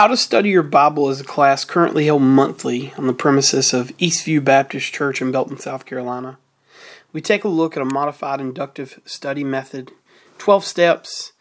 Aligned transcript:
How 0.00 0.06
to 0.06 0.16
Study 0.16 0.48
Your 0.48 0.62
Bible 0.62 1.10
is 1.10 1.20
a 1.20 1.24
class 1.24 1.66
currently 1.66 2.06
held 2.06 2.22
monthly 2.22 2.94
on 2.96 3.06
the 3.06 3.12
premises 3.12 3.74
of 3.74 3.94
Eastview 3.98 4.42
Baptist 4.42 4.94
Church 4.94 5.20
in 5.20 5.30
Belton, 5.30 5.58
South 5.58 5.84
Carolina. 5.84 6.38
We 7.12 7.20
take 7.20 7.44
a 7.44 7.48
look 7.48 7.76
at 7.76 7.82
a 7.82 7.84
modified 7.84 8.40
inductive 8.40 8.98
study 9.04 9.44
method, 9.44 9.92
12 10.38 10.64
steps, 10.64 11.32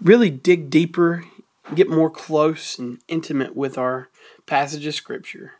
really 0.00 0.30
dig 0.30 0.70
deeper, 0.70 1.24
get 1.74 1.90
more 1.90 2.10
close 2.10 2.78
and 2.78 3.00
intimate 3.08 3.56
with 3.56 3.76
our 3.76 4.08
passage 4.46 4.86
of 4.86 4.94
Scripture. 4.94 5.54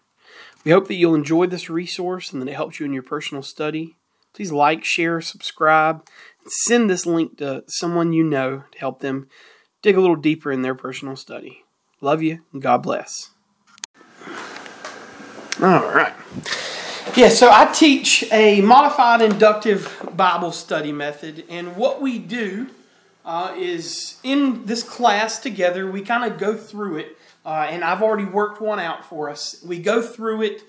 We 0.64 0.70
hope 0.70 0.86
that 0.86 0.94
you'll 0.94 1.16
enjoy 1.16 1.46
this 1.46 1.68
resource 1.68 2.32
and 2.32 2.40
that 2.40 2.48
it 2.48 2.54
helps 2.54 2.78
you 2.78 2.86
in 2.86 2.92
your 2.92 3.02
personal 3.02 3.42
study. 3.42 3.96
Please 4.34 4.52
like, 4.52 4.84
share, 4.84 5.20
subscribe, 5.20 6.06
and 6.44 6.52
send 6.52 6.88
this 6.88 7.06
link 7.06 7.38
to 7.38 7.64
someone 7.66 8.12
you 8.12 8.22
know 8.22 8.62
to 8.70 8.78
help 8.78 9.00
them 9.00 9.26
dig 9.82 9.96
a 9.96 10.00
little 10.00 10.14
deeper 10.14 10.52
in 10.52 10.62
their 10.62 10.76
personal 10.76 11.16
study. 11.16 11.64
Love 12.00 12.22
you 12.22 12.40
and 12.52 12.62
God 12.62 12.82
bless. 12.82 13.30
All 15.62 15.92
right. 15.92 16.14
Yeah, 17.16 17.28
so 17.28 17.50
I 17.50 17.66
teach 17.66 18.24
a 18.32 18.60
modified 18.62 19.20
inductive 19.20 20.10
Bible 20.16 20.52
study 20.52 20.92
method, 20.92 21.44
and 21.50 21.76
what 21.76 22.00
we 22.00 22.18
do 22.18 22.68
uh, 23.24 23.54
is 23.58 24.18
in 24.22 24.64
this 24.64 24.82
class 24.82 25.38
together, 25.40 25.90
we 25.90 26.02
kind 26.02 26.30
of 26.30 26.38
go 26.38 26.56
through 26.56 26.98
it, 26.98 27.18
uh, 27.44 27.66
and 27.68 27.84
I've 27.84 28.00
already 28.00 28.24
worked 28.24 28.62
one 28.62 28.78
out 28.78 29.04
for 29.04 29.28
us. 29.28 29.62
We 29.66 29.80
go 29.80 30.00
through 30.00 30.42
it, 30.42 30.62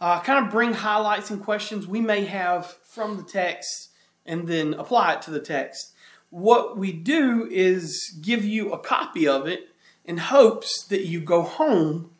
uh, 0.00 0.20
kind 0.20 0.44
of 0.44 0.50
bring 0.50 0.74
highlights 0.74 1.30
and 1.30 1.42
questions 1.42 1.86
we 1.86 2.00
may 2.00 2.24
have 2.24 2.76
from 2.82 3.16
the 3.16 3.22
text, 3.22 3.90
and 4.26 4.46
then 4.46 4.74
apply 4.74 5.14
it 5.14 5.22
to 5.22 5.30
the 5.30 5.40
text. 5.40 5.92
What 6.28 6.76
we 6.76 6.92
do 6.92 7.48
is 7.50 8.18
give 8.20 8.44
you 8.44 8.72
a 8.72 8.78
copy 8.78 9.28
of 9.28 9.46
it 9.46 9.68
in 10.04 10.18
hopes 10.18 10.84
that 10.84 11.06
you 11.06 11.20
go 11.20 11.42
home 11.42 12.10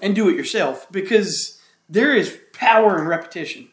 and 0.00 0.14
do 0.14 0.28
it 0.28 0.36
yourself 0.36 0.86
because 0.90 1.60
there 1.88 2.14
is 2.14 2.38
power 2.52 2.98
in 2.98 3.06
repetition. 3.06 3.68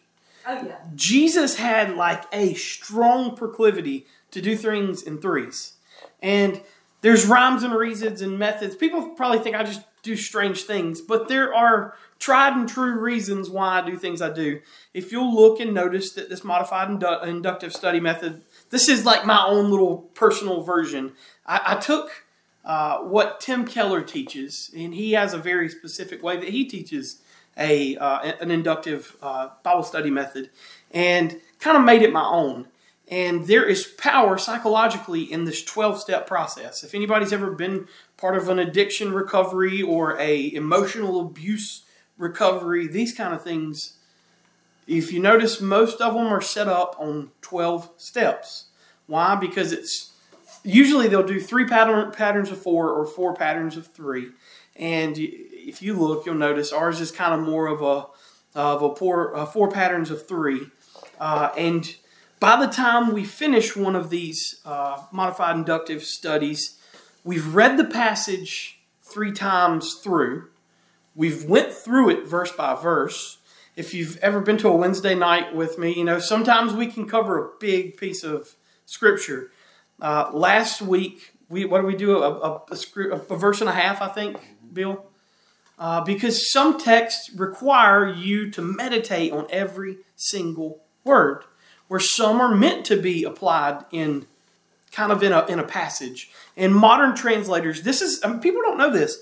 Oh 0.48 0.64
yeah. 0.66 0.78
Jesus 0.96 1.56
had 1.56 1.96
like 1.96 2.24
a 2.32 2.54
strong 2.54 3.36
proclivity 3.36 4.06
to 4.32 4.42
do 4.42 4.56
things 4.56 5.02
in 5.02 5.20
threes. 5.20 5.74
And 6.22 6.62
there's 7.02 7.26
rhymes 7.26 7.64
and 7.64 7.74
reasons 7.74 8.22
and 8.22 8.38
methods. 8.38 8.76
People 8.76 9.10
probably 9.10 9.40
think 9.40 9.56
I 9.56 9.64
just 9.64 9.82
do 10.02 10.16
strange 10.16 10.64
things, 10.64 11.02
but 11.02 11.28
there 11.28 11.54
are 11.54 11.96
tried 12.20 12.54
and 12.54 12.70
true 12.70 13.00
reasons 13.00 13.50
why 13.50 13.80
I 13.80 13.86
do 13.86 13.98
things 13.98 14.22
I 14.22 14.32
do. 14.32 14.62
If 14.94 15.12
you'll 15.12 15.34
look 15.36 15.60
and 15.60 15.74
notice 15.74 16.14
that 16.14 16.30
this 16.30 16.44
modified 16.44 16.90
indu- 16.90 17.24
inductive 17.26 17.74
study 17.74 18.00
method, 18.00 18.44
this 18.70 18.88
is 18.88 19.06
like 19.06 19.26
my 19.26 19.46
own 19.46 19.70
little 19.70 19.98
personal 20.14 20.62
version. 20.62 21.14
I, 21.46 21.62
I 21.66 21.76
took 21.76 22.25
uh, 22.66 22.98
what 23.00 23.40
Tim 23.40 23.66
Keller 23.66 24.02
teaches, 24.02 24.72
and 24.76 24.94
he 24.94 25.14
has 25.14 25.34
a 25.34 25.38
very 25.38 25.70
specific 25.70 26.24
way 26.24 26.38
that 26.38 26.50
he 26.50 26.66
teaches 26.66 27.22
a 27.58 27.96
uh, 27.98 28.34
an 28.42 28.52
inductive 28.52 29.16
uh, 29.22 29.50
Bible 29.64 29.84
study 29.84 30.10
method, 30.10 30.50
and 30.92 31.40
kind 31.60 31.78
of 31.78 31.84
made 31.84 32.02
it 32.02 32.12
my 32.12 32.26
own. 32.26 32.68
And 33.08 33.46
there 33.46 33.64
is 33.64 33.86
power 33.86 34.36
psychologically 34.38 35.22
in 35.32 35.46
this 35.46 35.64
twelve 35.64 36.00
step 36.00 36.26
process. 36.26 36.84
If 36.84 36.96
anybody's 36.96 37.32
ever 37.32 37.52
been 37.52 37.88
part 38.18 38.36
of 38.36 38.50
an 38.50 38.58
addiction 38.58 39.14
recovery 39.14 39.82
or 39.82 40.20
a 40.20 40.52
emotional 40.54 41.22
abuse 41.22 41.84
recovery, 42.18 42.88
these 42.88 43.14
kind 43.14 43.34
of 43.34 43.44
things, 43.44 43.98
if 44.88 45.14
you 45.14 45.20
notice, 45.20 45.62
most 45.62 46.02
of 46.02 46.16
them 46.16 46.28
are 46.28 46.42
set 46.42 46.68
up 46.68 46.96
on 46.98 47.30
twelve 47.42 47.92
steps. 47.98 48.66
Why? 49.06 49.36
Because 49.36 49.72
it's 49.72 50.14
usually 50.66 51.08
they'll 51.08 51.24
do 51.24 51.40
three 51.40 51.66
pattern, 51.66 52.12
patterns 52.12 52.52
of 52.52 52.62
four 52.62 52.90
or 52.90 53.06
four 53.06 53.36
patterns 53.36 53.78
of 53.78 53.88
three. 53.88 54.32
And 54.76 55.16
if 55.18 55.82
you 55.82 55.94
look, 55.94 56.26
you'll 56.26 56.36
notice 56.36 56.74
ours 56.74 57.00
is 57.00 57.12
kind 57.12 57.34
of 57.34 57.48
more 57.48 57.68
of 57.68 57.82
a 57.82 58.08
of 58.56 58.82
a 58.82 58.96
four, 58.96 59.36
uh, 59.36 59.46
four 59.46 59.70
patterns 59.70 60.10
of 60.10 60.26
three. 60.28 60.68
Uh, 61.20 61.50
and 61.58 61.96
by 62.40 62.58
the 62.66 62.72
time 62.72 63.14
we 63.14 63.26
finish 63.26 63.76
one 63.76 63.96
of 63.96 64.10
these 64.10 64.62
uh, 64.66 65.02
modified 65.12 65.58
inductive 65.58 66.04
studies, 66.04 66.80
we've 67.26 67.54
read 67.54 67.78
the 67.78 67.84
passage 67.84 68.80
three 69.04 69.34
times 69.34 69.96
through. 69.96 70.48
We've 71.16 71.44
went 71.44 71.74
through 71.74 72.12
it 72.12 72.28
verse 72.28 72.52
by 72.52 72.76
verse. 72.76 73.40
If 73.76 73.94
you've 73.94 74.18
ever 74.18 74.40
been 74.40 74.58
to 74.60 74.70
a 74.70 74.76
Wednesday 74.76 75.16
night 75.16 75.54
with 75.54 75.78
me, 75.78 75.94
you 75.94 76.06
know 76.06 76.20
sometimes 76.20 76.74
we 76.74 76.88
can 76.88 77.08
cover 77.08 77.38
a 77.38 77.50
big 77.60 77.98
piece 77.98 78.24
of 78.24 78.56
scripture. 78.86 79.52
Uh, 80.02 80.30
last 80.34 80.82
week, 80.82 81.34
we 81.50 81.66
what 81.66 81.80
did 81.82 81.88
we 81.88 81.96
do? 81.96 82.18
A, 82.18 82.32
a, 82.32 82.62
a, 82.70 83.16
a, 83.30 83.38
verse 83.38 83.62
and 83.62 83.70
a 83.70 83.74
half, 83.74 84.02
I 84.02 84.08
think, 84.08 84.38
Bill. 84.74 85.06
Uh, 85.78 86.02
because 86.02 86.52
some 86.52 86.80
texts 86.80 87.30
require 87.36 88.08
you 88.08 88.50
to 88.52 88.62
meditate 88.62 89.34
on 89.34 89.46
every 89.50 89.98
single 90.16 90.84
word, 91.04 91.44
where 91.88 92.00
some 92.00 92.40
are 92.40 92.56
meant 92.56 92.86
to 92.86 93.02
be 93.02 93.24
applied 93.24 93.84
in 93.92 94.26
kind 94.92 95.12
of 95.12 95.22
in 95.22 95.34
a 95.34 95.46
in 95.46 95.60
a 95.60 95.64
passage. 95.64 96.32
And 96.56 96.74
modern 96.74 97.16
translators, 97.16 97.84
this 97.84 98.02
is 98.02 98.22
I 98.24 98.30
mean, 98.30 98.40
people 98.40 98.62
don't 98.62 98.78
know 98.78 98.92
this. 98.92 99.18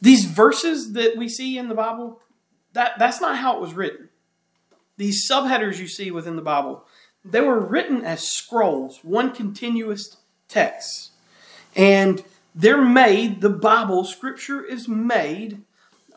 These 0.00 0.26
verses 0.26 0.92
that 0.92 1.16
we 1.16 1.28
see 1.28 1.58
in 1.58 1.68
the 1.68 1.74
Bible, 1.74 2.20
that 2.72 2.98
that's 2.98 3.20
not 3.20 3.36
how 3.36 3.56
it 3.56 3.60
was 3.60 3.74
written. 3.74 4.08
These 4.96 5.28
subheaders 5.30 5.78
you 5.78 5.86
see 5.86 6.10
within 6.10 6.36
the 6.36 6.42
Bible, 6.42 6.84
they 7.24 7.40
were 7.40 7.60
written 7.60 8.04
as 8.04 8.28
scrolls, 8.28 9.00
one 9.02 9.32
continuous 9.32 10.16
text. 10.48 11.10
And 11.76 12.24
they're 12.54 12.82
made, 12.82 13.40
the 13.40 13.50
Bible, 13.50 14.04
Scripture 14.04 14.64
is 14.64 14.88
made 14.88 15.62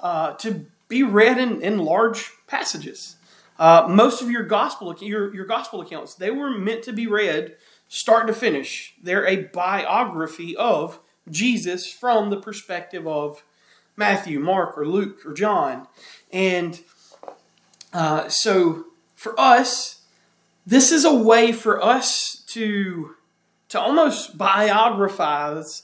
uh, 0.02 0.34
to 0.36 0.66
be 0.88 1.04
read 1.04 1.38
in, 1.38 1.62
in 1.62 1.80
large 1.80 2.32
passages. 2.48 3.16
Uh, 3.60 3.86
most 3.88 4.22
of 4.22 4.32
your 4.32 4.44
gospel 4.44 4.96
your, 5.02 5.34
your 5.36 5.46
gospel 5.46 5.82
accounts 5.82 6.16
they 6.16 6.32
were 6.32 6.50
meant 6.50 6.82
to 6.82 6.92
be 6.92 7.06
read 7.06 7.56
start 7.88 8.26
to 8.26 8.34
finish. 8.34 8.96
They're 9.04 9.28
a 9.28 9.44
biography 9.44 10.56
of 10.56 11.00
Jesus 11.30 11.92
from 11.92 12.30
the 12.30 12.38
perspective 12.38 13.06
of 13.06 13.44
Matthew, 13.98 14.40
Mark, 14.40 14.78
or 14.78 14.88
Luke, 14.88 15.20
or 15.26 15.34
John. 15.34 15.88
And 16.32 16.80
uh, 17.94 18.30
so 18.30 18.86
for 19.16 19.38
us, 19.40 20.02
this 20.66 20.92
is 20.92 21.04
a 21.04 21.14
way 21.14 21.52
for 21.52 21.84
us 21.84 22.44
to, 22.48 23.16
to 23.72 23.80
almost 23.80 24.38
biographize 24.38 25.84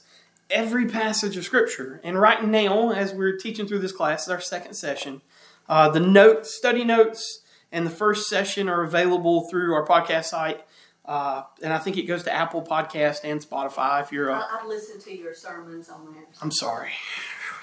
every 0.50 0.86
passage 0.86 1.38
of 1.38 1.44
Scripture. 1.44 2.02
And 2.04 2.20
right 2.20 2.44
now, 2.44 2.92
as 2.92 3.14
we're 3.14 3.38
teaching 3.38 3.66
through 3.66 3.78
this 3.78 3.92
class, 3.92 4.24
is 4.24 4.28
our 4.28 4.42
second 4.42 4.74
session. 4.74 5.22
Uh, 5.70 5.88
the 5.88 6.00
notes, 6.00 6.54
study 6.54 6.84
notes, 6.84 7.40
and 7.72 7.86
the 7.86 7.90
first 7.90 8.28
session 8.28 8.68
are 8.68 8.82
available 8.82 9.48
through 9.48 9.72
our 9.72 9.86
podcast 9.86 10.26
site. 10.26 10.62
Uh, 11.06 11.44
and 11.62 11.72
I 11.72 11.78
think 11.78 11.96
it 11.96 12.02
goes 12.02 12.24
to 12.24 12.32
Apple 12.32 12.60
Podcast 12.60 13.20
and 13.24 13.40
Spotify. 13.40 14.02
If 14.02 14.12
you're, 14.12 14.28
a, 14.28 14.34
I've 14.36 14.66
listened 14.66 15.00
to 15.04 15.16
your 15.16 15.32
sermons 15.32 15.88
on 15.88 16.12
there. 16.12 16.24
I'm 16.42 16.50
sorry. 16.50 16.90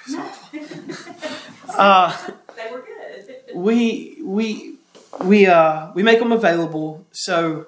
uh, 1.69 2.27
they 2.55 2.71
were 2.71 2.81
good. 2.81 3.35
we 3.53 4.17
we 4.23 4.77
we 5.23 5.45
uh 5.45 5.91
we 5.93 6.01
make 6.01 6.17
them 6.17 6.31
available. 6.31 7.05
So 7.11 7.67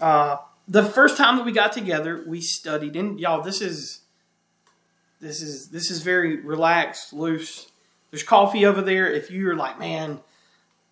uh, 0.00 0.36
the 0.68 0.84
first 0.84 1.16
time 1.16 1.36
that 1.36 1.44
we 1.44 1.52
got 1.52 1.72
together, 1.72 2.24
we 2.26 2.40
studied. 2.40 2.96
And 2.96 3.20
y'all, 3.20 3.42
this 3.42 3.60
is 3.60 4.00
this 5.20 5.40
is 5.40 5.68
this 5.68 5.90
is 5.90 6.02
very 6.02 6.40
relaxed, 6.40 7.12
loose. 7.12 7.68
There's 8.10 8.22
coffee 8.22 8.66
over 8.66 8.82
there. 8.82 9.10
If 9.10 9.30
you're 9.30 9.56
like, 9.56 9.78
man, 9.78 10.20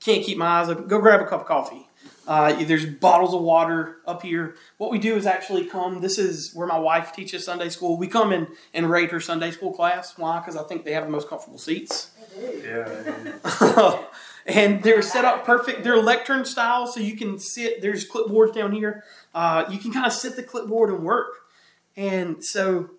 can't 0.00 0.24
keep 0.24 0.38
my 0.38 0.46
eyes 0.46 0.68
open, 0.68 0.86
go 0.86 1.00
grab 1.00 1.20
a 1.20 1.26
cup 1.26 1.42
of 1.42 1.46
coffee. 1.46 1.88
Uh, 2.26 2.64
there's 2.64 2.86
bottles 2.86 3.34
of 3.34 3.42
water 3.42 3.98
up 4.06 4.22
here. 4.22 4.56
What 4.78 4.90
we 4.90 4.98
do 4.98 5.14
is 5.14 5.26
actually 5.26 5.66
come. 5.66 6.00
This 6.00 6.18
is 6.18 6.54
where 6.54 6.66
my 6.66 6.78
wife 6.78 7.12
teaches 7.12 7.44
Sunday 7.44 7.68
school. 7.68 7.98
We 7.98 8.06
come 8.06 8.32
in 8.32 8.48
and 8.72 8.88
rate 8.88 9.10
her 9.10 9.20
Sunday 9.20 9.50
school 9.50 9.72
class. 9.72 10.16
Why? 10.16 10.38
Because 10.38 10.56
I 10.56 10.62
think 10.62 10.84
they 10.84 10.92
have 10.92 11.04
the 11.04 11.10
most 11.10 11.28
comfortable 11.28 11.58
seats. 11.58 12.10
Yeah. 12.62 13.98
and 14.46 14.82
they're 14.82 15.02
set 15.02 15.26
up 15.26 15.44
perfect. 15.44 15.84
They're 15.84 15.98
lectern 15.98 16.46
style, 16.46 16.86
so 16.86 17.00
you 17.00 17.16
can 17.16 17.38
sit. 17.38 17.82
There's 17.82 18.08
clipboards 18.08 18.54
down 18.54 18.72
here. 18.72 19.04
Uh, 19.34 19.64
you 19.70 19.78
can 19.78 19.92
kind 19.92 20.06
of 20.06 20.12
sit 20.12 20.36
the 20.36 20.42
clipboard 20.42 20.90
and 20.90 21.04
work. 21.04 21.32
And 21.96 22.44
so, 22.44 22.90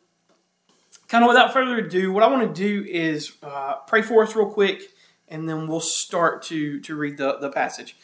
kind 1.07 1.23
of 1.23 1.27
without 1.29 1.53
further 1.53 1.77
ado, 1.77 2.11
what 2.11 2.23
I 2.23 2.27
want 2.27 2.53
to 2.55 2.61
do 2.61 2.85
is 2.89 3.33
uh, 3.43 3.75
pray 3.87 4.01
for 4.01 4.23
us 4.23 4.35
real 4.35 4.49
quick, 4.49 4.81
and 5.27 5.47
then 5.47 5.67
we'll 5.67 5.79
start 5.79 6.43
to 6.43 6.79
to 6.81 6.95
read 6.95 7.17
the 7.17 7.37
the 7.37 7.49
passage. 7.49 7.95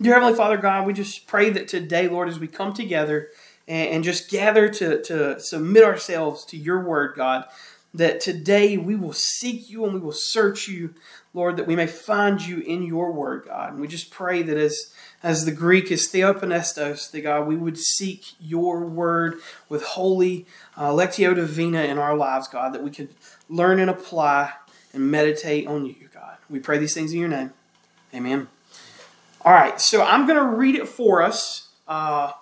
Dear 0.00 0.14
Heavenly 0.14 0.34
Father 0.34 0.56
God, 0.56 0.86
we 0.86 0.92
just 0.92 1.26
pray 1.26 1.50
that 1.50 1.68
today, 1.68 2.08
Lord, 2.08 2.28
as 2.28 2.38
we 2.38 2.46
come 2.46 2.72
together 2.72 3.28
and, 3.68 3.90
and 3.90 4.04
just 4.04 4.30
gather 4.30 4.68
to 4.68 5.02
to 5.02 5.40
submit 5.40 5.84
ourselves 5.84 6.44
to 6.46 6.56
Your 6.56 6.82
Word, 6.82 7.14
God 7.16 7.44
that 7.94 8.20
today 8.20 8.76
we 8.76 8.94
will 8.94 9.12
seek 9.12 9.68
you 9.68 9.84
and 9.84 9.92
we 9.92 10.00
will 10.00 10.14
search 10.14 10.68
you, 10.68 10.94
Lord, 11.34 11.56
that 11.56 11.66
we 11.66 11.76
may 11.76 11.86
find 11.86 12.40
you 12.40 12.60
in 12.60 12.82
your 12.82 13.12
word, 13.12 13.46
God. 13.46 13.72
And 13.72 13.80
we 13.80 13.88
just 13.88 14.10
pray 14.10 14.42
that 14.42 14.56
as, 14.56 14.92
as 15.22 15.44
the 15.44 15.52
Greek 15.52 15.90
is 15.90 16.08
theopneustos, 16.08 17.10
the 17.10 17.20
God, 17.20 17.46
we 17.46 17.56
would 17.56 17.76
seek 17.76 18.32
your 18.40 18.84
word 18.84 19.38
with 19.68 19.82
holy 19.82 20.46
uh, 20.76 20.90
lectio 20.90 21.34
divina 21.34 21.82
in 21.82 21.98
our 21.98 22.16
lives, 22.16 22.48
God, 22.48 22.72
that 22.72 22.82
we 22.82 22.90
could 22.90 23.10
learn 23.48 23.80
and 23.80 23.90
apply 23.90 24.52
and 24.92 25.10
meditate 25.10 25.66
on 25.66 25.84
you, 25.84 26.08
God. 26.12 26.36
We 26.48 26.58
pray 26.58 26.78
these 26.78 26.94
things 26.94 27.12
in 27.12 27.20
your 27.20 27.28
name. 27.28 27.52
Amen. 28.14 28.48
All 29.42 29.52
right, 29.52 29.80
so 29.80 30.02
I'm 30.02 30.26
going 30.26 30.38
to 30.38 30.56
read 30.56 30.74
it 30.74 30.88
for 30.88 31.22
us 31.22 31.68
uh, 31.86 32.32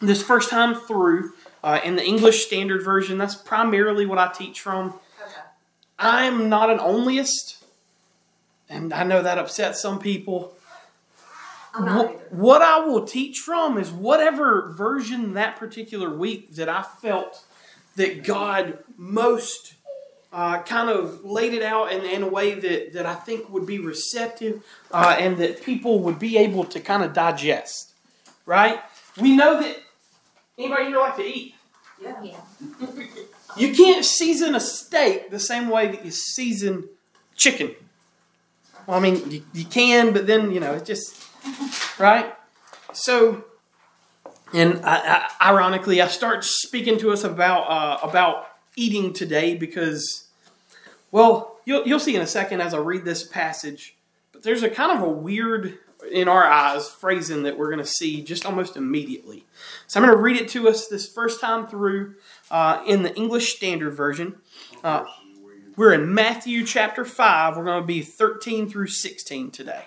this 0.00 0.22
first 0.22 0.50
time 0.50 0.74
through 0.74 1.32
uh, 1.62 1.80
in 1.84 1.96
the 1.96 2.04
English 2.04 2.46
Standard 2.46 2.82
Version. 2.82 3.18
That's 3.18 3.34
primarily 3.34 4.06
what 4.06 4.18
I 4.18 4.32
teach 4.32 4.60
from. 4.60 4.88
Okay. 4.88 5.32
I'm 5.98 6.48
not 6.48 6.70
an 6.70 6.78
onlyist, 6.78 7.62
and 8.68 8.92
I 8.92 9.04
know 9.04 9.22
that 9.22 9.38
upsets 9.38 9.80
some 9.80 9.98
people. 9.98 10.54
I'm 11.74 11.84
not 11.84 12.06
either. 12.06 12.18
What 12.30 12.62
I 12.62 12.80
will 12.80 13.04
teach 13.04 13.38
from 13.38 13.78
is 13.78 13.90
whatever 13.90 14.72
version 14.76 15.34
that 15.34 15.56
particular 15.56 16.14
week 16.14 16.54
that 16.54 16.68
I 16.68 16.82
felt 16.82 17.44
that 17.96 18.24
God 18.24 18.78
most 18.96 19.74
uh, 20.32 20.62
kind 20.62 20.88
of 20.88 21.24
laid 21.24 21.52
it 21.52 21.62
out 21.62 21.92
in, 21.92 22.02
in 22.02 22.22
a 22.22 22.28
way 22.28 22.54
that, 22.54 22.92
that 22.94 23.06
I 23.06 23.14
think 23.14 23.50
would 23.50 23.66
be 23.66 23.78
receptive 23.78 24.64
uh, 24.90 25.16
and 25.18 25.36
that 25.38 25.62
people 25.62 26.00
would 26.00 26.18
be 26.18 26.38
able 26.38 26.64
to 26.64 26.80
kind 26.80 27.02
of 27.02 27.12
digest. 27.12 27.92
Right? 28.46 28.80
We 29.20 29.36
know 29.36 29.60
that 29.60 29.76
anybody 30.58 30.86
here 30.86 30.98
like 30.98 31.16
to 31.16 31.22
eat. 31.22 31.54
Yeah. 32.00 32.40
You 33.54 33.74
can't 33.74 34.02
season 34.02 34.54
a 34.54 34.60
steak 34.60 35.30
the 35.30 35.38
same 35.38 35.68
way 35.68 35.88
that 35.88 36.04
you 36.04 36.10
season 36.10 36.88
chicken. 37.36 37.74
Well, 38.86 38.96
I 38.96 39.00
mean, 39.00 39.30
you, 39.30 39.42
you 39.52 39.64
can, 39.66 40.14
but 40.14 40.26
then, 40.26 40.52
you 40.52 40.60
know, 40.60 40.72
it 40.72 40.86
just, 40.86 41.22
right? 41.98 42.34
So, 42.92 43.44
and 44.52 44.84
ironically, 44.84 46.00
I 46.02 46.08
start 46.08 46.44
speaking 46.44 46.98
to 46.98 47.10
us 47.10 47.24
about 47.24 47.62
uh, 47.62 47.98
about 48.06 48.46
eating 48.76 49.12
today 49.12 49.54
because, 49.54 50.28
well, 51.10 51.60
you'll, 51.64 51.86
you'll 51.86 52.00
see 52.00 52.16
in 52.16 52.22
a 52.22 52.26
second 52.26 52.60
as 52.60 52.74
I 52.74 52.78
read 52.78 53.04
this 53.04 53.26
passage, 53.26 53.96
but 54.32 54.42
there's 54.42 54.62
a 54.62 54.70
kind 54.70 54.92
of 54.92 55.02
a 55.06 55.10
weird, 55.10 55.78
in 56.10 56.28
our 56.28 56.44
eyes, 56.44 56.88
phrasing 56.88 57.42
that 57.42 57.58
we're 57.58 57.70
going 57.70 57.84
to 57.84 57.90
see 57.90 58.22
just 58.22 58.46
almost 58.46 58.76
immediately. 58.76 59.44
So 59.86 60.00
I'm 60.00 60.06
going 60.06 60.16
to 60.16 60.22
read 60.22 60.36
it 60.36 60.48
to 60.50 60.68
us 60.68 60.88
this 60.88 61.06
first 61.06 61.40
time 61.40 61.66
through 61.66 62.14
uh, 62.50 62.82
in 62.86 63.02
the 63.02 63.14
English 63.14 63.56
Standard 63.56 63.92
Version. 63.92 64.36
Uh, 64.82 65.04
we're 65.76 65.92
in 65.92 66.12
Matthew 66.12 66.66
chapter 66.66 67.04
5. 67.04 67.56
We're 67.56 67.64
going 67.64 67.80
to 67.80 67.86
be 67.86 68.02
13 68.02 68.68
through 68.68 68.88
16 68.88 69.50
today. 69.50 69.84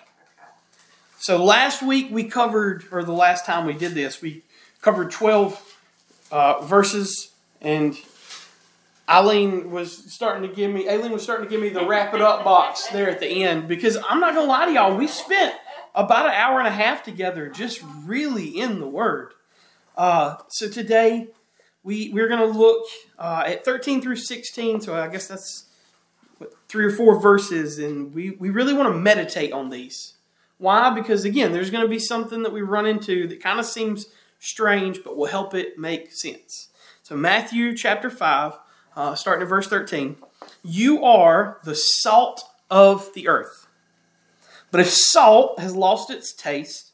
So 1.18 1.42
last 1.42 1.82
week 1.82 2.08
we 2.10 2.24
covered, 2.24 2.84
or 2.92 3.02
the 3.02 3.12
last 3.12 3.46
time 3.46 3.66
we 3.66 3.72
did 3.72 3.94
this, 3.94 4.20
we 4.20 4.42
covered 4.82 5.10
12 5.10 5.78
uh, 6.30 6.60
verses, 6.60 7.32
and 7.62 7.96
Eileen 9.08 9.70
was 9.70 10.12
starting 10.12 10.48
to 10.48 10.54
give 10.54 10.70
me, 10.70 10.88
Aileen 10.88 11.12
was 11.12 11.22
starting 11.22 11.46
to 11.46 11.50
give 11.50 11.60
me 11.60 11.70
the 11.70 11.86
wrap 11.86 12.12
it 12.12 12.20
up 12.20 12.44
box 12.44 12.88
there 12.88 13.08
at 13.08 13.20
the 13.20 13.44
end 13.44 13.66
because 13.66 13.96
I'm 14.08 14.20
not 14.20 14.32
to 14.32 14.42
lie 14.44 14.66
to 14.66 14.72
y'all, 14.72 14.94
we 14.94 15.06
spent 15.06 15.54
about 15.94 16.26
an 16.26 16.32
hour 16.32 16.58
and 16.58 16.68
a 16.68 16.72
half 16.72 17.02
together 17.02 17.48
just 17.48 17.82
really 18.04 18.48
in 18.48 18.78
the 18.78 18.88
Word. 18.88 19.32
Uh, 19.96 20.36
so 20.48 20.68
today 20.68 21.28
we, 21.82 22.10
we're 22.10 22.28
to 22.28 22.58
look 22.58 22.84
uh, 23.18 23.44
at 23.46 23.64
13 23.64 24.02
through 24.02 24.16
16, 24.16 24.82
so 24.82 24.94
I 24.94 25.08
guess 25.08 25.28
that's 25.28 25.64
what, 26.36 26.52
three 26.68 26.84
or 26.84 26.90
four 26.90 27.18
verses, 27.18 27.78
and 27.78 28.12
we, 28.12 28.32
we 28.32 28.50
really 28.50 28.74
want 28.74 28.92
to 28.92 28.98
meditate 28.98 29.52
on 29.52 29.70
these. 29.70 30.15
Why? 30.58 30.90
Because 30.90 31.24
again, 31.24 31.52
there's 31.52 31.70
going 31.70 31.84
to 31.84 31.88
be 31.88 31.98
something 31.98 32.42
that 32.42 32.52
we 32.52 32.62
run 32.62 32.86
into 32.86 33.26
that 33.28 33.42
kind 33.42 33.60
of 33.60 33.66
seems 33.66 34.06
strange, 34.38 35.02
but 35.04 35.16
will 35.16 35.26
help 35.26 35.54
it 35.54 35.78
make 35.78 36.12
sense. 36.12 36.68
So, 37.02 37.16
Matthew 37.16 37.76
chapter 37.76 38.10
5, 38.10 38.58
uh, 38.96 39.14
starting 39.14 39.42
at 39.42 39.48
verse 39.48 39.68
13. 39.68 40.16
You 40.62 41.04
are 41.04 41.60
the 41.64 41.74
salt 41.74 42.42
of 42.70 43.12
the 43.14 43.28
earth. 43.28 43.66
But 44.70 44.80
if 44.80 44.88
salt 44.88 45.60
has 45.60 45.76
lost 45.76 46.10
its 46.10 46.32
taste, 46.32 46.92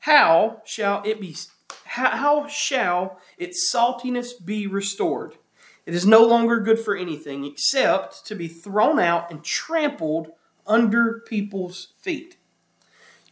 how 0.00 0.62
shall 0.64 1.02
it 1.04 1.20
be? 1.20 1.36
How, 1.84 2.10
how 2.10 2.46
shall 2.48 3.18
its 3.38 3.72
saltiness 3.72 4.32
be 4.44 4.66
restored? 4.66 5.36
It 5.86 5.94
is 5.94 6.04
no 6.04 6.22
longer 6.24 6.58
good 6.60 6.80
for 6.80 6.96
anything 6.96 7.44
except 7.44 8.26
to 8.26 8.34
be 8.34 8.48
thrown 8.48 8.98
out 8.98 9.30
and 9.30 9.42
trampled 9.42 10.32
under 10.66 11.22
people's 11.26 11.88
feet. 12.00 12.36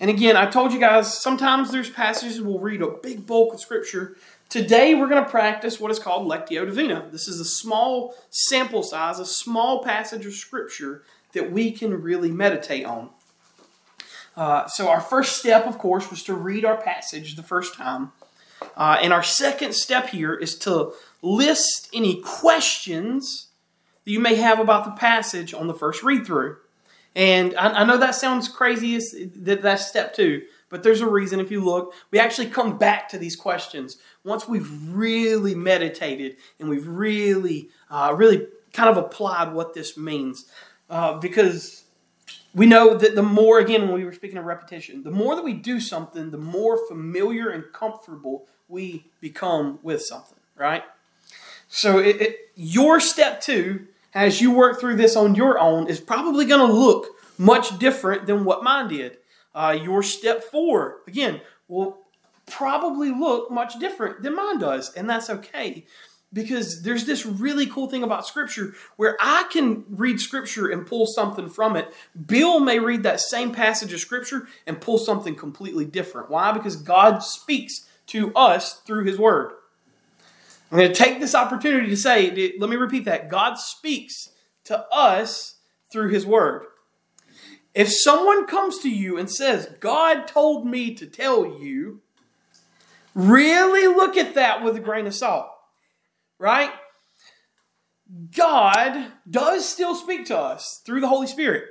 And 0.00 0.08
again, 0.08 0.34
I 0.34 0.46
told 0.46 0.72
you 0.72 0.80
guys, 0.80 1.20
sometimes 1.20 1.70
there's 1.70 1.90
passages 1.90 2.40
we'll 2.40 2.58
read 2.58 2.80
a 2.80 2.88
big 2.88 3.26
bulk 3.26 3.52
of 3.52 3.60
Scripture. 3.60 4.16
Today, 4.48 4.94
we're 4.94 5.08
going 5.08 5.22
to 5.22 5.30
practice 5.30 5.78
what 5.78 5.90
is 5.90 5.98
called 5.98 6.26
Lectio 6.26 6.64
Divina. 6.64 7.06
This 7.12 7.28
is 7.28 7.38
a 7.38 7.44
small 7.44 8.14
sample 8.30 8.82
size, 8.82 9.18
a 9.18 9.26
small 9.26 9.84
passage 9.84 10.24
of 10.24 10.32
Scripture 10.32 11.02
that 11.34 11.52
we 11.52 11.70
can 11.70 12.00
really 12.00 12.30
meditate 12.30 12.86
on. 12.86 13.10
Uh, 14.34 14.66
so, 14.68 14.88
our 14.88 15.02
first 15.02 15.36
step, 15.36 15.66
of 15.66 15.76
course, 15.76 16.10
was 16.10 16.22
to 16.22 16.34
read 16.34 16.64
our 16.64 16.80
passage 16.80 17.36
the 17.36 17.42
first 17.42 17.74
time. 17.74 18.12
Uh, 18.76 18.98
and 19.02 19.12
our 19.12 19.22
second 19.22 19.74
step 19.74 20.08
here 20.08 20.34
is 20.34 20.56
to 20.58 20.92
list 21.20 21.90
any 21.92 22.22
questions 22.22 23.48
that 24.04 24.10
you 24.10 24.20
may 24.20 24.36
have 24.36 24.58
about 24.58 24.86
the 24.86 24.92
passage 24.92 25.52
on 25.52 25.66
the 25.66 25.74
first 25.74 26.02
read 26.02 26.24
through. 26.24 26.56
And 27.14 27.56
I, 27.56 27.80
I 27.80 27.84
know 27.84 27.98
that 27.98 28.14
sounds 28.14 28.48
crazy, 28.48 28.96
that 29.36 29.62
that's 29.62 29.86
step 29.86 30.14
two, 30.14 30.42
but 30.68 30.82
there's 30.82 31.00
a 31.00 31.08
reason 31.08 31.40
if 31.40 31.50
you 31.50 31.64
look. 31.64 31.94
We 32.10 32.18
actually 32.18 32.48
come 32.48 32.78
back 32.78 33.08
to 33.10 33.18
these 33.18 33.36
questions 33.36 33.98
once 34.24 34.46
we've 34.46 34.70
really 34.88 35.54
meditated 35.54 36.36
and 36.58 36.68
we've 36.68 36.86
really, 36.86 37.68
uh, 37.90 38.14
really 38.16 38.46
kind 38.72 38.88
of 38.88 38.96
applied 38.96 39.52
what 39.52 39.74
this 39.74 39.96
means. 39.96 40.46
Uh, 40.88 41.18
because 41.18 41.84
we 42.54 42.66
know 42.66 42.96
that 42.96 43.14
the 43.14 43.22
more, 43.22 43.58
again, 43.58 43.82
when 43.82 43.92
we 43.92 44.04
were 44.04 44.12
speaking 44.12 44.38
of 44.38 44.44
repetition, 44.44 45.02
the 45.02 45.10
more 45.10 45.36
that 45.36 45.44
we 45.44 45.54
do 45.54 45.80
something, 45.80 46.30
the 46.30 46.38
more 46.38 46.78
familiar 46.88 47.50
and 47.50 47.64
comfortable 47.72 48.46
we 48.68 49.06
become 49.20 49.78
with 49.82 50.02
something, 50.02 50.38
right? 50.56 50.84
So 51.68 51.98
it, 51.98 52.20
it, 52.20 52.36
your 52.56 52.98
step 53.00 53.40
two, 53.40 53.86
as 54.14 54.40
you 54.40 54.50
work 54.50 54.80
through 54.80 54.96
this 54.96 55.16
on 55.16 55.34
your 55.34 55.58
own, 55.58 55.86
is 55.88 56.00
probably 56.00 56.44
going 56.44 56.66
to 56.66 56.72
look 56.72 57.08
much 57.38 57.78
different 57.78 58.26
than 58.26 58.44
what 58.44 58.64
mine 58.64 58.88
did. 58.88 59.18
Uh, 59.54 59.76
your 59.82 60.02
step 60.02 60.44
four, 60.44 60.98
again, 61.06 61.40
will 61.68 61.98
probably 62.46 63.10
look 63.10 63.50
much 63.50 63.78
different 63.78 64.22
than 64.22 64.34
mine 64.36 64.58
does, 64.58 64.92
and 64.94 65.08
that's 65.08 65.30
okay. 65.30 65.86
Because 66.32 66.82
there's 66.82 67.06
this 67.06 67.26
really 67.26 67.66
cool 67.66 67.88
thing 67.88 68.04
about 68.04 68.26
Scripture 68.26 68.74
where 68.96 69.16
I 69.20 69.48
can 69.50 69.84
read 69.88 70.20
Scripture 70.20 70.68
and 70.68 70.86
pull 70.86 71.06
something 71.06 71.48
from 71.48 71.74
it. 71.74 71.92
Bill 72.26 72.60
may 72.60 72.78
read 72.78 73.02
that 73.02 73.20
same 73.20 73.52
passage 73.52 73.92
of 73.92 73.98
Scripture 73.98 74.46
and 74.64 74.80
pull 74.80 74.98
something 74.98 75.34
completely 75.34 75.84
different. 75.84 76.30
Why? 76.30 76.52
Because 76.52 76.76
God 76.76 77.18
speaks 77.24 77.88
to 78.08 78.32
us 78.34 78.74
through 78.80 79.04
His 79.06 79.18
Word. 79.18 79.52
I'm 80.70 80.78
going 80.78 80.92
to 80.92 80.94
take 80.94 81.18
this 81.18 81.34
opportunity 81.34 81.88
to 81.88 81.96
say, 81.96 82.54
let 82.58 82.70
me 82.70 82.76
repeat 82.76 83.04
that. 83.06 83.28
God 83.28 83.58
speaks 83.58 84.30
to 84.64 84.86
us 84.92 85.56
through 85.92 86.10
His 86.10 86.24
Word. 86.24 86.64
If 87.74 87.92
someone 87.92 88.46
comes 88.46 88.78
to 88.80 88.90
you 88.90 89.18
and 89.18 89.30
says, 89.30 89.74
God 89.80 90.26
told 90.26 90.66
me 90.66 90.94
to 90.94 91.06
tell 91.06 91.60
you, 91.60 92.02
really 93.14 93.86
look 93.86 94.16
at 94.16 94.34
that 94.34 94.62
with 94.62 94.76
a 94.76 94.80
grain 94.80 95.06
of 95.06 95.14
salt, 95.14 95.48
right? 96.38 96.70
God 98.36 99.12
does 99.28 99.68
still 99.68 99.94
speak 99.94 100.26
to 100.26 100.38
us 100.38 100.82
through 100.84 101.00
the 101.00 101.08
Holy 101.08 101.26
Spirit, 101.26 101.64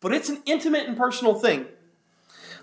but 0.00 0.12
it's 0.12 0.28
an 0.28 0.42
intimate 0.46 0.86
and 0.86 0.96
personal 0.96 1.34
thing. 1.34 1.66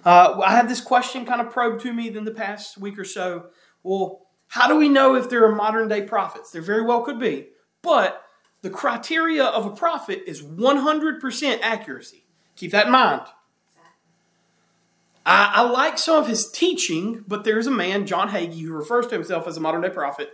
Uh, 0.03 0.41
I 0.45 0.51
had 0.51 0.69
this 0.69 0.81
question 0.81 1.25
kind 1.25 1.41
of 1.41 1.51
probed 1.51 1.81
to 1.81 1.93
me 1.93 2.15
in 2.15 2.25
the 2.25 2.31
past 2.31 2.77
week 2.77 2.99
or 2.99 3.05
so. 3.05 3.47
Well, 3.81 4.24
how 4.47 4.67
do 4.67 4.75
we 4.75 4.89
know 4.89 5.15
if 5.15 5.29
there 5.29 5.45
are 5.45 5.55
modern 5.55 5.87
day 5.87 6.01
prophets? 6.01 6.51
There 6.51 6.61
very 6.61 6.83
well 6.83 7.01
could 7.01 7.19
be. 7.19 7.49
But 7.81 8.23
the 8.61 8.69
criteria 8.69 9.43
of 9.43 9.65
a 9.65 9.75
prophet 9.75 10.23
is 10.25 10.41
100% 10.41 11.59
accuracy. 11.61 12.25
Keep 12.55 12.71
that 12.71 12.87
in 12.87 12.91
mind. 12.91 13.21
I, 15.25 15.53
I 15.55 15.61
like 15.61 15.97
some 15.97 16.21
of 16.21 16.27
his 16.27 16.49
teaching, 16.49 17.23
but 17.27 17.43
there's 17.43 17.67
a 17.67 17.71
man, 17.71 18.05
John 18.05 18.29
Hagee, 18.29 18.61
who 18.61 18.73
refers 18.73 19.07
to 19.07 19.15
himself 19.15 19.47
as 19.47 19.57
a 19.57 19.59
modern 19.59 19.81
day 19.81 19.89
prophet. 19.89 20.29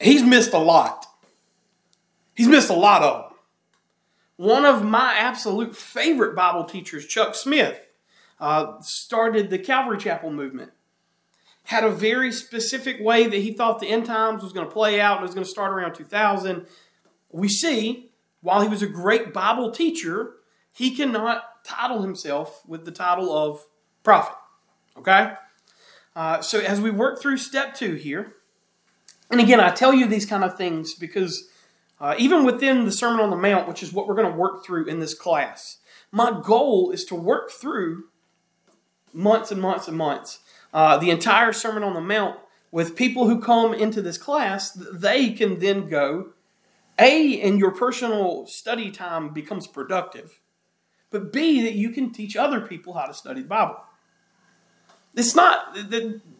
He's 0.00 0.22
missed 0.22 0.52
a 0.52 0.58
lot. 0.58 1.06
He's 2.34 2.48
missed 2.48 2.70
a 2.70 2.74
lot 2.74 3.02
of 3.02 3.22
them. 3.22 3.32
One 4.36 4.64
of 4.64 4.84
my 4.84 5.14
absolute 5.14 5.76
favorite 5.76 6.34
Bible 6.34 6.64
teachers, 6.64 7.06
Chuck 7.06 7.34
Smith, 7.34 7.88
uh, 8.40 8.80
started 8.80 9.50
the 9.50 9.58
Calvary 9.58 9.98
Chapel 9.98 10.32
movement. 10.32 10.72
Had 11.64 11.84
a 11.84 11.90
very 11.90 12.32
specific 12.32 13.00
way 13.00 13.26
that 13.26 13.36
he 13.36 13.52
thought 13.52 13.80
the 13.80 13.88
end 13.88 14.06
times 14.06 14.42
was 14.42 14.52
going 14.52 14.66
to 14.66 14.72
play 14.72 15.00
out 15.00 15.18
and 15.18 15.22
was 15.22 15.34
going 15.34 15.44
to 15.44 15.50
start 15.50 15.72
around 15.72 15.94
2000. 15.94 16.66
We 17.30 17.48
see, 17.48 18.10
while 18.40 18.60
he 18.60 18.68
was 18.68 18.82
a 18.82 18.86
great 18.86 19.32
Bible 19.32 19.70
teacher, 19.70 20.34
he 20.72 20.94
cannot 20.94 21.64
title 21.64 22.02
himself 22.02 22.62
with 22.66 22.84
the 22.84 22.90
title 22.90 23.32
of 23.36 23.64
prophet. 24.02 24.36
Okay? 24.96 25.32
Uh, 26.14 26.42
so 26.42 26.60
as 26.60 26.80
we 26.80 26.90
work 26.90 27.20
through 27.20 27.38
step 27.38 27.74
two 27.74 27.94
here, 27.94 28.34
and 29.30 29.40
again, 29.40 29.60
I 29.60 29.70
tell 29.70 29.94
you 29.94 30.06
these 30.06 30.26
kind 30.26 30.44
of 30.44 30.58
things 30.58 30.94
because 30.94 31.48
uh, 32.00 32.14
even 32.18 32.44
within 32.44 32.84
the 32.84 32.92
Sermon 32.92 33.20
on 33.20 33.30
the 33.30 33.36
Mount, 33.36 33.66
which 33.66 33.82
is 33.82 33.92
what 33.92 34.06
we're 34.06 34.14
going 34.14 34.30
to 34.30 34.36
work 34.36 34.64
through 34.64 34.86
in 34.86 35.00
this 35.00 35.14
class, 35.14 35.78
my 36.10 36.38
goal 36.44 36.90
is 36.90 37.04
to 37.06 37.14
work 37.14 37.50
through 37.50 38.04
months 39.14 39.50
and 39.50 39.60
months 39.60 39.88
and 39.88 39.96
months 39.96 40.40
uh, 40.72 40.98
the 40.98 41.10
entire 41.10 41.52
Sermon 41.52 41.82
on 41.82 41.94
the 41.94 42.00
Mount 42.00 42.38
with 42.70 42.96
people 42.96 43.28
who 43.28 43.40
come 43.40 43.74
into 43.74 44.02
this 44.02 44.18
class. 44.18 44.72
They 44.72 45.32
can 45.32 45.58
then 45.58 45.88
go, 45.88 46.30
A, 46.98 47.32
in 47.32 47.58
your 47.58 47.72
personal 47.72 48.46
study 48.46 48.90
time 48.90 49.32
becomes 49.32 49.66
productive, 49.66 50.40
but 51.10 51.32
B, 51.32 51.62
that 51.62 51.74
you 51.74 51.90
can 51.90 52.12
teach 52.12 52.36
other 52.36 52.60
people 52.60 52.94
how 52.94 53.06
to 53.06 53.14
study 53.14 53.42
the 53.42 53.48
Bible. 53.48 53.76
It's 55.14 55.34
not. 55.34 55.74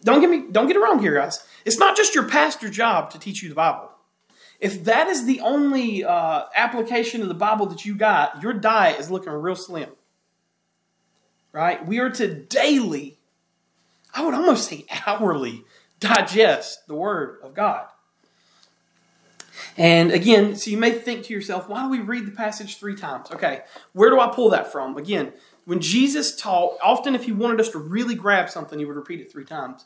Don't 0.03 0.21
get 0.21 0.31
me. 0.31 0.45
Don't 0.51 0.67
get 0.67 0.77
it 0.77 0.81
wrong 0.81 0.99
here, 0.99 1.15
guys. 1.15 1.47
It's 1.67 1.79
not 1.79 1.95
just 1.95 2.15
your 2.15 2.27
pastor 2.27 2.71
job 2.71 3.11
to 3.11 3.19
teach 3.19 3.43
you 3.43 3.51
the 3.51 3.55
Bible. 3.55 3.91
If 4.61 4.85
that 4.85 5.09
is 5.09 5.27
the 5.27 5.41
only 5.41 6.05
uh, 6.05 6.45
application 6.55 7.21
of 7.21 7.29
the 7.29 7.35
Bible 7.35 7.67
that 7.67 7.85
you 7.85 7.95
got, 7.95 8.43
your 8.43 8.55
diet 8.55 8.99
is 8.99 9.11
looking 9.11 9.33
real 9.33 9.57
slim. 9.57 9.91
Right? 11.53 11.85
We 11.85 11.99
are 11.99 12.09
to 12.11 12.33
daily, 12.33 13.19
I 14.15 14.25
would 14.25 14.35
almost 14.35 14.69
say 14.69 14.87
hourly, 15.07 15.65
digest 16.01 16.87
the 16.87 16.95
Word 16.95 17.39
of 17.43 17.55
God. 17.55 17.87
And 19.77 20.11
again, 20.11 20.57
so 20.57 20.71
you 20.71 20.77
may 20.77 20.93
think 20.93 21.25
to 21.25 21.33
yourself, 21.33 21.69
why 21.69 21.83
do 21.83 21.89
we 21.89 22.01
read 22.01 22.27
the 22.27 22.33
passage 22.33 22.79
three 22.79 22.97
times? 22.97 23.31
Okay, 23.31 23.63
where 23.93 24.11
do 24.11 24.21
I 24.21 24.29
pull 24.29 24.51
that 24.51 24.71
from? 24.71 24.97
Again, 24.97 25.33
when 25.65 25.81
Jesus 25.81 26.37
taught, 26.37 26.77
often 26.83 27.15
if 27.15 27.25
he 27.25 27.33
wanted 27.33 27.61
us 27.61 27.71
to 27.71 27.79
really 27.79 28.15
grab 28.15 28.51
something, 28.51 28.79
he 28.79 28.85
would 28.85 28.97
repeat 28.97 29.21
it 29.21 29.31
three 29.31 29.45
times. 29.45 29.85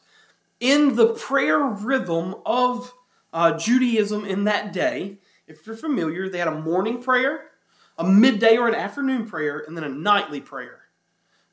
In 0.59 0.97
the 0.97 1.09
prayer 1.09 1.59
rhythm 1.59 2.37
of 2.47 2.95
uh, 3.33 3.57
Judaism 3.59 4.25
in 4.25 4.45
that 4.45 4.73
day, 4.73 5.19
if 5.47 5.67
you're 5.67 5.77
familiar, 5.77 6.29
they 6.29 6.39
had 6.39 6.49
a 6.49 6.61
morning 6.61 7.03
prayer, 7.03 7.51
a 7.99 8.05
midday 8.05 8.57
or 8.57 8.67
an 8.69 8.75
afternoon 8.75 9.27
prayer, 9.27 9.63
and 9.67 9.77
then 9.77 9.85
a 9.85 9.89
nightly 9.89 10.41
prayer. 10.41 10.86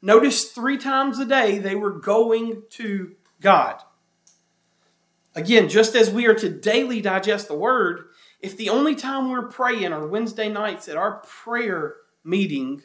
Notice 0.06 0.52
three 0.52 0.78
times 0.78 1.18
a 1.18 1.26
day 1.26 1.60
they 1.60 1.76
were 1.76 1.98
going 1.98 2.64
to 2.72 3.16
God. 3.40 3.82
Again, 5.34 5.70
just 5.70 5.96
as 5.96 6.12
we 6.12 6.28
are 6.28 6.34
to 6.36 6.50
daily 6.50 7.00
digest 7.00 7.48
the 7.48 7.56
word, 7.56 8.10
if 8.42 8.58
the 8.58 8.68
only 8.68 8.96
time 8.96 9.32
we're 9.32 9.48
praying 9.48 9.94
are 9.94 10.06
Wednesday 10.06 10.50
nights 10.50 10.90
at 10.90 10.98
our 10.98 11.22
prayer 11.22 11.96
meeting, 12.22 12.82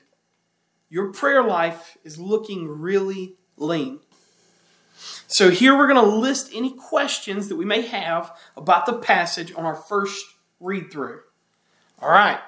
your 0.89 1.13
prayer 1.13 1.43
life 1.43 1.99
is 2.05 2.21
looking 2.21 2.69
really 2.69 3.35
lean. 3.57 3.99
So, 5.27 5.51
here 5.51 5.77
we're 5.77 5.93
going 5.93 6.05
to 6.05 6.17
list 6.17 6.53
any 6.55 6.73
questions 6.73 7.49
that 7.49 7.57
we 7.57 7.65
may 7.65 7.83
have 7.83 8.33
about 8.57 8.87
the 8.87 8.95
passage 8.95 9.53
on 9.57 9.65
our 9.65 9.75
first 9.75 10.25
read 10.61 10.93
through. 10.93 11.23
All 12.01 12.11
right. 12.11 12.39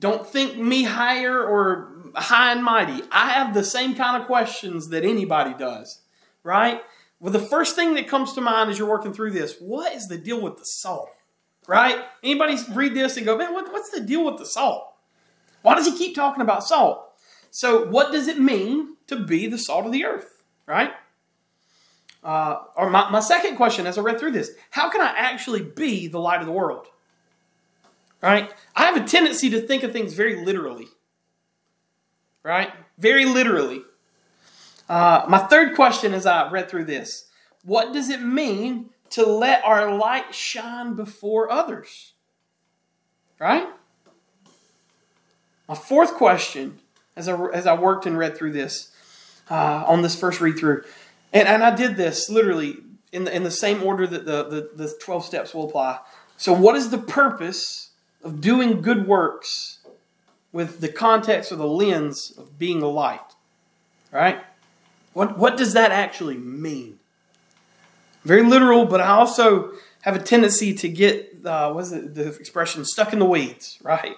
Don't 0.00 0.26
think 0.26 0.56
me 0.56 0.82
higher 0.82 1.42
or 1.42 1.95
high 2.16 2.52
and 2.52 2.64
mighty. 2.64 3.02
I 3.12 3.30
have 3.30 3.54
the 3.54 3.64
same 3.64 3.94
kind 3.94 4.20
of 4.20 4.26
questions 4.26 4.88
that 4.88 5.04
anybody 5.04 5.54
does, 5.54 6.00
right? 6.42 6.80
Well, 7.20 7.32
the 7.32 7.38
first 7.38 7.76
thing 7.76 7.94
that 7.94 8.08
comes 8.08 8.32
to 8.34 8.40
mind 8.40 8.70
as 8.70 8.78
you're 8.78 8.88
working 8.88 9.12
through 9.12 9.32
this, 9.32 9.56
what 9.58 9.92
is 9.94 10.08
the 10.08 10.18
deal 10.18 10.40
with 10.40 10.58
the 10.58 10.64
salt? 10.64 11.10
Right? 11.66 12.04
Anybody 12.22 12.56
read 12.72 12.94
this 12.94 13.16
and 13.16 13.26
go, 13.26 13.36
man, 13.36 13.52
what, 13.52 13.72
what's 13.72 13.90
the 13.90 14.00
deal 14.00 14.24
with 14.24 14.38
the 14.38 14.46
salt? 14.46 14.92
Why 15.62 15.74
does 15.74 15.86
he 15.86 15.96
keep 15.96 16.14
talking 16.14 16.42
about 16.42 16.62
salt? 16.62 17.02
So, 17.50 17.86
what 17.88 18.12
does 18.12 18.28
it 18.28 18.38
mean 18.38 18.96
to 19.08 19.16
be 19.16 19.46
the 19.46 19.58
salt 19.58 19.86
of 19.86 19.92
the 19.92 20.04
earth? 20.04 20.42
Right? 20.66 20.92
Uh, 22.22 22.58
or 22.76 22.90
my, 22.90 23.10
my 23.10 23.20
second 23.20 23.56
question 23.56 23.86
as 23.86 23.98
I 23.98 24.02
read 24.02 24.18
through 24.18 24.32
this 24.32 24.50
how 24.70 24.90
can 24.90 25.00
I 25.00 25.14
actually 25.16 25.62
be 25.62 26.08
the 26.08 26.18
light 26.18 26.40
of 26.40 26.46
the 26.46 26.52
world? 26.52 26.86
Right? 28.22 28.52
I 28.74 28.84
have 28.84 28.96
a 28.96 29.06
tendency 29.06 29.50
to 29.50 29.60
think 29.60 29.82
of 29.82 29.92
things 29.92 30.12
very 30.12 30.44
literally. 30.44 30.88
Right? 32.46 32.72
Very 32.96 33.24
literally. 33.24 33.82
Uh, 34.88 35.24
my 35.28 35.38
third 35.38 35.74
question 35.74 36.14
as 36.14 36.26
I 36.26 36.48
read 36.48 36.70
through 36.70 36.84
this 36.84 37.28
what 37.64 37.92
does 37.92 38.08
it 38.08 38.22
mean 38.22 38.90
to 39.10 39.26
let 39.26 39.64
our 39.64 39.96
light 39.96 40.32
shine 40.32 40.94
before 40.94 41.50
others? 41.50 42.12
Right? 43.40 43.66
My 45.68 45.74
fourth 45.74 46.14
question 46.14 46.78
as 47.16 47.28
I, 47.28 47.36
as 47.46 47.66
I 47.66 47.74
worked 47.74 48.06
and 48.06 48.16
read 48.16 48.36
through 48.36 48.52
this 48.52 48.92
uh, 49.50 49.82
on 49.84 50.02
this 50.02 50.14
first 50.14 50.40
read 50.40 50.56
through. 50.56 50.84
And, 51.32 51.48
and 51.48 51.64
I 51.64 51.74
did 51.74 51.96
this 51.96 52.30
literally 52.30 52.76
in 53.10 53.24
the, 53.24 53.34
in 53.34 53.42
the 53.42 53.50
same 53.50 53.82
order 53.82 54.06
that 54.06 54.24
the, 54.24 54.44
the, 54.44 54.84
the 54.84 54.94
12 55.02 55.24
steps 55.24 55.52
will 55.52 55.68
apply. 55.68 55.98
So, 56.36 56.52
what 56.52 56.76
is 56.76 56.90
the 56.90 56.98
purpose 56.98 57.90
of 58.22 58.40
doing 58.40 58.82
good 58.82 59.08
works 59.08 59.75
with 60.56 60.80
the 60.80 60.88
context 60.88 61.52
or 61.52 61.56
the 61.56 61.66
lens 61.66 62.32
of 62.38 62.58
being 62.58 62.80
a 62.80 62.88
light? 62.88 63.34
Right? 64.10 64.40
What, 65.12 65.36
what 65.36 65.58
does 65.58 65.74
that 65.74 65.92
actually 65.92 66.38
mean? 66.38 66.98
Very 68.24 68.42
literal, 68.42 68.86
but 68.86 69.02
I 69.02 69.08
also 69.08 69.72
have 70.00 70.16
a 70.16 70.18
tendency 70.18 70.72
to 70.72 70.88
get, 70.88 71.42
uh, 71.44 71.72
what 71.72 71.84
is 71.84 71.92
it, 71.92 72.14
the 72.14 72.28
expression, 72.28 72.86
stuck 72.86 73.12
in 73.12 73.18
the 73.18 73.26
weeds, 73.26 73.78
right? 73.82 74.16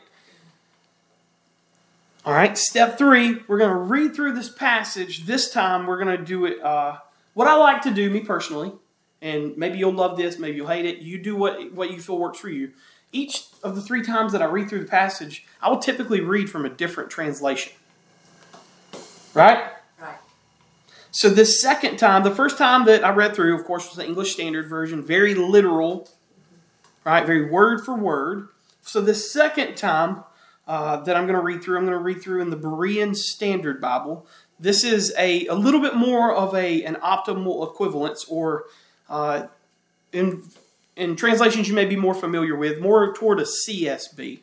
All 2.25 2.33
right, 2.33 2.57
step 2.57 2.97
three, 2.99 3.38
we're 3.49 3.59
going 3.59 3.71
to 3.71 3.76
read 3.76 4.14
through 4.14 4.35
this 4.35 4.49
passage. 4.49 5.26
This 5.26 5.50
time, 5.50 5.87
we're 5.87 6.02
going 6.02 6.16
to 6.16 6.25
do 6.25 6.45
it. 6.45 6.62
Uh, 6.62 6.99
what 7.35 7.49
I 7.49 7.54
like 7.57 7.83
to 7.83 7.90
do, 7.90 8.11
me 8.11 8.21
personally, 8.21 8.71
and 9.21 9.57
maybe 9.57 9.78
you'll 9.78 9.92
love 9.92 10.16
this, 10.16 10.38
maybe 10.38 10.59
you'll 10.59 10.68
hate 10.68 10.85
it. 10.85 10.99
You 10.99 11.18
do 11.18 11.35
what, 11.35 11.73
what 11.73 11.90
you 11.90 12.00
feel 12.00 12.18
works 12.18 12.38
for 12.38 12.49
you. 12.49 12.71
Each 13.12 13.45
of 13.62 13.75
the 13.75 13.83
three 13.83 14.03
times 14.03 14.33
that 14.33 14.43
I 14.43 14.47
read 14.47 14.69
through 14.69 14.81
the 14.81 14.88
passage, 14.88 15.47
I 15.62 15.71
will 15.71 15.79
typically 15.79 16.21
read 16.21 16.50
from 16.50 16.65
a 16.65 16.69
different 16.69 17.11
translation. 17.11 17.73
Right? 19.35 19.65
Right. 20.00 20.19
So, 21.11 21.29
this 21.31 21.61
second 21.61 21.97
time, 21.97 22.23
the 22.23 22.35
first 22.35 22.59
time 22.59 22.85
that 22.87 23.05
I 23.05 23.11
read 23.11 23.35
through, 23.35 23.59
of 23.59 23.65
course, 23.65 23.88
was 23.88 23.97
the 23.97 24.07
English 24.07 24.33
Standard 24.33 24.69
Version, 24.69 25.03
very 25.03 25.35
literal, 25.35 26.09
right? 27.05 27.27
Very 27.27 27.50
word 27.50 27.85
for 27.85 27.95
word. 27.95 28.49
So, 28.83 29.00
the 29.00 29.15
second 29.15 29.77
time, 29.77 30.25
uh, 30.69 30.99
that 30.99 31.17
I'm 31.17 31.27
going 31.27 31.38
to 31.38 31.43
read 31.43 31.62
through. 31.62 31.79
I'm 31.79 31.87
going 31.87 31.97
to 31.97 32.03
read 32.05 32.23
through 32.23 32.43
in 32.43 32.50
the 32.50 32.57
Berean 32.57 33.17
Standard 33.17 33.81
Bible. 33.81 34.27
This 34.61 34.85
is 34.85 35.15
a, 35.17 35.47
a 35.47 35.55
little 35.55 35.81
bit 35.81 35.95
more 35.95 36.35
of 36.35 36.55
a 36.55 36.85
an 36.85 36.97
optimal 36.97 37.67
equivalence, 37.67 38.27
or 38.29 38.65
uh, 39.09 39.47
in 40.12 40.43
in 40.99 41.14
translations 41.14 41.69
you 41.69 41.75
may 41.75 41.85
be 41.85 41.97
more 41.97 42.14
familiar 42.14 42.57
with, 42.57 42.81
more 42.81 43.14
toward 43.14 43.38
a 43.38 43.45
CSB, 43.45 44.40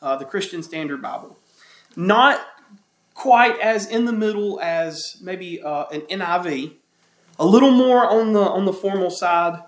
uh, 0.00 0.16
the 0.16 0.24
Christian 0.24 0.62
Standard 0.62 1.02
Bible. 1.02 1.36
Not 1.96 2.40
quite 3.14 3.58
as 3.60 3.88
in 3.88 4.04
the 4.04 4.12
middle 4.12 4.60
as 4.60 5.16
maybe 5.20 5.60
uh, 5.60 5.86
an 5.86 6.02
NIV. 6.02 6.74
A 7.38 7.44
little 7.44 7.72
more 7.72 8.06
on 8.06 8.32
the 8.32 8.40
on 8.40 8.64
the 8.64 8.72
formal 8.72 9.10
side, 9.10 9.62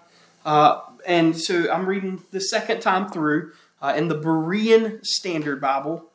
uh, 0.47 0.81
and 1.07 1.37
so 1.37 1.71
I'm 1.71 1.87
reading 1.87 2.23
the 2.31 2.41
second 2.41 2.81
time 2.81 3.11
through 3.11 3.53
uh, 3.83 3.93
in 3.95 4.09
the 4.09 4.19
Berean 4.19 5.05
Standard 5.05 5.61
Bible. 5.61 6.07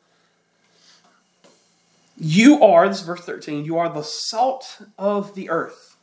You 2.16 2.62
are, 2.62 2.88
this 2.88 3.00
is 3.00 3.06
verse 3.06 3.20
13, 3.20 3.64
you 3.64 3.78
are 3.78 3.88
the 3.88 4.02
salt 4.02 4.82
of 4.98 5.34
the 5.36 5.48
earth. 5.50 5.96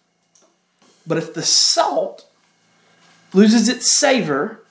But 1.05 1.17
if 1.17 1.33
the 1.33 1.41
salt 1.41 2.30
loses 3.33 3.69
its 3.69 3.99
savor, 3.99 4.63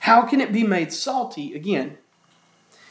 how 0.00 0.22
can 0.22 0.40
it 0.40 0.52
be 0.52 0.64
made 0.64 0.92
salty 0.92 1.54
again? 1.54 1.98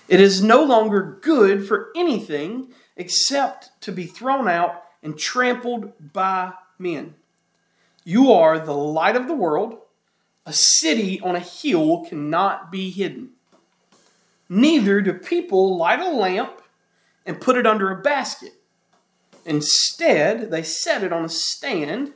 It 0.08 0.20
is 0.20 0.42
no 0.42 0.64
longer 0.64 1.20
good 1.22 1.68
for 1.68 1.90
anything 1.96 2.74
except 2.98 3.70
to 3.82 3.92
be 3.92 4.06
thrown 4.06 4.48
out 4.48 4.84
and 5.04 5.18
trampled 5.18 5.94
by 6.14 6.54
men. 6.78 7.16
You 8.04 8.32
are 8.32 8.60
the 8.60 8.74
light 8.74 9.16
of 9.16 9.28
the 9.28 9.36
world. 9.36 9.78
A 10.46 10.54
city 10.54 11.20
on 11.22 11.36
a 11.36 11.40
hill 11.40 12.06
cannot 12.06 12.72
be 12.72 12.90
hidden. 12.90 13.32
Neither 14.50 15.02
do 15.02 15.14
people 15.14 15.78
light 15.78 16.00
a 16.00 16.10
lamp 16.10 16.62
and 17.26 17.40
put 17.40 17.56
it 17.56 17.68
under 17.68 17.92
a 17.92 18.02
basket. 18.02 18.54
Instead, 19.46 20.50
they 20.50 20.64
set 20.64 21.04
it 21.04 21.14
on 21.14 21.24
a 21.24 21.30
stand, 21.30 22.14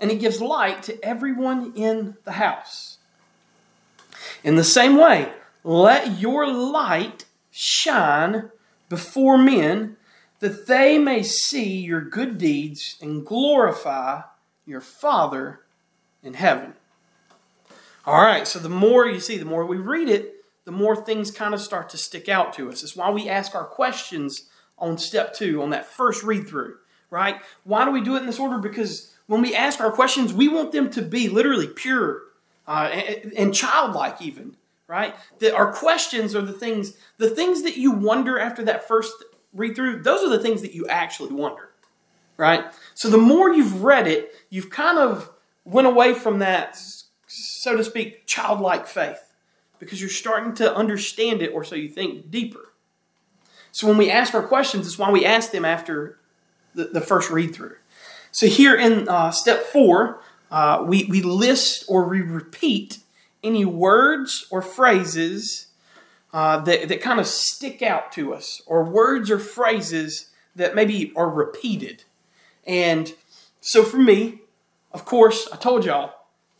and 0.00 0.10
it 0.10 0.20
gives 0.20 0.40
light 0.40 0.82
to 0.84 1.04
everyone 1.04 1.72
in 1.74 2.16
the 2.24 2.32
house. 2.32 2.98
In 4.42 4.56
the 4.56 4.64
same 4.64 4.96
way, 4.96 5.32
let 5.62 6.18
your 6.18 6.46
light 6.46 7.24
shine 7.50 8.50
before 8.88 9.38
men 9.38 9.96
that 10.40 10.66
they 10.66 10.98
may 10.98 11.22
see 11.22 11.78
your 11.78 12.00
good 12.00 12.36
deeds 12.36 12.96
and 13.00 13.24
glorify 13.24 14.22
your 14.66 14.80
Father 14.80 15.60
in 16.22 16.34
heaven. 16.34 16.74
All 18.06 18.22
right, 18.22 18.46
so 18.46 18.58
the 18.58 18.68
more 18.68 19.06
you 19.06 19.20
see, 19.20 19.38
the 19.38 19.46
more 19.46 19.64
we 19.64 19.78
read 19.78 20.08
it, 20.08 20.34
the 20.66 20.72
more 20.72 20.96
things 20.96 21.30
kind 21.30 21.54
of 21.54 21.60
start 21.60 21.88
to 21.90 21.96
stick 21.96 22.28
out 22.28 22.52
to 22.54 22.70
us. 22.70 22.82
It's 22.82 22.96
why 22.96 23.10
we 23.10 23.28
ask 23.28 23.54
our 23.54 23.64
questions 23.64 24.48
on 24.78 24.98
step 24.98 25.34
two, 25.34 25.62
on 25.62 25.70
that 25.70 25.86
first 25.86 26.22
read 26.22 26.46
through, 26.46 26.76
right? 27.10 27.36
Why 27.64 27.84
do 27.84 27.90
we 27.90 28.02
do 28.02 28.16
it 28.16 28.20
in 28.20 28.26
this 28.26 28.38
order? 28.38 28.58
Because 28.58 29.13
when 29.26 29.42
we 29.42 29.54
ask 29.54 29.80
our 29.80 29.90
questions, 29.92 30.32
we 30.32 30.48
want 30.48 30.72
them 30.72 30.90
to 30.90 31.02
be 31.02 31.28
literally 31.28 31.68
pure 31.68 32.22
uh, 32.66 32.90
and, 32.92 33.32
and 33.32 33.54
childlike, 33.54 34.20
even, 34.20 34.56
right? 34.86 35.14
That 35.38 35.54
our 35.54 35.72
questions 35.72 36.34
are 36.34 36.42
the 36.42 36.52
things, 36.52 36.96
the 37.18 37.30
things 37.30 37.62
that 37.62 37.76
you 37.76 37.90
wonder 37.90 38.38
after 38.38 38.64
that 38.64 38.86
first 38.86 39.12
read 39.52 39.76
through, 39.76 40.02
those 40.02 40.22
are 40.22 40.30
the 40.30 40.42
things 40.42 40.62
that 40.62 40.74
you 40.74 40.86
actually 40.88 41.32
wonder, 41.32 41.70
right? 42.36 42.64
So 42.94 43.08
the 43.08 43.18
more 43.18 43.52
you've 43.52 43.82
read 43.82 44.06
it, 44.06 44.34
you've 44.50 44.70
kind 44.70 44.98
of 44.98 45.30
went 45.64 45.86
away 45.86 46.14
from 46.14 46.40
that, 46.40 46.78
so 47.26 47.76
to 47.76 47.84
speak, 47.84 48.26
childlike 48.26 48.86
faith 48.86 49.34
because 49.78 50.00
you're 50.00 50.10
starting 50.10 50.54
to 50.54 50.74
understand 50.74 51.42
it, 51.42 51.52
or 51.52 51.62
so 51.64 51.74
you 51.74 51.88
think, 51.88 52.30
deeper. 52.30 52.72
So 53.72 53.86
when 53.86 53.98
we 53.98 54.10
ask 54.10 54.34
our 54.34 54.42
questions, 54.42 54.86
it's 54.86 54.98
why 54.98 55.10
we 55.10 55.26
ask 55.26 55.50
them 55.50 55.64
after 55.64 56.18
the, 56.74 56.84
the 56.84 57.00
first 57.00 57.30
read 57.30 57.54
through. 57.54 57.76
So 58.34 58.48
here 58.48 58.74
in 58.74 59.08
uh, 59.08 59.30
step 59.30 59.62
four, 59.62 60.20
uh, 60.50 60.84
we, 60.84 61.04
we 61.04 61.22
list 61.22 61.84
or 61.86 62.08
we 62.08 62.20
repeat 62.20 62.98
any 63.44 63.64
words 63.64 64.44
or 64.50 64.60
phrases 64.60 65.68
uh, 66.32 66.58
that, 66.62 66.88
that 66.88 67.00
kind 67.00 67.20
of 67.20 67.28
stick 67.28 67.80
out 67.80 68.10
to 68.10 68.34
us, 68.34 68.60
or 68.66 68.82
words 68.82 69.30
or 69.30 69.38
phrases 69.38 70.30
that 70.56 70.74
maybe 70.74 71.12
are 71.14 71.30
repeated. 71.30 72.02
And 72.66 73.14
so 73.60 73.84
for 73.84 73.98
me, 73.98 74.40
of 74.90 75.04
course, 75.04 75.48
I 75.52 75.56
told 75.56 75.84
y'all, 75.84 76.12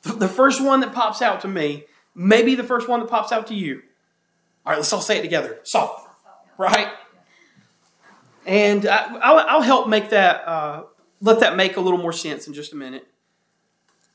the 0.03 0.29
first 0.29 0.63
one 0.63 0.79
that 0.79 0.93
pops 0.93 1.21
out 1.21 1.41
to 1.41 1.49
me, 1.49 1.87
maybe 2.15 2.55
the 2.55 2.63
first 2.63 2.89
one 2.89 3.01
that 3.01 3.11
pops 3.11 3.33
out 3.33 3.49
to 3.49 3.55
you. 3.55 3.83
All 4.65 4.71
right, 4.71 4.77
let's 4.77 4.93
all 4.93 5.01
say 5.01 5.19
it 5.19 5.23
together. 5.23 5.59
Salt, 5.65 6.01
right? 6.57 6.93
And 8.47 8.87
I, 8.87 9.33
will 9.33 9.45
I'll 9.49 9.63
help 9.63 9.89
make 9.89 10.11
that, 10.11 10.47
uh, 10.47 10.85
let 11.25 11.41
that 11.41 11.57
make 11.57 11.79
a 11.79 11.81
little 11.81 11.99
more 11.99 12.13
sense 12.13 12.47
in 12.47 12.53
just 12.53 12.75
a 12.75 12.77
minute. 12.77 13.07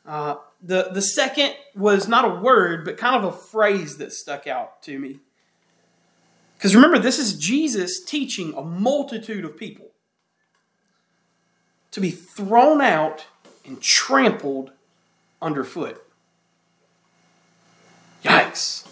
Uh, 0.06 0.36
the, 0.62 0.90
the 0.94 1.02
second 1.02 1.54
was 1.76 2.08
not 2.08 2.24
a 2.24 2.40
word, 2.40 2.86
but 2.86 2.98
kind 2.98 3.16
of 3.16 3.34
a 3.34 3.36
phrase 3.36 3.98
that 3.98 4.14
stuck 4.14 4.46
out 4.46 4.84
to 4.84 5.00
me. 5.00 5.20
Because 6.56 6.76
remember, 6.76 7.00
this 7.00 7.18
is 7.18 7.36
Jesus 7.36 8.04
teaching 8.06 8.54
a 8.56 8.62
multitude 8.62 9.44
of 9.44 9.58
people 9.58 9.88
to 11.92 12.00
be 12.00 12.12
thrown 12.12 12.80
out 12.80 13.26
and 13.66 13.82
trampled 13.82 14.72
underfoot. 15.42 16.04
Yikes. 18.24 18.86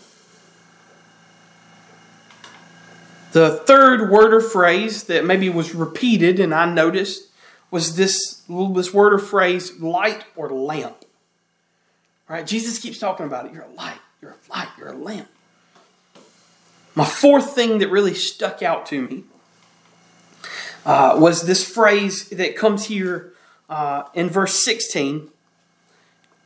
The 3.33 3.57
third 3.67 4.09
word 4.09 4.33
or 4.33 4.41
phrase 4.41 5.03
that 5.03 5.23
maybe 5.23 5.49
was 5.49 5.75
repeated 5.75 6.39
and 6.39 6.55
I 6.55 6.65
noticed 6.65 7.27
was 7.69 7.95
this, 7.95 8.43
this 8.47 8.93
word 8.93 9.13
or 9.13 9.19
phrase, 9.19 9.79
light 9.79 10.25
or 10.35 10.49
lamp. 10.49 11.05
Right? 12.27 12.45
Jesus 12.45 12.79
keeps 12.79 12.97
talking 12.97 13.25
about 13.25 13.45
it. 13.45 13.53
You're 13.53 13.63
a 13.63 13.73
light, 13.73 13.99
you're 14.21 14.31
a 14.31 14.51
light, 14.51 14.69
you're 14.77 14.89
a 14.89 14.97
lamp. 14.97 15.29
My 16.95 17.05
fourth 17.05 17.53
thing 17.53 17.79
that 17.79 17.89
really 17.89 18.13
stuck 18.13 18.61
out 18.61 18.85
to 18.87 19.01
me 19.01 19.23
uh, 20.85 21.15
was 21.19 21.43
this 21.43 21.69
phrase 21.69 22.29
that 22.29 22.55
comes 22.55 22.85
here 22.85 23.33
uh, 23.69 24.03
in 24.13 24.29
verse 24.29 24.63
16 24.63 25.29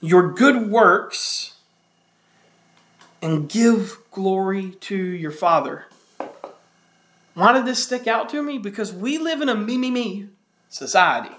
Your 0.02 0.34
good 0.34 0.70
works 0.70 1.56
and 3.22 3.48
give 3.48 3.98
glory 4.12 4.72
to 4.82 4.96
your 4.96 5.32
Father. 5.32 5.86
Why 7.34 7.54
did 7.54 7.66
this 7.66 7.84
stick 7.84 8.08
out 8.08 8.30
to 8.30 8.44
me? 8.44 8.58
Because 8.58 8.92
we 8.92 9.18
live 9.18 9.42
in 9.42 9.48
a 9.48 9.56
me, 9.56 9.78
me, 9.78 9.90
me 9.90 10.28
society. 10.72 11.36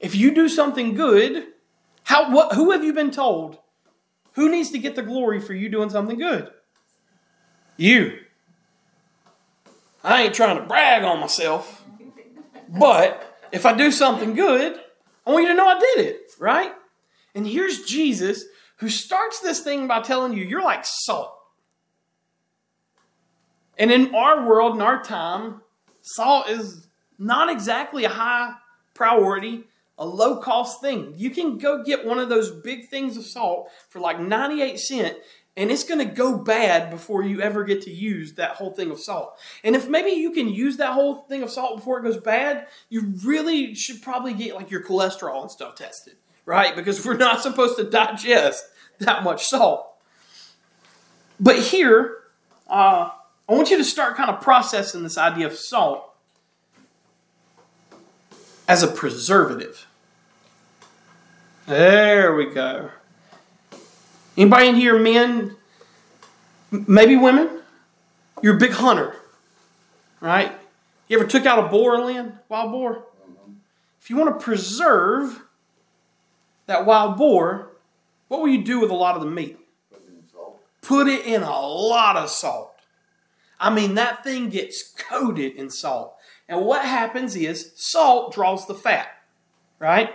If 0.00 0.16
you 0.16 0.34
do 0.34 0.48
something 0.48 0.94
good, 0.94 1.46
how, 2.02 2.34
what, 2.34 2.54
who 2.54 2.72
have 2.72 2.82
you 2.82 2.92
been 2.92 3.12
told? 3.12 3.58
Who 4.32 4.50
needs 4.50 4.70
to 4.72 4.78
get 4.78 4.96
the 4.96 5.02
glory 5.02 5.40
for 5.40 5.54
you 5.54 5.68
doing 5.68 5.90
something 5.90 6.18
good? 6.18 6.50
You. 7.76 8.18
I 10.02 10.24
ain't 10.24 10.34
trying 10.34 10.58
to 10.58 10.64
brag 10.64 11.04
on 11.04 11.20
myself, 11.20 11.84
but 12.68 13.38
if 13.52 13.64
I 13.64 13.72
do 13.72 13.90
something 13.90 14.34
good, 14.34 14.78
I 15.26 15.30
want 15.30 15.44
you 15.44 15.48
to 15.50 15.54
know 15.54 15.68
I 15.68 15.78
did 15.78 16.06
it, 16.06 16.32
right? 16.38 16.72
And 17.34 17.46
here's 17.46 17.84
Jesus 17.84 18.44
who 18.78 18.88
starts 18.88 19.40
this 19.40 19.60
thing 19.60 19.86
by 19.86 20.02
telling 20.02 20.34
you 20.34 20.44
you're 20.44 20.62
like 20.62 20.84
salt. 20.84 21.32
And 23.78 23.90
in 23.90 24.14
our 24.14 24.46
world, 24.46 24.74
in 24.74 24.82
our 24.82 25.02
time, 25.02 25.62
salt 26.02 26.48
is 26.48 26.86
not 27.18 27.50
exactly 27.50 28.04
a 28.04 28.08
high 28.08 28.54
priority, 28.94 29.64
a 29.98 30.06
low 30.06 30.36
cost 30.38 30.80
thing. 30.80 31.14
You 31.16 31.30
can 31.30 31.58
go 31.58 31.82
get 31.82 32.06
one 32.06 32.18
of 32.18 32.28
those 32.28 32.50
big 32.50 32.88
things 32.88 33.16
of 33.16 33.24
salt 33.24 33.68
for 33.88 34.00
like 34.00 34.20
98 34.20 34.78
cent 34.78 35.16
and 35.56 35.70
it's 35.70 35.84
going 35.84 36.00
to 36.00 36.14
go 36.14 36.36
bad 36.36 36.90
before 36.90 37.22
you 37.22 37.40
ever 37.40 37.62
get 37.62 37.82
to 37.82 37.90
use 37.90 38.32
that 38.34 38.56
whole 38.56 38.72
thing 38.72 38.90
of 38.90 38.98
salt. 38.98 39.38
And 39.62 39.76
if 39.76 39.88
maybe 39.88 40.10
you 40.10 40.32
can 40.32 40.48
use 40.48 40.78
that 40.78 40.94
whole 40.94 41.14
thing 41.14 41.44
of 41.44 41.50
salt 41.50 41.76
before 41.76 42.00
it 42.00 42.02
goes 42.02 42.16
bad, 42.16 42.66
you 42.88 43.14
really 43.24 43.72
should 43.76 44.02
probably 44.02 44.34
get 44.34 44.56
like 44.56 44.72
your 44.72 44.82
cholesterol 44.82 45.42
and 45.42 45.50
stuff 45.50 45.76
tested 45.76 46.16
right? 46.46 46.74
Because 46.76 47.04
we're 47.04 47.16
not 47.16 47.42
supposed 47.42 47.76
to 47.76 47.84
digest 47.84 48.64
that 48.98 49.22
much 49.22 49.46
salt. 49.46 49.86
But 51.40 51.58
here, 51.58 52.18
uh, 52.68 53.10
I 53.48 53.52
want 53.52 53.70
you 53.70 53.76
to 53.78 53.84
start 53.84 54.16
kind 54.16 54.30
of 54.30 54.40
processing 54.40 55.02
this 55.02 55.18
idea 55.18 55.46
of 55.46 55.56
salt 55.56 56.13
as 58.68 58.82
a 58.82 58.88
preservative. 58.88 59.86
There 61.66 62.34
we 62.34 62.46
go. 62.46 62.90
Anybody 64.36 64.68
in 64.68 64.74
here, 64.74 64.98
men, 64.98 65.56
maybe 66.70 67.16
women? 67.16 67.62
You're 68.42 68.56
a 68.56 68.58
big 68.58 68.72
hunter, 68.72 69.16
right? 70.20 70.52
You 71.08 71.18
ever 71.18 71.28
took 71.28 71.46
out 71.46 71.64
a 71.64 71.68
boar, 71.68 72.04
Lynn? 72.04 72.38
Wild 72.48 72.72
boar? 72.72 73.04
If 74.00 74.10
you 74.10 74.16
want 74.16 74.38
to 74.38 74.44
preserve 74.44 75.42
that 76.66 76.84
wild 76.84 77.16
boar, 77.16 77.70
what 78.28 78.40
will 78.40 78.48
you 78.48 78.62
do 78.62 78.80
with 78.80 78.90
a 78.90 78.94
lot 78.94 79.14
of 79.14 79.22
the 79.22 79.30
meat? 79.30 79.58
Put 80.82 81.08
it 81.08 81.24
in 81.24 81.42
a 81.42 81.60
lot 81.60 82.16
of 82.16 82.28
salt. 82.28 82.74
I 83.58 83.70
mean, 83.70 83.94
that 83.94 84.22
thing 84.22 84.50
gets 84.50 84.82
coated 84.82 85.54
in 85.54 85.70
salt. 85.70 86.16
And 86.48 86.64
what 86.64 86.84
happens 86.84 87.36
is 87.36 87.72
salt 87.74 88.34
draws 88.34 88.66
the 88.66 88.74
fat, 88.74 89.08
right? 89.78 90.10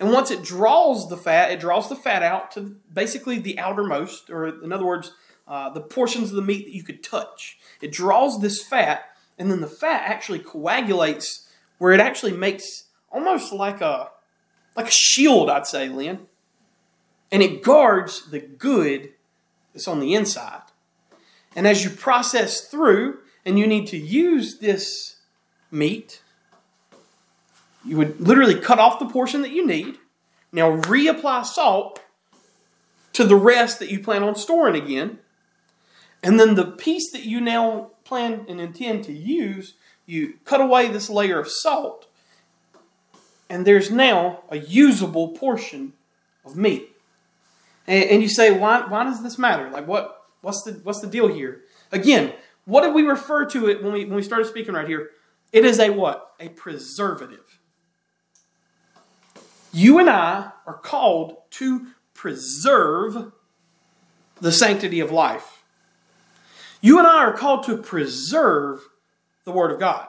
And 0.00 0.12
once 0.12 0.30
it 0.30 0.44
draws 0.44 1.08
the 1.08 1.16
fat, 1.16 1.50
it 1.50 1.60
draws 1.60 1.88
the 1.88 1.96
fat 1.96 2.22
out 2.22 2.52
to 2.52 2.76
basically 2.92 3.38
the 3.38 3.58
outermost, 3.58 4.30
or 4.30 4.46
in 4.62 4.72
other 4.72 4.86
words, 4.86 5.12
uh, 5.48 5.70
the 5.70 5.80
portions 5.80 6.30
of 6.30 6.36
the 6.36 6.42
meat 6.42 6.64
that 6.66 6.74
you 6.74 6.84
could 6.84 7.02
touch. 7.02 7.58
It 7.80 7.90
draws 7.90 8.40
this 8.40 8.62
fat, 8.62 9.06
and 9.38 9.50
then 9.50 9.60
the 9.60 9.66
fat 9.66 10.02
actually 10.06 10.38
coagulates 10.40 11.48
where 11.78 11.92
it 11.92 12.00
actually 12.00 12.32
makes 12.32 12.84
almost 13.10 13.52
like 13.52 13.80
a 13.80 14.10
like 14.76 14.88
a 14.88 14.92
shield, 14.92 15.50
I'd 15.50 15.66
say, 15.66 15.88
Lynn. 15.88 16.26
And 17.32 17.42
it 17.42 17.64
guards 17.64 18.30
the 18.30 18.38
good 18.38 19.12
that's 19.72 19.88
on 19.88 19.98
the 19.98 20.14
inside. 20.14 20.62
And 21.56 21.66
as 21.66 21.82
you 21.82 21.90
process 21.90 22.60
through 22.60 23.18
and 23.44 23.58
you 23.58 23.66
need 23.66 23.88
to 23.88 23.96
use 23.96 24.58
this 24.58 25.16
meat, 25.70 26.22
you 27.84 27.96
would 27.96 28.20
literally 28.20 28.54
cut 28.54 28.78
off 28.78 28.98
the 28.98 29.06
portion 29.06 29.42
that 29.42 29.50
you 29.50 29.66
need. 29.66 29.96
Now 30.52 30.80
reapply 30.82 31.44
salt 31.44 32.00
to 33.12 33.24
the 33.24 33.36
rest 33.36 33.78
that 33.78 33.90
you 33.90 34.00
plan 34.00 34.22
on 34.22 34.34
storing 34.34 34.80
again. 34.80 35.18
And 36.22 36.38
then 36.38 36.54
the 36.54 36.64
piece 36.64 37.10
that 37.12 37.24
you 37.24 37.40
now 37.40 37.90
plan 38.04 38.44
and 38.48 38.60
intend 38.60 39.04
to 39.04 39.12
use, 39.12 39.74
you 40.06 40.34
cut 40.44 40.60
away 40.60 40.88
this 40.88 41.08
layer 41.08 41.38
of 41.38 41.48
salt 41.48 42.08
and 43.50 43.66
there's 43.66 43.90
now 43.90 44.42
a 44.50 44.58
usable 44.58 45.28
portion 45.28 45.94
of 46.44 46.56
meat. 46.56 46.90
And, 47.86 48.04
and 48.04 48.22
you 48.22 48.28
say, 48.28 48.50
why, 48.50 48.86
why 48.86 49.04
does 49.04 49.22
this 49.22 49.38
matter? 49.38 49.70
Like, 49.70 49.86
what, 49.86 50.22
what's, 50.42 50.62
the, 50.62 50.72
what's 50.82 51.00
the 51.00 51.06
deal 51.06 51.28
here? 51.28 51.62
Again, 51.90 52.32
what 52.66 52.82
did 52.82 52.94
we 52.94 53.02
refer 53.02 53.46
to 53.46 53.68
it 53.68 53.82
when 53.82 53.92
we, 53.92 54.04
when 54.04 54.16
we 54.16 54.22
started 54.22 54.46
speaking 54.46 54.74
right 54.74 54.86
here? 54.86 55.10
It 55.52 55.64
is 55.64 55.78
a 55.78 55.90
what? 55.90 56.34
A 56.40 56.48
preservative. 56.48 57.60
You 59.72 59.98
and 59.98 60.08
I 60.08 60.52
are 60.66 60.78
called 60.78 61.36
to 61.52 61.88
preserve 62.14 63.32
the 64.40 64.52
sanctity 64.52 65.00
of 65.00 65.10
life. 65.10 65.64
You 66.80 66.98
and 66.98 67.06
I 67.06 67.24
are 67.24 67.32
called 67.32 67.64
to 67.64 67.76
preserve 67.76 68.80
the 69.44 69.52
Word 69.52 69.72
of 69.72 69.80
God. 69.80 70.08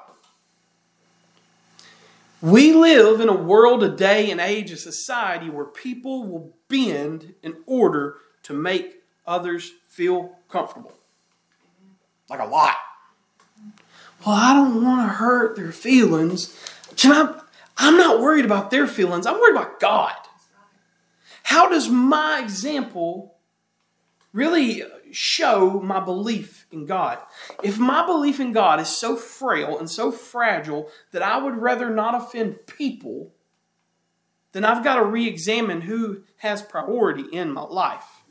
We 2.42 2.72
live 2.72 3.20
in 3.20 3.28
a 3.28 3.36
world, 3.36 3.84
a 3.84 3.90
day, 3.90 4.32
an 4.32 4.40
age, 4.40 4.72
a 4.72 4.78
society 4.78 5.50
where 5.50 5.66
people 5.66 6.26
will 6.26 6.56
bend 6.70 7.34
in 7.44 7.58
order 7.66 8.18
to 8.44 8.54
make 8.54 9.04
others 9.28 9.74
feel 9.90 10.38
comfortable. 10.48 10.94
Like 12.30 12.40
a 12.40 12.46
lot. 12.46 12.76
Well, 14.26 14.36
I 14.36 14.54
don't 14.54 14.84
want 14.84 15.08
to 15.08 15.14
hurt 15.14 15.56
their 15.56 15.72
feelings. 15.72 16.58
Can 16.96 17.12
I? 17.12 17.40
I'm 17.78 17.98
not 17.98 18.20
worried 18.20 18.46
about 18.46 18.72
their 18.72 18.88
feelings. 18.88 19.26
I'm 19.26 19.40
worried 19.40 19.56
about 19.56 19.80
God. 19.80 20.14
How 21.44 21.70
does 21.70 21.90
my 21.90 22.42
example 22.44 23.36
really 24.34 24.84
show 25.12 25.80
my 25.82 26.00
belief 26.00 26.66
in 26.72 26.86
God. 26.86 27.20
If 27.64 27.80
my 27.80 28.06
belief 28.06 28.40
in 28.40 28.52
God 28.52 28.80
is 28.80 28.90
so 28.90 29.16
frail 29.16 29.78
and 29.78 29.90
so 29.90 30.12
fragile 30.12 30.90
that 31.12 31.22
I 31.22 31.38
would 31.38 31.56
rather 31.56 31.90
not 31.90 32.16
offend 32.16 32.68
people, 32.68 33.32
then 34.52 34.66
I've 34.66 34.84
got 34.84 34.96
to 34.96 35.06
re 35.06 35.28
examine 35.28 35.82
who 35.82 36.24
has 36.38 36.62
priority 36.62 37.26
in 37.32 37.52
my 37.52 37.62
life. 37.62 38.24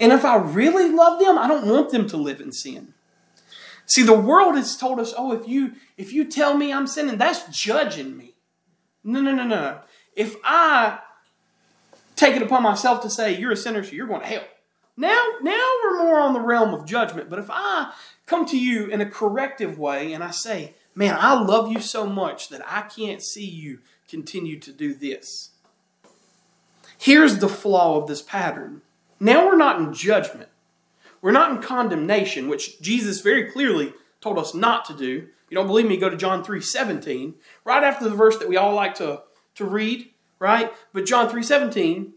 And 0.00 0.12
if 0.12 0.24
I 0.24 0.36
really 0.36 0.90
love 0.90 1.20
them, 1.20 1.38
I 1.38 1.46
don't 1.46 1.66
want 1.66 1.90
them 1.90 2.08
to 2.08 2.16
live 2.16 2.40
in 2.40 2.52
sin. 2.52 2.94
See, 3.88 4.02
the 4.02 4.12
world 4.12 4.54
has 4.56 4.76
told 4.76 5.00
us, 5.00 5.14
oh, 5.16 5.32
if 5.32 5.48
you 5.48 5.72
if 5.96 6.12
you 6.12 6.26
tell 6.26 6.56
me 6.56 6.72
I'm 6.72 6.86
sinning, 6.86 7.16
that's 7.16 7.44
judging 7.48 8.16
me. 8.16 8.34
No, 9.02 9.20
no, 9.20 9.34
no, 9.34 9.44
no. 9.44 9.80
If 10.14 10.36
I 10.44 10.98
take 12.14 12.36
it 12.36 12.42
upon 12.42 12.62
myself 12.62 13.00
to 13.02 13.10
say 13.10 13.36
you're 13.36 13.52
a 13.52 13.56
sinner, 13.56 13.82
so 13.82 13.92
you're 13.92 14.06
going 14.06 14.20
to 14.20 14.26
hell. 14.26 14.44
Now, 14.96 15.22
now 15.42 15.66
we're 15.82 16.02
more 16.02 16.20
on 16.20 16.34
the 16.34 16.40
realm 16.40 16.74
of 16.74 16.84
judgment. 16.84 17.30
But 17.30 17.38
if 17.38 17.46
I 17.50 17.92
come 18.26 18.44
to 18.46 18.58
you 18.58 18.86
in 18.86 19.00
a 19.00 19.08
corrective 19.08 19.78
way 19.78 20.12
and 20.12 20.22
I 20.22 20.32
say, 20.32 20.74
man, 20.94 21.16
I 21.18 21.40
love 21.40 21.72
you 21.72 21.80
so 21.80 22.04
much 22.04 22.50
that 22.50 22.60
I 22.66 22.82
can't 22.82 23.22
see 23.22 23.46
you 23.46 23.78
continue 24.08 24.58
to 24.58 24.72
do 24.72 24.94
this. 24.94 25.50
Here's 26.98 27.38
the 27.38 27.48
flaw 27.48 27.96
of 28.00 28.08
this 28.08 28.20
pattern. 28.20 28.82
Now 29.18 29.46
we're 29.46 29.56
not 29.56 29.78
in 29.78 29.94
judgment. 29.94 30.48
We're 31.20 31.32
not 31.32 31.50
in 31.50 31.62
condemnation, 31.62 32.48
which 32.48 32.80
Jesus 32.80 33.20
very 33.20 33.50
clearly 33.50 33.92
told 34.20 34.38
us 34.38 34.54
not 34.54 34.84
to 34.86 34.94
do. 34.94 35.28
You 35.50 35.54
don't 35.54 35.66
believe 35.66 35.86
me? 35.86 35.96
Go 35.96 36.10
to 36.10 36.16
John 36.16 36.44
3 36.44 36.60
17, 36.60 37.34
right 37.64 37.82
after 37.82 38.08
the 38.08 38.14
verse 38.14 38.38
that 38.38 38.48
we 38.48 38.56
all 38.56 38.74
like 38.74 38.94
to, 38.96 39.22
to 39.56 39.64
read, 39.64 40.10
right? 40.38 40.72
But 40.92 41.06
John 41.06 41.28
3 41.28 41.42
17, 41.42 42.12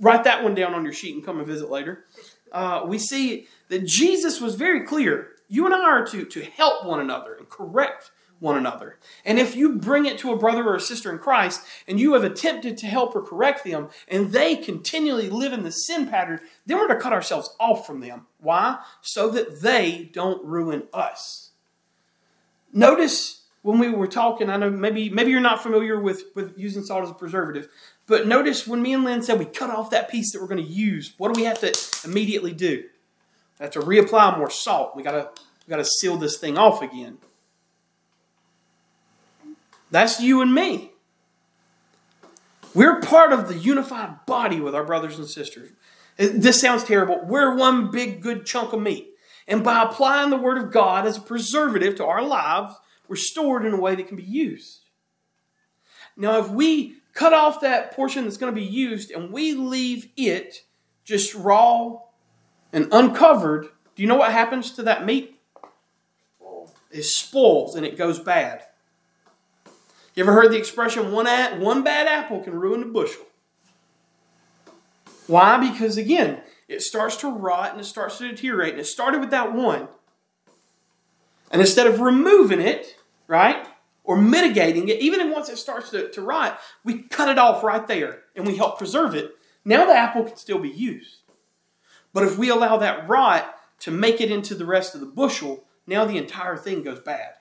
write 0.00 0.24
that 0.24 0.42
one 0.42 0.54
down 0.54 0.74
on 0.74 0.84
your 0.84 0.92
sheet 0.92 1.14
and 1.14 1.24
come 1.24 1.38
and 1.38 1.46
visit 1.46 1.70
later. 1.70 2.04
Uh, 2.52 2.82
we 2.86 2.98
see 2.98 3.46
that 3.68 3.86
Jesus 3.86 4.40
was 4.40 4.56
very 4.56 4.84
clear. 4.84 5.28
You 5.48 5.66
and 5.66 5.74
I 5.74 5.82
are 5.82 6.06
to, 6.06 6.24
to 6.24 6.44
help 6.44 6.84
one 6.84 7.00
another 7.00 7.34
and 7.34 7.48
correct 7.48 8.10
one 8.40 8.56
another. 8.56 8.98
And 9.24 9.38
if 9.38 9.54
you 9.54 9.76
bring 9.76 10.06
it 10.06 10.18
to 10.18 10.32
a 10.32 10.38
brother 10.38 10.66
or 10.66 10.74
a 10.74 10.80
sister 10.80 11.12
in 11.12 11.18
Christ 11.18 11.60
and 11.86 12.00
you 12.00 12.14
have 12.14 12.24
attempted 12.24 12.76
to 12.78 12.86
help 12.86 13.14
or 13.14 13.22
correct 13.22 13.64
them 13.64 13.88
and 14.08 14.32
they 14.32 14.56
continually 14.56 15.30
live 15.30 15.52
in 15.52 15.62
the 15.62 15.70
sin 15.70 16.08
pattern, 16.08 16.40
then 16.66 16.78
we're 16.78 16.88
to 16.88 16.96
cut 16.96 17.12
ourselves 17.12 17.54
off 17.60 17.86
from 17.86 18.00
them. 18.00 18.26
Why? 18.38 18.78
So 19.02 19.28
that 19.30 19.60
they 19.60 20.10
don't 20.12 20.44
ruin 20.44 20.84
us. 20.92 21.50
Notice 22.72 23.42
when 23.62 23.78
we 23.78 23.90
were 23.90 24.06
talking, 24.06 24.48
I 24.48 24.56
know 24.56 24.70
maybe 24.70 25.10
maybe 25.10 25.30
you're 25.30 25.40
not 25.40 25.62
familiar 25.62 26.00
with, 26.00 26.24
with 26.34 26.54
using 26.56 26.82
salt 26.82 27.04
as 27.04 27.10
a 27.10 27.14
preservative, 27.14 27.68
but 28.06 28.26
notice 28.26 28.66
when 28.66 28.80
me 28.80 28.94
and 28.94 29.04
Lynn 29.04 29.22
said 29.22 29.38
we 29.38 29.44
cut 29.44 29.70
off 29.70 29.90
that 29.90 30.10
piece 30.10 30.32
that 30.32 30.40
we're 30.40 30.48
going 30.48 30.64
to 30.64 30.72
use, 30.72 31.12
what 31.18 31.32
do 31.32 31.40
we 31.40 31.46
have 31.46 31.60
to 31.60 32.08
immediately 32.08 32.52
do? 32.52 32.84
We 33.58 33.64
have 33.64 33.72
to 33.72 33.80
reapply 33.80 34.38
more 34.38 34.50
salt. 34.50 34.96
We 34.96 35.02
gotta 35.02 35.28
we 35.66 35.70
gotta 35.70 35.84
seal 35.84 36.16
this 36.16 36.38
thing 36.38 36.56
off 36.56 36.80
again. 36.80 37.18
That's 39.90 40.20
you 40.20 40.40
and 40.40 40.54
me. 40.54 40.92
We're 42.74 43.00
part 43.00 43.32
of 43.32 43.48
the 43.48 43.56
unified 43.56 44.24
body 44.26 44.60
with 44.60 44.74
our 44.74 44.84
brothers 44.84 45.18
and 45.18 45.26
sisters. 45.26 45.70
This 46.16 46.60
sounds 46.60 46.84
terrible. 46.84 47.20
We're 47.24 47.56
one 47.56 47.90
big 47.90 48.22
good 48.22 48.46
chunk 48.46 48.72
of 48.72 48.80
meat. 48.80 49.08
And 49.48 49.64
by 49.64 49.82
applying 49.82 50.30
the 50.30 50.36
Word 50.36 50.58
of 50.58 50.70
God 50.70 51.06
as 51.06 51.16
a 51.16 51.20
preservative 51.20 51.96
to 51.96 52.04
our 52.04 52.22
lives, 52.22 52.74
we're 53.08 53.16
stored 53.16 53.66
in 53.66 53.72
a 53.72 53.80
way 53.80 53.96
that 53.96 54.06
can 54.06 54.16
be 54.16 54.22
used. 54.22 54.84
Now, 56.16 56.38
if 56.38 56.48
we 56.50 56.96
cut 57.14 57.32
off 57.32 57.62
that 57.62 57.92
portion 57.92 58.24
that's 58.24 58.36
going 58.36 58.54
to 58.54 58.60
be 58.60 58.66
used 58.66 59.10
and 59.10 59.32
we 59.32 59.54
leave 59.54 60.10
it 60.16 60.62
just 61.04 61.34
raw 61.34 61.98
and 62.72 62.88
uncovered, 62.92 63.66
do 63.96 64.02
you 64.02 64.08
know 64.08 64.16
what 64.16 64.30
happens 64.30 64.70
to 64.72 64.84
that 64.84 65.04
meat? 65.04 65.40
It 66.92 67.02
spoils 67.02 67.74
and 67.74 67.84
it 67.84 67.96
goes 67.96 68.20
bad. 68.20 68.62
You 70.14 70.24
ever 70.24 70.32
heard 70.32 70.50
the 70.50 70.58
expression 70.58 71.12
one, 71.12 71.26
at, 71.26 71.58
one 71.60 71.84
bad 71.84 72.06
apple 72.08 72.40
can 72.40 72.54
ruin 72.54 72.82
a 72.82 72.86
bushel? 72.86 73.24
Why? 75.26 75.70
Because 75.70 75.96
again, 75.96 76.42
it 76.68 76.82
starts 76.82 77.16
to 77.18 77.28
rot 77.28 77.72
and 77.72 77.80
it 77.80 77.84
starts 77.84 78.18
to 78.18 78.28
deteriorate. 78.28 78.72
And 78.72 78.80
it 78.80 78.86
started 78.86 79.20
with 79.20 79.30
that 79.30 79.52
one. 79.52 79.88
And 81.50 81.60
instead 81.60 81.86
of 81.86 82.00
removing 82.00 82.60
it, 82.60 82.96
right, 83.28 83.66
or 84.02 84.16
mitigating 84.16 84.88
it, 84.88 85.00
even 85.00 85.30
once 85.30 85.48
it 85.48 85.58
starts 85.58 85.90
to, 85.90 86.10
to 86.10 86.22
rot, 86.22 86.58
we 86.84 87.02
cut 87.02 87.28
it 87.28 87.38
off 87.38 87.62
right 87.62 87.86
there 87.86 88.22
and 88.34 88.46
we 88.46 88.56
help 88.56 88.78
preserve 88.78 89.14
it. 89.14 89.32
Now 89.64 89.84
the 89.84 89.96
apple 89.96 90.24
can 90.24 90.36
still 90.36 90.58
be 90.58 90.70
used. 90.70 91.18
But 92.12 92.24
if 92.24 92.36
we 92.36 92.48
allow 92.48 92.76
that 92.78 93.08
rot 93.08 93.54
to 93.80 93.90
make 93.90 94.20
it 94.20 94.32
into 94.32 94.54
the 94.54 94.64
rest 94.64 94.94
of 94.94 95.00
the 95.00 95.06
bushel, 95.06 95.64
now 95.86 96.04
the 96.04 96.18
entire 96.18 96.56
thing 96.56 96.82
goes 96.82 97.00
bad. 97.00 97.34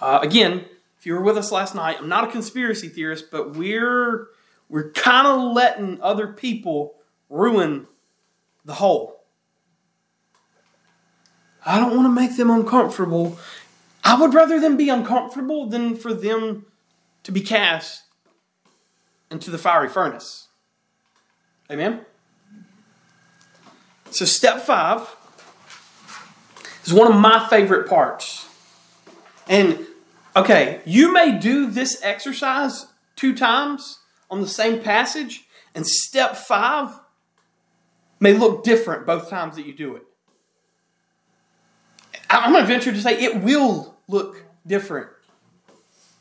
Uh, 0.00 0.20
again, 0.22 0.64
if 0.98 1.06
you 1.06 1.14
were 1.14 1.20
with 1.20 1.36
us 1.36 1.52
last 1.52 1.74
night, 1.74 1.98
I'm 2.00 2.08
not 2.08 2.24
a 2.24 2.32
conspiracy 2.32 2.88
theorist, 2.88 3.30
but 3.30 3.54
we're 3.54 4.28
we're 4.68 4.90
kind 4.92 5.26
of 5.26 5.52
letting 5.52 6.00
other 6.00 6.28
people 6.28 6.94
ruin 7.28 7.86
the 8.64 8.74
whole. 8.74 9.20
I 11.66 11.78
don't 11.78 11.96
want 11.96 12.06
to 12.06 12.20
make 12.20 12.36
them 12.36 12.50
uncomfortable. 12.50 13.38
I 14.02 14.20
would 14.20 14.34
rather 14.34 14.60
them 14.60 14.76
be 14.76 14.88
uncomfortable 14.88 15.66
than 15.66 15.96
for 15.96 16.12
them 16.12 16.66
to 17.22 17.32
be 17.32 17.40
cast 17.40 18.02
into 19.30 19.50
the 19.50 19.58
fiery 19.58 19.88
furnace. 19.88 20.48
Amen? 21.70 22.04
So, 24.10 24.24
step 24.24 24.60
five 24.60 25.16
is 26.84 26.92
one 26.92 27.10
of 27.10 27.18
my 27.18 27.46
favorite 27.48 27.88
parts. 27.88 28.43
And, 29.48 29.86
okay, 30.34 30.80
you 30.84 31.12
may 31.12 31.38
do 31.38 31.70
this 31.70 32.00
exercise 32.02 32.86
two 33.16 33.34
times 33.34 33.98
on 34.30 34.40
the 34.40 34.48
same 34.48 34.82
passage, 34.82 35.44
and 35.74 35.86
step 35.86 36.36
five 36.36 37.00
may 38.20 38.32
look 38.32 38.64
different 38.64 39.06
both 39.06 39.28
times 39.28 39.56
that 39.56 39.66
you 39.66 39.74
do 39.74 39.96
it. 39.96 40.02
I'm 42.30 42.52
going 42.52 42.64
to 42.64 42.68
venture 42.68 42.92
to 42.92 43.00
say 43.00 43.22
it 43.22 43.42
will 43.42 43.96
look 44.08 44.44
different 44.66 45.08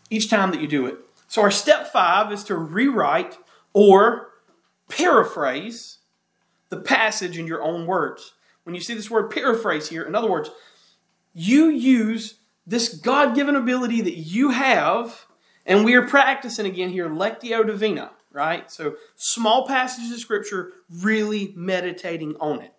each 0.09 0.29
time 0.29 0.51
that 0.51 0.61
you 0.61 0.67
do 0.67 0.85
it. 0.85 0.97
So, 1.27 1.41
our 1.41 1.51
step 1.51 1.91
five 1.91 2.31
is 2.31 2.43
to 2.45 2.55
rewrite 2.55 3.37
or 3.73 4.29
paraphrase 4.89 5.97
the 6.69 6.77
passage 6.77 7.37
in 7.37 7.47
your 7.47 7.63
own 7.63 7.87
words. 7.87 8.33
When 8.63 8.75
you 8.75 8.81
see 8.81 8.93
this 8.93 9.09
word 9.09 9.31
paraphrase 9.31 9.89
here, 9.89 10.03
in 10.03 10.13
other 10.13 10.29
words, 10.29 10.51
you 11.33 11.69
use 11.69 12.35
this 12.65 12.93
God 12.93 13.35
given 13.35 13.55
ability 13.55 14.01
that 14.01 14.15
you 14.15 14.51
have, 14.51 15.25
and 15.65 15.83
we 15.83 15.95
are 15.95 16.07
practicing 16.07 16.65
again 16.65 16.89
here, 16.89 17.09
Lectio 17.09 17.65
Divina, 17.65 18.11
right? 18.31 18.71
So, 18.71 18.95
small 19.15 19.67
passages 19.67 20.11
of 20.11 20.19
Scripture, 20.19 20.73
really 20.89 21.53
meditating 21.55 22.35
on 22.39 22.61
it. 22.61 22.73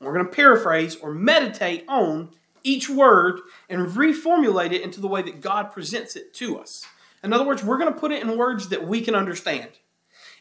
We're 0.00 0.12
going 0.12 0.26
to 0.26 0.32
paraphrase 0.32 0.96
or 0.96 1.12
meditate 1.12 1.84
on 1.88 2.30
each 2.62 2.88
word 2.88 3.40
and 3.68 3.88
reformulate 3.88 4.72
it 4.72 4.82
into 4.82 5.00
the 5.00 5.08
way 5.08 5.22
that 5.22 5.40
God 5.40 5.72
presents 5.72 6.16
it 6.16 6.34
to 6.34 6.58
us. 6.58 6.84
In 7.22 7.32
other 7.32 7.44
words, 7.46 7.64
we're 7.64 7.78
going 7.78 7.92
to 7.92 7.98
put 7.98 8.12
it 8.12 8.22
in 8.22 8.36
words 8.36 8.68
that 8.68 8.86
we 8.86 9.00
can 9.00 9.14
understand. 9.14 9.70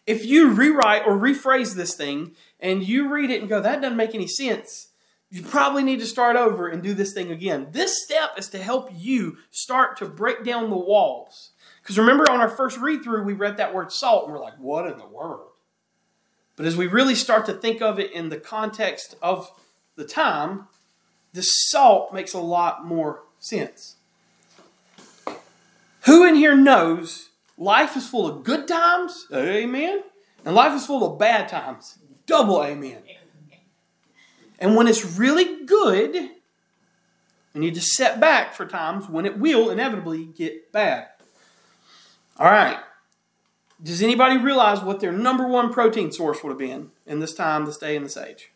If 0.06 0.26
you 0.26 0.52
rewrite 0.52 1.06
or 1.06 1.18
rephrase 1.18 1.76
this 1.76 1.96
thing 1.96 2.36
and 2.60 2.88
you 2.88 3.12
read 3.12 3.30
it 3.30 3.42
and 3.42 3.50
go, 3.50 3.62
that 3.62 3.82
doesn't 3.82 3.98
make 3.98 4.14
any 4.14 4.28
sense, 4.28 4.87
you 5.30 5.44
probably 5.44 5.84
need 5.84 6.00
to 6.00 6.06
start 6.06 6.36
over 6.36 6.68
and 6.68 6.82
do 6.82 6.94
this 6.94 7.13
thing 7.13 7.32
again. 7.32 7.68
This 7.72 8.04
step 8.04 8.32
is 8.38 8.50
to 8.50 8.58
help 8.58 8.90
you 8.96 9.38
start 9.52 9.98
to 9.98 10.06
break 10.06 10.44
down 10.44 10.70
the 10.70 10.78
walls. 10.78 11.52
Because 11.82 12.00
remember, 12.00 12.30
on 12.30 12.40
our 12.40 12.50
first 12.50 12.78
read 12.78 13.04
through, 13.04 13.24
we 13.24 13.34
read 13.34 13.58
that 13.58 13.74
word 13.74 13.92
salt 13.92 14.26
and 14.26 14.34
we're 14.34 14.42
like, 14.42 14.58
what 14.58 14.90
in 14.90 14.98
the 14.98 15.08
world? 15.08 15.52
But 16.56 16.66
as 16.66 16.76
we 16.76 16.88
really 16.88 17.16
start 17.16 17.46
to 17.46 17.54
think 17.54 17.82
of 17.82 18.00
it 18.00 18.12
in 18.12 18.30
the 18.30 18.40
context 18.40 19.16
of 19.22 19.52
the 19.96 20.06
time, 20.06 20.68
the 21.34 21.44
salt 21.44 22.13
makes 22.13 22.34
a 22.34 22.40
lot 22.40 22.86
more 22.86 23.24
sense. 23.40 23.96
Who 26.06 26.26
in 26.26 26.36
here 26.36 26.56
knows 26.56 27.30
life 27.58 27.98
is 27.98 28.08
full 28.08 28.28
of 28.28 28.44
good 28.44 28.68
times? 28.68 29.28
Amen. 29.34 30.04
And 30.46 30.56
life 30.56 30.74
is 30.74 30.86
full 30.86 31.04
of 31.04 31.20
bad 31.20 31.50
times. 31.50 32.00
Double 32.26 32.63
amen. 32.63 33.04
And 34.60 34.76
when 34.76 34.88
it's 34.88 35.17
really 35.17 35.65
good, 35.65 36.13
we 37.54 37.62
need 37.62 37.76
to 37.76 37.82
set 37.82 38.20
back 38.20 38.54
for 38.54 38.65
times 38.65 39.10
when 39.10 39.26
it 39.26 39.38
will 39.38 39.70
inevitably 39.70 40.26
get 40.26 40.72
bad. 40.72 41.08
All 42.39 42.48
right. 42.48 42.78
Does 43.82 44.02
anybody 44.02 44.38
realize 44.38 44.82
what 44.82 45.00
their 45.00 45.12
number 45.12 45.48
one 45.48 45.72
protein 45.72 46.12
source 46.12 46.43
would 46.43 46.50
have 46.50 46.58
been 46.58 46.91
in 47.06 47.20
this 47.20 47.34
time, 47.34 47.65
this 47.65 47.78
day, 47.78 47.96
and 47.96 48.06
this 48.06 48.17
age? 48.17 48.52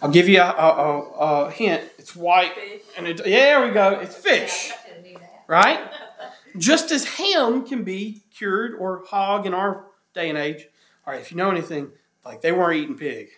I'll 0.00 0.10
give 0.10 0.28
you 0.28 0.40
a, 0.40 0.44
a, 0.44 1.00
a, 1.00 1.50
hint. 1.50 1.82
It's 1.98 2.14
white, 2.14 2.54
Fish. 2.54 2.80
and 2.96 3.08
it, 3.08 3.26
yeah, 3.26 3.58
there 3.58 3.66
we 3.66 3.72
go. 3.72 3.98
It's 4.00 4.14
fish, 4.14 4.70
I 4.70 4.88
didn't 4.88 5.12
do 5.12 5.18
that. 5.18 5.44
right? 5.48 5.90
Just 6.56 6.92
as 6.92 7.04
ham 7.04 7.66
can 7.66 7.82
be 7.82 8.22
cured, 8.36 8.74
or 8.78 9.04
hog 9.06 9.44
in 9.44 9.54
our 9.54 9.86
day 10.14 10.28
and 10.28 10.38
age. 10.38 10.68
All 11.04 11.12
right, 11.12 11.20
if 11.20 11.32
you 11.32 11.36
know 11.36 11.50
anything, 11.50 11.90
like 12.24 12.42
they 12.42 12.52
weren't 12.52 12.76
eating 12.76 12.96
pig. 12.96 13.28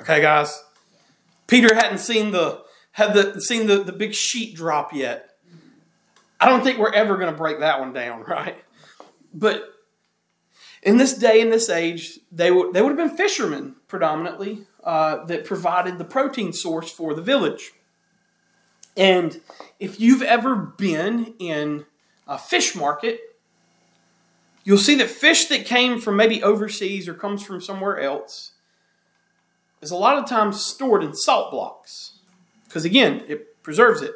Okay, 0.00 0.22
guys. 0.22 0.64
Peter 1.46 1.74
hadn't 1.74 1.98
seen 1.98 2.30
the 2.30 2.62
had 2.92 3.12
the 3.12 3.38
seen 3.38 3.66
the, 3.66 3.82
the 3.82 3.92
big 3.92 4.14
sheet 4.14 4.56
drop 4.56 4.94
yet. 4.94 5.30
I 6.40 6.48
don't 6.48 6.64
think 6.64 6.78
we're 6.78 6.92
ever 6.92 7.16
going 7.16 7.30
to 7.30 7.36
break 7.36 7.60
that 7.60 7.80
one 7.80 7.92
down, 7.92 8.22
right? 8.28 8.56
But 9.34 9.64
in 10.82 10.96
this 10.96 11.12
day 11.12 11.42
and 11.42 11.52
this 11.52 11.68
age, 11.68 12.18
they 12.32 12.50
would 12.50 12.72
they 12.72 12.80
would 12.80 12.96
have 12.96 13.08
been 13.08 13.14
fishermen 13.14 13.76
predominantly 13.88 14.64
uh, 14.82 15.24
that 15.26 15.44
provided 15.44 15.98
the 15.98 16.04
protein 16.04 16.54
source 16.54 16.90
for 16.90 17.12
the 17.12 17.22
village. 17.22 17.72
And 18.96 19.38
if 19.78 20.00
you've 20.00 20.22
ever 20.22 20.56
been 20.56 21.34
in 21.38 21.84
a 22.26 22.38
fish 22.38 22.74
market, 22.74 23.20
you'll 24.64 24.78
see 24.78 24.94
that 24.96 25.10
fish 25.10 25.44
that 25.46 25.66
came 25.66 26.00
from 26.00 26.16
maybe 26.16 26.42
overseas 26.42 27.06
or 27.06 27.12
comes 27.12 27.44
from 27.44 27.60
somewhere 27.60 28.00
else 28.00 28.52
is 29.80 29.90
a 29.90 29.96
lot 29.96 30.18
of 30.18 30.28
times 30.28 30.64
stored 30.64 31.02
in 31.02 31.14
salt 31.14 31.50
blocks. 31.50 32.18
Because 32.64 32.84
again 32.84 33.22
it 33.28 33.62
preserves 33.62 34.02
it. 34.02 34.12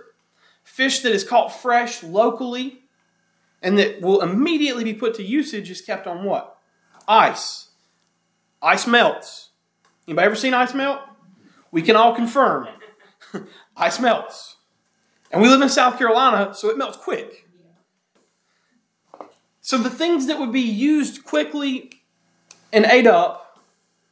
Fish 0.62 1.00
that 1.00 1.12
is 1.12 1.24
caught 1.24 1.48
fresh 1.48 2.02
locally 2.02 2.82
and 3.62 3.78
that 3.78 4.00
will 4.00 4.20
immediately 4.20 4.84
be 4.84 4.94
put 4.94 5.14
to 5.14 5.22
usage 5.22 5.70
is 5.70 5.80
kept 5.80 6.06
on 6.06 6.24
what? 6.24 6.58
Ice. 7.08 7.68
Ice 8.62 8.86
melts. 8.86 9.50
Anybody 10.06 10.26
ever 10.26 10.36
seen 10.36 10.54
ice 10.54 10.74
melt? 10.74 11.00
We 11.70 11.82
can 11.82 11.96
all 11.96 12.14
confirm 12.14 12.68
ice 13.76 13.98
melts. 13.98 14.56
And 15.30 15.42
we 15.42 15.48
live 15.48 15.60
in 15.60 15.68
south 15.68 15.98
carolina 15.98 16.54
so 16.54 16.68
it 16.68 16.78
melts 16.78 16.96
quick. 16.96 17.48
So 19.60 19.78
the 19.78 19.90
things 19.90 20.26
that 20.26 20.38
would 20.38 20.52
be 20.52 20.60
used 20.60 21.24
quickly 21.24 21.90
and 22.70 22.84
ate 22.84 23.06
up 23.06 23.62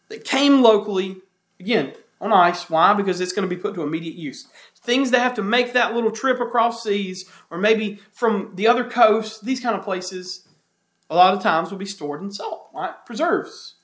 that 0.09 0.25
came 0.25 0.63
locally 0.63 1.19
Again, 1.63 1.95
on 2.21 2.33
ice. 2.33 2.69
Why? 2.69 2.93
Because 2.93 3.21
it's 3.21 3.33
going 3.33 3.49
to 3.49 3.55
be 3.55 3.61
put 3.61 3.75
to 3.75 3.83
immediate 3.83 4.17
use. 4.17 4.49
Things 4.83 5.13
that 5.13 5.21
have 5.21 5.35
to 5.35 5.43
make 5.43 5.73
that 5.73 5.95
little 5.95 6.11
trip 6.11 6.41
across 6.41 6.83
seas, 6.83 7.25
or 7.51 7.59
maybe 7.59 8.01
from 8.13 8.51
the 8.55 8.67
other 8.67 8.83
coast, 8.83 9.45
these 9.45 9.61
kind 9.61 9.77
of 9.77 9.85
places, 9.85 10.49
a 11.09 11.15
lot 11.15 11.35
of 11.35 11.43
times 11.43 11.71
will 11.71 11.79
be 11.79 11.87
stored 11.87 12.21
in 12.21 12.33
salt, 12.33 12.69
right? 12.75 12.95
Preserves, 13.07 13.75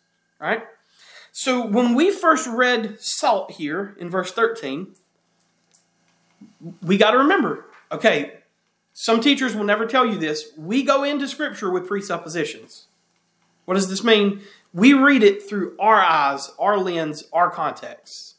right? 0.40 0.64
So 1.30 1.64
when 1.64 1.94
we 1.94 2.10
first 2.10 2.48
read 2.48 3.00
salt 3.00 3.52
here 3.52 3.94
in 4.00 4.10
verse 4.10 4.32
13, 4.32 4.94
we 6.82 6.96
got 6.96 7.12
to 7.12 7.18
remember, 7.18 7.66
okay, 7.92 8.40
some 8.92 9.20
teachers 9.20 9.54
will 9.54 9.62
never 9.64 9.86
tell 9.86 10.04
you 10.04 10.18
this. 10.18 10.50
We 10.56 10.82
go 10.82 11.04
into 11.04 11.28
Scripture 11.28 11.70
with 11.70 11.86
presuppositions. 11.86 12.88
What 13.66 13.74
does 13.74 13.88
this 13.88 14.02
mean? 14.02 14.40
We 14.72 14.92
read 14.92 15.22
it 15.22 15.48
through 15.48 15.76
our 15.78 16.00
eyes, 16.00 16.50
our 16.58 16.78
lens, 16.78 17.24
our 17.32 17.50
context. 17.50 18.36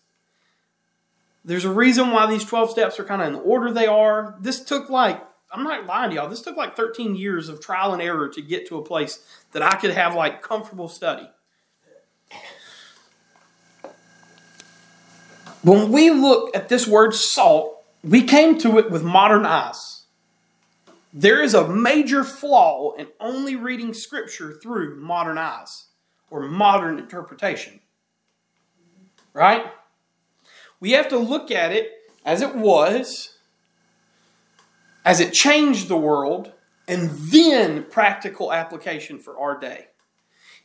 There's 1.44 1.66
a 1.66 1.74
reason 1.74 2.12
why 2.12 2.28
these 2.28 2.46
12 2.46 2.70
steps 2.70 3.00
are 3.00 3.04
kind 3.06 3.22
of 3.22 3.28
in 3.28 3.34
the 3.34 3.40
order 3.40 3.72
they 3.72 3.88
are. 3.88 4.38
This 4.40 4.64
took 4.64 4.90
like, 4.90 5.24
I'm 5.52 5.64
not 5.64 5.86
lying 5.86 6.12
to 6.12 6.16
y'all, 6.16 6.30
this 6.30 6.42
took 6.42 6.58
like 6.58 6.76
13 6.76 7.16
years 7.16 7.50
of 7.50 7.60
trial 7.60 7.94
and 7.94 8.02
error 8.02 8.30
to 8.30 8.42
get 8.42 8.68
to 8.68 8.78
a 8.78 8.84
place 8.84 9.20
that 9.54 9.64
I 9.64 9.76
could 9.76 9.92
have 9.92 10.14
like 10.14 10.42
comfortable 10.42 10.88
study. 10.88 11.28
When 15.64 15.92
we 15.92 16.10
look 16.12 16.56
at 16.56 16.70
this 16.70 16.88
word 16.88 17.14
salt, 17.14 17.84
we 18.04 18.24
came 18.24 18.58
to 18.60 18.78
it 18.78 18.92
with 18.92 19.04
modern 19.04 19.46
eyes. 19.46 20.04
There 21.12 21.42
is 21.42 21.54
a 21.54 21.68
major 21.68 22.24
flaw 22.24 22.94
in 22.94 23.08
only 23.20 23.56
reading 23.56 23.94
scripture 23.94 24.54
through 24.62 25.02
modern 25.02 25.38
eyes 25.38 25.89
or 26.30 26.42
modern 26.42 27.00
interpretation. 27.00 27.80
Right? 29.34 29.66
We 30.80 30.92
have 30.92 31.10
to 31.10 31.18
look 31.18 31.52
at 31.52 31.72
it 31.72 31.92
as 32.26 32.42
it 32.42 32.56
was, 32.56 33.38
as 35.06 35.20
it 35.20 35.34
changed 35.34 35.88
the 35.88 35.98
world, 35.98 36.54
and 36.88 37.10
then 37.12 37.84
practical 37.84 38.52
application 38.52 39.20
for 39.20 39.38
our 39.38 39.60
day. 39.60 39.88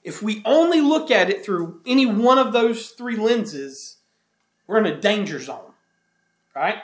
If 0.02 0.22
we 0.22 0.42
only 0.44 0.80
look 0.80 1.10
at 1.10 1.30
it 1.30 1.44
through 1.44 1.80
any 1.86 2.06
one 2.06 2.38
of 2.38 2.52
those 2.52 2.90
three 2.90 3.16
lenses, 3.16 3.96
we're 4.66 4.78
in 4.78 4.86
a 4.86 5.00
danger 5.00 5.40
zone. 5.40 5.72
Right? 6.54 6.78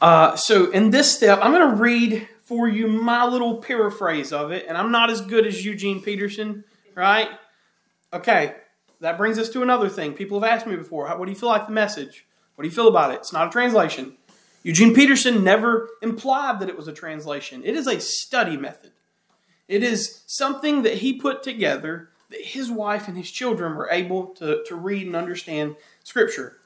Uh, 0.00 0.36
so, 0.36 0.70
in 0.70 0.90
this 0.90 1.14
step, 1.14 1.38
I'm 1.42 1.52
going 1.52 1.70
to 1.70 1.82
read 1.82 2.28
for 2.46 2.68
you 2.68 2.86
my 2.86 3.26
little 3.26 3.56
paraphrase 3.56 4.32
of 4.32 4.52
it, 4.52 4.66
and 4.68 4.78
I'm 4.78 4.92
not 4.92 5.10
as 5.10 5.20
good 5.20 5.46
as 5.46 5.64
Eugene 5.64 6.00
Peterson, 6.00 6.62
right? 6.94 7.28
Okay, 8.12 8.54
that 9.00 9.18
brings 9.18 9.36
us 9.36 9.48
to 9.50 9.62
another 9.62 9.88
thing. 9.88 10.14
People 10.14 10.40
have 10.40 10.48
asked 10.48 10.66
me 10.66 10.76
before, 10.76 11.08
what 11.08 11.24
do 11.24 11.32
you 11.32 11.36
feel 11.36 11.48
like 11.48 11.66
the 11.66 11.72
message? 11.72 12.24
What 12.54 12.62
do 12.62 12.68
you 12.68 12.74
feel 12.74 12.86
about 12.86 13.10
it? 13.10 13.16
It's 13.16 13.32
not 13.32 13.48
a 13.48 13.50
translation. 13.50 14.16
Eugene 14.62 14.94
Peterson 14.94 15.42
never 15.42 15.90
implied 16.02 16.60
that 16.60 16.68
it 16.68 16.76
was 16.76 16.86
a 16.86 16.92
translation. 16.92 17.64
It 17.64 17.74
is 17.74 17.88
a 17.88 18.00
study 18.00 18.56
method. 18.56 18.92
It 19.66 19.82
is 19.82 20.22
something 20.26 20.82
that 20.82 20.94
he 20.94 21.14
put 21.14 21.42
together 21.42 22.10
that 22.30 22.40
his 22.40 22.70
wife 22.70 23.08
and 23.08 23.16
his 23.16 23.30
children 23.30 23.74
were 23.74 23.90
able 23.90 24.28
to, 24.34 24.62
to 24.66 24.76
read 24.76 25.08
and 25.08 25.16
understand 25.16 25.74
Scripture. 26.04 26.58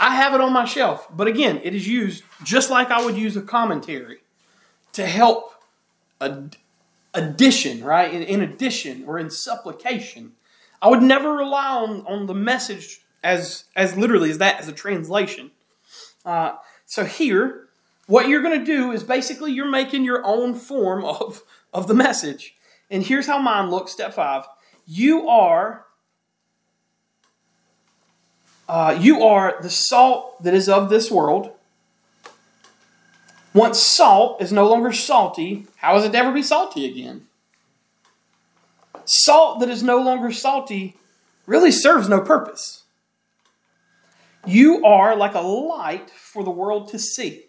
I 0.00 0.16
have 0.16 0.34
it 0.34 0.40
on 0.40 0.52
my 0.52 0.64
shelf, 0.64 1.06
but 1.16 1.28
again, 1.28 1.60
it 1.62 1.76
is 1.76 1.86
used 1.86 2.24
just 2.42 2.70
like 2.70 2.90
I 2.90 3.04
would 3.04 3.16
use 3.16 3.36
a 3.36 3.42
commentary 3.42 4.18
to 4.96 5.06
help 5.06 5.52
ad- 6.22 6.56
addition, 7.12 7.84
right? 7.84 8.12
In, 8.12 8.22
in 8.22 8.40
addition 8.40 9.04
or 9.06 9.18
in 9.18 9.28
supplication. 9.28 10.32
I 10.80 10.88
would 10.88 11.02
never 11.02 11.32
rely 11.32 11.68
on, 11.68 12.06
on 12.06 12.26
the 12.26 12.34
message 12.34 13.02
as, 13.22 13.64
as 13.76 13.94
literally 13.94 14.30
as 14.30 14.38
that, 14.38 14.58
as 14.58 14.68
a 14.68 14.72
translation. 14.72 15.50
Uh, 16.24 16.56
so 16.86 17.04
here, 17.04 17.68
what 18.06 18.28
you're 18.28 18.42
going 18.42 18.58
to 18.58 18.64
do 18.64 18.90
is 18.90 19.04
basically 19.04 19.52
you're 19.52 19.70
making 19.70 20.04
your 20.04 20.24
own 20.24 20.54
form 20.54 21.04
of, 21.04 21.42
of 21.74 21.88
the 21.88 21.94
message. 21.94 22.54
And 22.90 23.02
here's 23.02 23.26
how 23.26 23.38
mine 23.38 23.70
looks, 23.70 23.92
step 23.92 24.14
five. 24.14 24.44
You 24.86 25.28
are 25.28 25.84
uh, 28.68 28.98
you 29.00 29.22
are 29.22 29.56
the 29.62 29.70
salt 29.70 30.42
that 30.42 30.52
is 30.52 30.68
of 30.68 30.88
this 30.88 31.10
world. 31.10 31.52
Once 33.56 33.80
salt 33.80 34.42
is 34.42 34.52
no 34.52 34.68
longer 34.68 34.92
salty, 34.92 35.66
how 35.76 35.96
is 35.96 36.04
it 36.04 36.12
to 36.12 36.18
ever 36.18 36.30
be 36.30 36.42
salty 36.42 36.84
again? 36.84 37.26
Salt 39.06 39.60
that 39.60 39.70
is 39.70 39.82
no 39.82 39.96
longer 39.96 40.30
salty 40.30 40.94
really 41.46 41.70
serves 41.70 42.06
no 42.06 42.20
purpose. 42.20 42.84
You 44.44 44.84
are 44.84 45.16
like 45.16 45.34
a 45.34 45.40
light 45.40 46.10
for 46.10 46.44
the 46.44 46.50
world 46.50 46.88
to 46.88 46.98
see. 46.98 47.46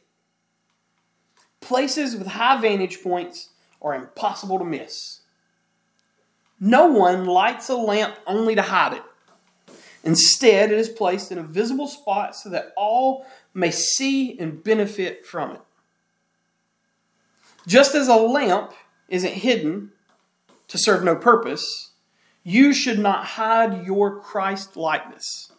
Places 1.60 2.16
with 2.16 2.28
high 2.28 2.62
vantage 2.62 3.04
points 3.04 3.50
are 3.82 3.94
impossible 3.94 4.60
to 4.60 4.66
miss. 4.66 5.20
No 6.58 6.86
one 6.86 7.26
lights 7.26 7.68
a 7.68 7.76
lamp 7.76 8.16
only 8.26 8.56
to 8.56 8.62
hide 8.62 8.94
it. 8.94 9.04
Instead, 10.06 10.72
it 10.72 10.78
is 10.78 10.88
placed 10.88 11.34
in 11.34 11.38
a 11.38 11.44
visible 11.44 11.90
spot 11.90 12.34
so 12.34 12.48
that 12.48 12.72
all 12.78 13.26
may 13.54 13.72
see 13.72 14.40
and 14.40 14.64
benefit 14.64 15.26
from 15.26 15.52
it. 15.52 15.62
Just 17.68 17.94
as 17.94 18.08
a 18.08 18.16
lamp 18.16 18.74
isn't 19.10 19.34
hidden 19.34 19.92
to 20.70 20.78
serve 20.78 21.04
no 21.04 21.16
purpose, 21.16 21.92
you 22.44 22.74
should 22.74 22.98
not 22.98 23.26
hide 23.26 23.86
your 23.86 24.20
Christ 24.20 24.78
likeness. 24.78 25.52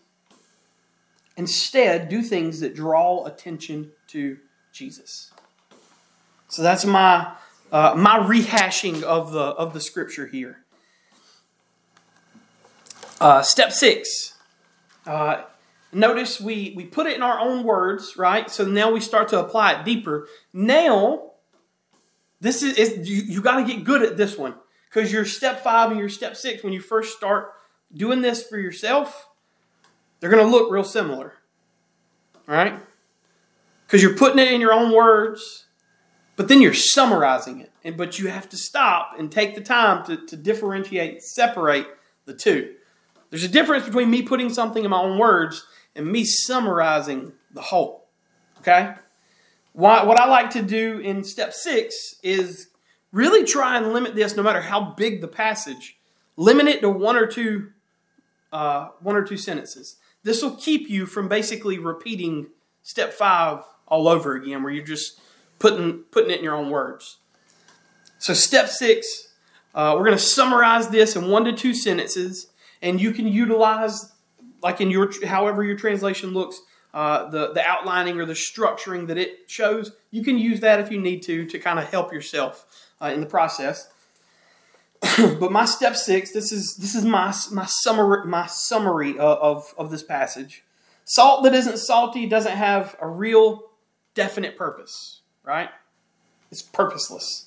Instead, 1.37 2.09
do 2.09 2.23
things 2.23 2.61
that 2.61 2.75
draw 2.75 3.27
attention 3.27 3.93
to 4.09 4.39
Jesus. 4.73 5.31
So 6.49 6.63
that's 6.63 6.85
my 6.85 7.35
uh, 7.71 7.95
my 7.95 8.19
rehashing 8.19 9.03
of 9.03 9.33
the 9.33 9.41
of 9.41 9.75
the 9.75 9.81
scripture 9.81 10.27
here. 10.27 10.65
Uh, 13.21 13.43
step 13.43 13.71
six. 13.71 14.35
Uh, 15.07 15.43
notice 15.93 16.41
we 16.41 16.73
we 16.75 16.87
put 16.87 17.07
it 17.07 17.17
in 17.17 17.23
our 17.23 17.39
own 17.39 17.65
words, 17.65 18.17
right? 18.17 18.51
So 18.51 18.65
now 18.65 18.91
we 18.91 19.01
start 19.01 19.29
to 19.29 19.39
apply 19.39 19.73
it 19.75 19.85
deeper. 19.85 20.27
Now, 20.55 21.28
this 22.41 22.63
is, 22.63 22.77
is 22.77 23.09
you, 23.09 23.23
you 23.23 23.43
got 23.43 23.57
to 23.57 23.73
get 23.73 23.85
good 23.85 24.03
at 24.03 24.17
this 24.17 24.39
one 24.39 24.55
because 24.89 25.13
your 25.13 25.25
step 25.25 25.63
five 25.63 25.91
and 25.91 25.99
your 25.99 26.09
step 26.09 26.37
six 26.37 26.63
when 26.63 26.73
you 26.73 26.81
first 26.81 27.17
start 27.17 27.53
doing 27.93 28.21
this 28.21 28.47
for 28.47 28.59
yourself, 28.59 29.29
they're 30.21 30.31
going 30.31 30.45
to 30.45 30.51
look 30.51 30.71
real 30.71 30.85
similar. 30.85 31.35
Right? 32.47 32.79
Because 33.87 34.03
you're 34.03 34.17
putting 34.17 34.39
it 34.39 34.53
in 34.53 34.61
your 34.61 34.73
own 34.73 34.95
words, 34.95 35.67
but 36.37 36.49
then 36.49 36.63
you're 36.63 36.75
summarizing 36.75 37.61
it. 37.61 37.73
And 37.85 37.97
but 37.97 38.19
you 38.19 38.29
have 38.29 38.49
to 38.51 38.57
stop 38.57 39.19
and 39.19 39.31
take 39.31 39.55
the 39.55 39.61
time 39.61 40.05
to, 40.07 40.27
to 40.27 40.37
differentiate, 40.37 41.23
separate 41.23 41.87
the 42.25 42.35
two. 42.35 42.75
There's 43.31 43.45
a 43.45 43.49
difference 43.49 43.85
between 43.85 44.11
me 44.11 44.23
putting 44.23 44.53
something 44.53 44.85
in 44.85 44.91
my 44.91 45.01
own 45.01 45.19
words 45.19 45.67
and 45.95 46.07
me 46.07 46.25
summarizing 46.25 47.33
the 47.53 47.61
whole. 47.61 48.09
Okay? 48.61 48.95
What 49.79 50.21
I 50.21 50.27
like 50.27 50.51
to 50.51 50.63
do 50.63 50.99
in 50.99 51.23
step 51.23 51.53
six 51.53 52.17
is 52.25 52.67
really 53.13 53.45
try 53.45 53.77
and 53.77 53.93
limit 53.93 54.17
this 54.17 54.35
no 54.35 54.43
matter 54.43 54.61
how 54.61 54.81
big 54.97 55.21
the 55.21 55.29
passage. 55.29 55.97
Limit 56.37 56.67
it 56.67 56.81
to 56.81 56.91
one 56.91 57.15
or 57.15 57.29
two, 57.29 57.71
uh, 58.53 58.89
one 58.99 59.15
or 59.15 59.23
two 59.23 59.37
sentences. 59.37 59.95
This 60.25 60.43
will 60.43 60.57
keep 60.57 60.91
you 60.91 61.07
from 61.07 61.29
basically 61.29 61.79
repeating 61.79 62.49
step 62.83 63.13
five 63.13 63.63
all 63.87 64.09
over 64.09 64.35
again, 64.35 64.65
where 64.65 64.73
you're 64.73 64.85
just 64.85 65.21
putting 65.61 65.99
putting 66.11 66.33
it 66.33 66.39
in 66.39 66.45
your 66.45 66.57
own 66.57 66.71
words. 66.71 67.19
So 68.19 68.35
step 68.35 68.69
six, 68.69 69.29
uh, 69.77 69.95
we're 69.97 70.07
going 70.07 70.17
to 70.17 70.19
summarize 70.19 70.89
this 70.89 71.15
in 71.15 71.29
one 71.29 71.45
to 71.45 71.53
two 71.53 71.73
sentences, 71.73 72.49
and 72.83 73.01
you 73.01 73.13
can 73.13 73.29
utilize, 73.29 74.11
like 74.61 74.81
in 74.81 74.91
your 74.91 75.09
however 75.25 75.63
your 75.63 75.77
translation 75.77 76.35
looks, 76.35 76.63
uh, 76.95 77.29
the 77.31 77.53
the 77.53 77.65
outlining 77.67 78.21
or 78.21 78.25
the 78.25 78.33
structuring 78.33 79.07
that 79.09 79.19
it 79.19 79.41
shows. 79.47 79.93
You 80.11 80.23
can 80.23 80.39
use 80.39 80.61
that 80.61 80.81
if 80.81 80.91
you 80.91 81.01
need 81.01 81.23
to 81.25 81.47
to 81.47 81.59
kind 81.59 81.79
of 81.79 81.87
help 81.91 82.13
yourself 82.13 82.67
uh, 83.01 83.07
in 83.07 83.21
the 83.21 83.27
process. 83.27 83.91
but 85.19 85.53
my 85.53 85.65
step 85.65 85.97
six, 85.97 86.33
this 86.33 86.51
is 86.51 86.77
this 86.77 86.95
is 86.95 87.05
my 87.05 87.35
my 87.53 87.67
summary 87.67 88.27
my 88.27 88.47
summary 88.47 89.19
of, 89.19 89.39
of, 89.39 89.75
of 89.79 89.91
this 89.91 90.03
passage. 90.03 90.65
Salt 91.05 91.45
that 91.45 91.55
isn't 91.55 91.79
salty 91.79 92.27
doesn't 92.27 92.57
have 92.57 92.97
a 93.01 93.09
real 93.09 93.63
definite 94.15 94.57
purpose, 94.57 95.23
right? 95.45 95.71
It's 96.51 96.63
purposeless. 96.63 97.47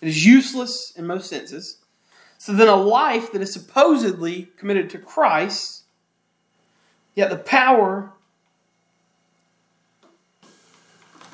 It 0.00 0.08
is 0.08 0.26
useless 0.26 0.92
in 0.96 1.06
most 1.06 1.28
senses. 1.28 1.78
So 2.38 2.52
then, 2.52 2.68
a 2.68 2.76
life 2.76 3.32
that 3.32 3.42
is 3.42 3.52
supposedly 3.52 4.48
committed 4.56 4.90
to 4.90 4.98
Christ, 4.98 5.84
yet 7.14 7.30
the 7.30 7.36
power. 7.36 8.12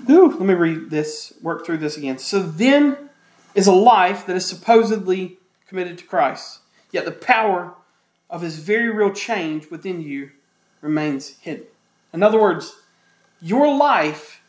Ooh, 0.08 0.28
let 0.28 0.40
me 0.40 0.54
read 0.54 0.90
this, 0.90 1.32
work 1.42 1.64
through 1.64 1.78
this 1.78 1.96
again. 1.96 2.18
So 2.18 2.42
then 2.42 3.10
is 3.54 3.66
a 3.66 3.72
life 3.72 4.26
that 4.26 4.36
is 4.36 4.46
supposedly 4.46 5.38
committed 5.68 5.98
to 5.98 6.04
Christ, 6.04 6.60
yet 6.90 7.04
the 7.04 7.12
power 7.12 7.74
of 8.28 8.42
his 8.42 8.58
very 8.58 8.90
real 8.90 9.12
change 9.12 9.70
within 9.70 10.00
you 10.00 10.30
remains 10.80 11.38
hidden. 11.38 11.66
In 12.12 12.22
other 12.22 12.40
words, 12.40 12.74
your 13.40 13.76
life 13.76 14.40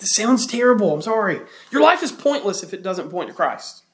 this 0.00 0.14
sounds 0.14 0.46
terrible. 0.46 0.94
I'm 0.94 1.02
sorry. 1.02 1.40
Your 1.70 1.82
life 1.82 2.02
is 2.02 2.10
pointless 2.10 2.62
if 2.62 2.72
it 2.72 2.82
doesn't 2.82 3.10
point 3.10 3.28
to 3.28 3.34
Christ. 3.34 3.84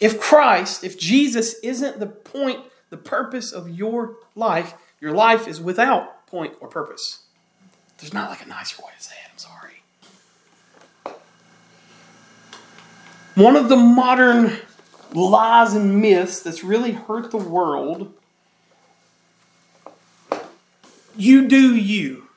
If 0.00 0.18
Christ, 0.18 0.82
if 0.82 0.98
Jesus 0.98 1.54
isn't 1.62 2.00
the 2.00 2.06
point, 2.06 2.60
the 2.88 2.96
purpose 2.96 3.52
of 3.52 3.68
your 3.68 4.16
life, 4.34 4.74
your 5.00 5.12
life 5.12 5.46
is 5.46 5.60
without 5.60 6.26
point 6.26 6.54
or 6.60 6.68
purpose. 6.68 7.23
There's 7.98 8.12
not 8.12 8.30
like 8.30 8.44
a 8.44 8.48
nicer 8.48 8.82
way 8.82 8.90
to 8.96 9.02
say 9.02 9.14
it. 9.24 9.30
I'm 9.32 9.38
sorry. 9.38 9.82
One 13.34 13.56
of 13.56 13.68
the 13.68 13.76
modern 13.76 14.56
lies 15.12 15.74
and 15.74 16.00
myths 16.00 16.40
that's 16.42 16.64
really 16.64 16.92
hurt 16.92 17.30
the 17.30 17.36
world 17.36 18.12
you 21.16 21.46
do 21.46 21.74
you. 21.74 22.28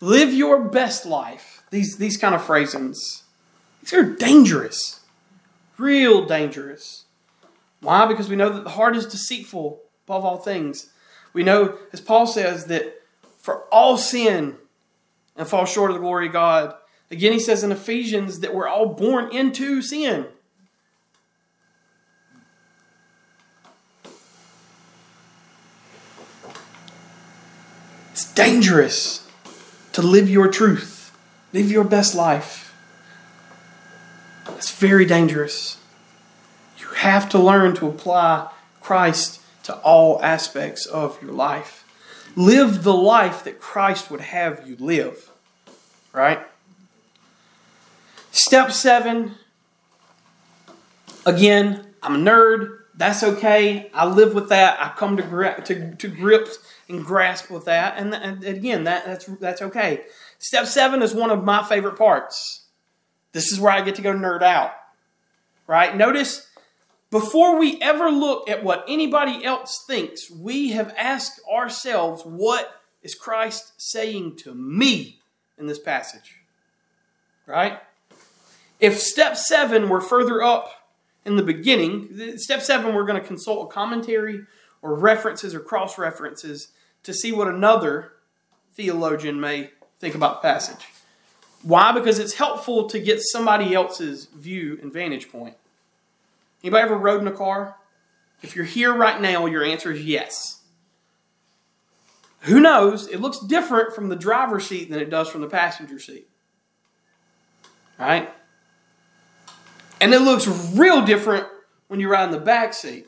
Live 0.00 0.32
your 0.32 0.64
best 0.64 1.06
life. 1.06 1.62
These, 1.70 1.96
these 1.96 2.16
kind 2.16 2.34
of 2.34 2.44
phrasings, 2.44 3.22
these 3.80 3.94
are 3.94 4.02
dangerous. 4.02 5.00
Real 5.78 6.26
dangerous. 6.26 7.04
Why? 7.80 8.06
Because 8.06 8.28
we 8.28 8.36
know 8.36 8.50
that 8.50 8.64
the 8.64 8.70
heart 8.70 8.96
is 8.96 9.06
deceitful 9.06 9.80
above 10.06 10.24
all 10.24 10.36
things. 10.36 10.90
We 11.32 11.42
know, 11.42 11.78
as 11.92 12.00
Paul 12.00 12.26
says, 12.26 12.66
that 12.66 13.01
for 13.42 13.64
all 13.72 13.98
sin 13.98 14.56
and 15.36 15.46
fall 15.46 15.66
short 15.66 15.90
of 15.90 15.96
the 15.96 16.00
glory 16.00 16.28
of 16.28 16.32
God. 16.32 16.74
Again, 17.10 17.32
he 17.32 17.40
says 17.40 17.62
in 17.62 17.72
Ephesians 17.72 18.40
that 18.40 18.54
we're 18.54 18.68
all 18.68 18.86
born 18.86 19.34
into 19.34 19.82
sin. 19.82 20.26
It's 28.12 28.32
dangerous 28.32 29.28
to 29.92 30.02
live 30.02 30.30
your 30.30 30.48
truth, 30.48 31.16
live 31.52 31.70
your 31.70 31.84
best 31.84 32.14
life. 32.14 32.74
It's 34.50 34.70
very 34.74 35.04
dangerous. 35.04 35.78
You 36.78 36.86
have 36.98 37.28
to 37.30 37.38
learn 37.38 37.74
to 37.76 37.88
apply 37.88 38.50
Christ 38.80 39.40
to 39.64 39.74
all 39.78 40.22
aspects 40.22 40.86
of 40.86 41.20
your 41.20 41.32
life. 41.32 41.81
Live 42.34 42.82
the 42.82 42.94
life 42.94 43.44
that 43.44 43.60
Christ 43.60 44.10
would 44.10 44.20
have 44.20 44.66
you 44.66 44.76
live. 44.78 45.30
Right? 46.12 46.40
Step 48.30 48.72
seven. 48.72 49.32
Again, 51.26 51.86
I'm 52.02 52.14
a 52.14 52.18
nerd. 52.18 52.78
That's 52.94 53.22
okay. 53.22 53.90
I 53.94 54.06
live 54.06 54.34
with 54.34 54.48
that. 54.48 54.80
I 54.80 54.96
come 54.96 55.16
to, 55.16 55.22
gra- 55.22 55.62
to, 55.64 55.94
to 55.94 56.08
grips 56.08 56.58
and 56.88 57.04
grasp 57.04 57.50
with 57.50 57.66
that. 57.66 57.96
And, 57.96 58.14
and 58.14 58.44
again, 58.44 58.84
that, 58.84 59.04
that's, 59.04 59.24
that's 59.24 59.62
okay. 59.62 60.02
Step 60.38 60.66
seven 60.66 61.02
is 61.02 61.14
one 61.14 61.30
of 61.30 61.44
my 61.44 61.62
favorite 61.62 61.96
parts. 61.96 62.66
This 63.32 63.52
is 63.52 63.60
where 63.60 63.72
I 63.72 63.80
get 63.82 63.94
to 63.96 64.02
go 64.02 64.12
nerd 64.12 64.42
out. 64.42 64.72
Right? 65.66 65.96
Notice 65.96 66.48
before 67.12 67.58
we 67.58 67.78
ever 67.82 68.10
look 68.10 68.48
at 68.48 68.64
what 68.64 68.86
anybody 68.88 69.44
else 69.44 69.84
thinks, 69.86 70.30
we 70.30 70.70
have 70.70 70.94
asked 70.96 71.40
ourselves, 71.48 72.22
what 72.24 72.80
is 73.02 73.14
Christ 73.14 73.74
saying 73.76 74.36
to 74.38 74.54
me 74.54 75.20
in 75.58 75.66
this 75.66 75.78
passage? 75.78 76.36
Right? 77.46 77.78
If 78.80 78.98
step 78.98 79.36
seven 79.36 79.90
were 79.90 80.00
further 80.00 80.42
up 80.42 80.88
in 81.26 81.36
the 81.36 81.42
beginning, 81.42 82.38
step 82.38 82.62
seven, 82.62 82.94
we're 82.94 83.04
going 83.04 83.20
to 83.20 83.28
consult 83.28 83.70
a 83.70 83.72
commentary 83.72 84.46
or 84.80 84.94
references 84.94 85.54
or 85.54 85.60
cross 85.60 85.98
references 85.98 86.68
to 87.02 87.12
see 87.12 87.30
what 87.30 87.46
another 87.46 88.12
theologian 88.74 89.38
may 89.38 89.68
think 89.98 90.14
about 90.14 90.40
the 90.40 90.48
passage. 90.48 90.86
Why? 91.62 91.92
Because 91.92 92.18
it's 92.18 92.34
helpful 92.34 92.88
to 92.88 92.98
get 92.98 93.20
somebody 93.20 93.74
else's 93.74 94.24
view 94.34 94.78
and 94.80 94.90
vantage 94.90 95.30
point. 95.30 95.56
Anybody 96.62 96.82
ever 96.82 96.96
rode 96.96 97.20
in 97.20 97.28
a 97.28 97.32
car? 97.32 97.76
If 98.42 98.56
you're 98.56 98.64
here 98.64 98.94
right 98.94 99.20
now, 99.20 99.46
your 99.46 99.64
answer 99.64 99.92
is 99.92 100.04
yes. 100.04 100.62
Who 102.42 102.60
knows? 102.60 103.06
It 103.06 103.20
looks 103.20 103.38
different 103.38 103.94
from 103.94 104.08
the 104.08 104.16
driver's 104.16 104.66
seat 104.66 104.90
than 104.90 105.00
it 105.00 105.10
does 105.10 105.28
from 105.28 105.40
the 105.40 105.48
passenger 105.48 105.98
seat. 105.98 106.28
Right? 107.98 108.28
And 110.00 110.12
it 110.12 110.20
looks 110.20 110.48
real 110.74 111.04
different 111.04 111.46
when 111.86 112.00
you 112.00 112.08
ride 112.08 112.24
in 112.24 112.30
the 112.32 112.40
back 112.40 112.74
seat. 112.74 113.06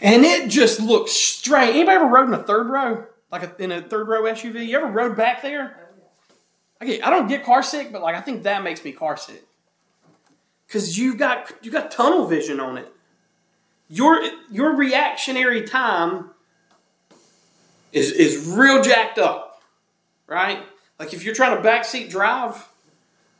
And 0.00 0.24
it 0.24 0.48
just 0.48 0.80
looks 0.80 1.12
strange. 1.12 1.74
Anybody 1.76 1.96
ever 1.96 2.06
rode 2.06 2.28
in 2.28 2.34
a 2.34 2.42
third 2.42 2.68
row? 2.68 3.04
Like 3.30 3.42
a, 3.42 3.62
in 3.62 3.72
a 3.72 3.82
third 3.82 4.08
row 4.08 4.22
SUV? 4.22 4.66
You 4.66 4.78
ever 4.78 4.86
rode 4.86 5.16
back 5.16 5.42
there? 5.42 5.90
I, 6.80 6.86
get, 6.86 7.06
I 7.06 7.10
don't 7.10 7.28
get 7.28 7.44
car 7.44 7.62
sick, 7.62 7.92
but 7.92 8.00
like 8.00 8.14
I 8.14 8.20
think 8.22 8.44
that 8.44 8.62
makes 8.62 8.82
me 8.82 8.92
car 8.92 9.18
sick. 9.18 9.42
Cause 10.68 10.98
you've 10.98 11.18
got 11.18 11.52
you 11.62 11.70
got 11.70 11.90
tunnel 11.90 12.26
vision 12.26 12.58
on 12.58 12.76
it. 12.78 12.92
Your 13.88 14.20
your 14.50 14.74
reactionary 14.74 15.62
time 15.62 16.30
is 17.92 18.10
is 18.10 18.46
real 18.48 18.82
jacked 18.82 19.18
up. 19.18 19.62
Right? 20.26 20.62
Like 20.98 21.14
if 21.14 21.24
you're 21.24 21.34
trying 21.34 21.60
to 21.60 21.68
backseat 21.68 22.10
drive, 22.10 22.68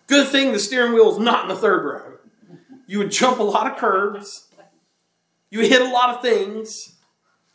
good 0.07 0.29
thing 0.29 0.53
the 0.53 0.59
steering 0.59 0.93
wheel 0.93 1.11
is 1.11 1.18
not 1.18 1.43
in 1.43 1.49
the 1.49 1.57
third 1.57 1.85
row. 1.85 2.12
You 2.87 2.99
would 2.99 3.11
jump 3.11 3.41
a 3.41 3.43
lot 3.43 3.70
of 3.70 3.77
curbs 3.77 4.47
you 5.51 5.61
hit 5.61 5.81
a 5.81 5.91
lot 5.91 6.14
of 6.14 6.22
things. 6.22 6.97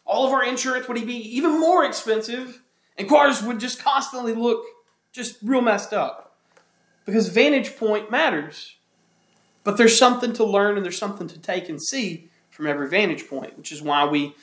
All 0.05 0.25
of 0.25 0.33
our 0.33 0.43
insurance 0.43 0.87
would 0.87 1.05
be 1.05 1.35
even 1.35 1.59
more 1.59 1.85
expensive, 1.85 2.61
and 2.97 3.07
cars 3.07 3.43
would 3.43 3.59
just 3.59 3.83
constantly 3.83 4.33
look 4.33 4.63
just 5.11 5.37
real 5.43 5.61
messed 5.61 5.93
up. 5.93 6.37
Because 7.05 7.29
vantage 7.29 7.77
point 7.77 8.09
matters. 8.09 8.75
But 9.63 9.77
there's 9.77 9.97
something 9.97 10.33
to 10.33 10.43
learn 10.43 10.75
and 10.75 10.85
there's 10.85 10.97
something 10.97 11.27
to 11.27 11.39
take 11.39 11.69
and 11.69 11.81
see 11.81 12.29
from 12.49 12.67
every 12.67 12.89
vantage 12.89 13.27
point, 13.27 13.57
which 13.57 13.71
is 13.71 13.81
why 13.81 14.05
we, 14.05 14.35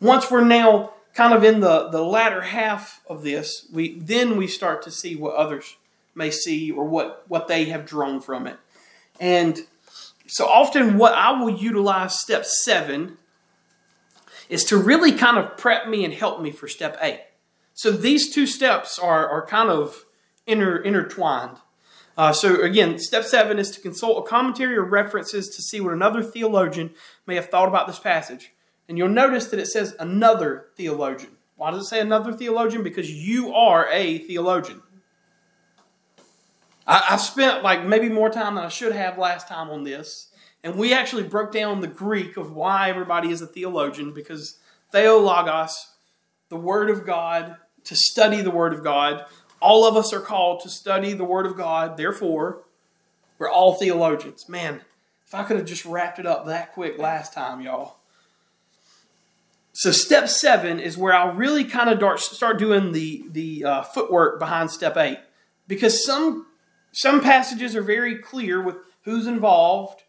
once 0.00 0.30
we're 0.30 0.44
now 0.44 0.92
kind 1.14 1.32
of 1.32 1.44
in 1.44 1.60
the, 1.60 1.88
the 1.88 2.02
latter 2.02 2.42
half 2.42 3.00
of 3.08 3.22
this, 3.22 3.66
we 3.72 3.98
then 3.98 4.36
we 4.36 4.46
start 4.46 4.82
to 4.82 4.90
see 4.90 5.16
what 5.16 5.34
others 5.34 5.76
may 6.14 6.30
see 6.30 6.70
or 6.70 6.84
what, 6.84 7.24
what 7.28 7.48
they 7.48 7.66
have 7.66 7.86
drawn 7.86 8.20
from 8.20 8.46
it. 8.46 8.58
And 9.18 9.60
so 10.26 10.46
often, 10.46 10.98
what 10.98 11.14
I 11.14 11.30
will 11.40 11.50
utilize 11.50 12.18
step 12.18 12.44
seven 12.44 13.16
is 14.48 14.64
to 14.64 14.76
really 14.76 15.12
kind 15.12 15.38
of 15.38 15.56
prep 15.56 15.88
me 15.88 16.04
and 16.04 16.12
help 16.12 16.40
me 16.40 16.50
for 16.50 16.68
step 16.68 16.98
eight. 17.00 17.20
So 17.74 17.90
these 17.90 18.32
two 18.32 18.46
steps 18.46 18.98
are, 18.98 19.28
are 19.28 19.46
kind 19.46 19.70
of 19.70 20.04
inter, 20.46 20.76
intertwined. 20.76 21.58
Uh, 22.16 22.32
so 22.32 22.62
again, 22.62 22.98
step 22.98 23.24
seven 23.24 23.58
is 23.58 23.70
to 23.70 23.80
consult 23.80 24.24
a 24.24 24.28
commentary 24.28 24.76
or 24.76 24.84
references 24.84 25.48
to 25.54 25.62
see 25.62 25.80
what 25.80 25.92
another 25.92 26.22
theologian 26.22 26.90
may 27.26 27.34
have 27.34 27.48
thought 27.48 27.68
about 27.68 27.86
this 27.86 27.98
passage. 27.98 28.52
And 28.88 28.96
you'll 28.96 29.08
notice 29.08 29.46
that 29.46 29.60
it 29.60 29.66
says 29.66 29.94
another 29.98 30.68
theologian. 30.76 31.32
Why 31.56 31.70
does 31.70 31.82
it 31.82 31.88
say 31.88 32.00
another 32.00 32.32
theologian? 32.32 32.82
Because 32.82 33.10
you 33.10 33.54
are 33.54 33.88
a 33.90 34.18
theologian. 34.18 34.82
I, 36.86 37.02
I 37.10 37.16
spent 37.16 37.62
like 37.62 37.84
maybe 37.84 38.08
more 38.08 38.30
time 38.30 38.54
than 38.54 38.64
I 38.64 38.68
should 38.68 38.92
have 38.92 39.18
last 39.18 39.48
time 39.48 39.70
on 39.70 39.84
this. 39.84 40.28
And 40.62 40.76
we 40.76 40.92
actually 40.92 41.24
broke 41.24 41.52
down 41.52 41.80
the 41.80 41.86
Greek 41.86 42.36
of 42.36 42.52
why 42.52 42.90
everybody 42.90 43.30
is 43.30 43.42
a 43.42 43.46
theologian 43.46 44.12
because 44.12 44.58
theologos, 44.92 45.72
the 46.48 46.56
Word 46.56 46.90
of 46.90 47.04
God, 47.04 47.56
to 47.84 47.94
study 47.94 48.42
the 48.42 48.50
Word 48.50 48.72
of 48.72 48.82
God. 48.82 49.24
All 49.66 49.84
of 49.84 49.96
us 49.96 50.12
are 50.12 50.20
called 50.20 50.60
to 50.60 50.68
study 50.68 51.12
the 51.12 51.24
Word 51.24 51.44
of 51.44 51.56
God. 51.56 51.96
Therefore, 51.96 52.62
we're 53.36 53.50
all 53.50 53.74
theologians. 53.74 54.48
Man, 54.48 54.80
if 55.26 55.34
I 55.34 55.42
could 55.42 55.56
have 55.56 55.66
just 55.66 55.84
wrapped 55.84 56.20
it 56.20 56.26
up 56.26 56.46
that 56.46 56.72
quick 56.72 56.98
last 56.98 57.32
time, 57.32 57.60
y'all. 57.60 57.96
So 59.72 59.90
step 59.90 60.28
seven 60.28 60.78
is 60.78 60.96
where 60.96 61.12
I'll 61.12 61.34
really 61.34 61.64
kind 61.64 61.90
of 61.90 62.20
start 62.20 62.60
doing 62.60 62.92
the 62.92 63.24
the 63.28 63.64
uh, 63.64 63.82
footwork 63.82 64.38
behind 64.38 64.70
step 64.70 64.96
eight, 64.96 65.18
because 65.66 66.06
some 66.06 66.46
some 66.92 67.20
passages 67.20 67.74
are 67.74 67.82
very 67.82 68.18
clear 68.18 68.62
with 68.62 68.76
who's 69.02 69.26
involved, 69.26 70.04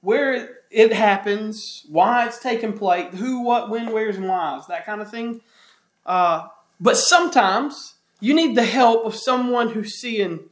where 0.00 0.56
it 0.72 0.92
happens, 0.92 1.86
why 1.88 2.26
it's 2.26 2.40
taking 2.40 2.76
place, 2.76 3.14
who, 3.14 3.42
what, 3.42 3.70
when, 3.70 3.92
where's, 3.92 4.16
and 4.16 4.28
why's, 4.28 4.66
that 4.66 4.84
kind 4.86 5.00
of 5.00 5.08
thing. 5.08 5.40
Uh, 6.04 6.48
but 6.80 6.96
sometimes 6.96 7.94
you 8.22 8.34
need 8.34 8.54
the 8.54 8.64
help 8.64 9.04
of 9.04 9.16
someone 9.16 9.70
who's 9.70 9.98
seeing 9.98 10.48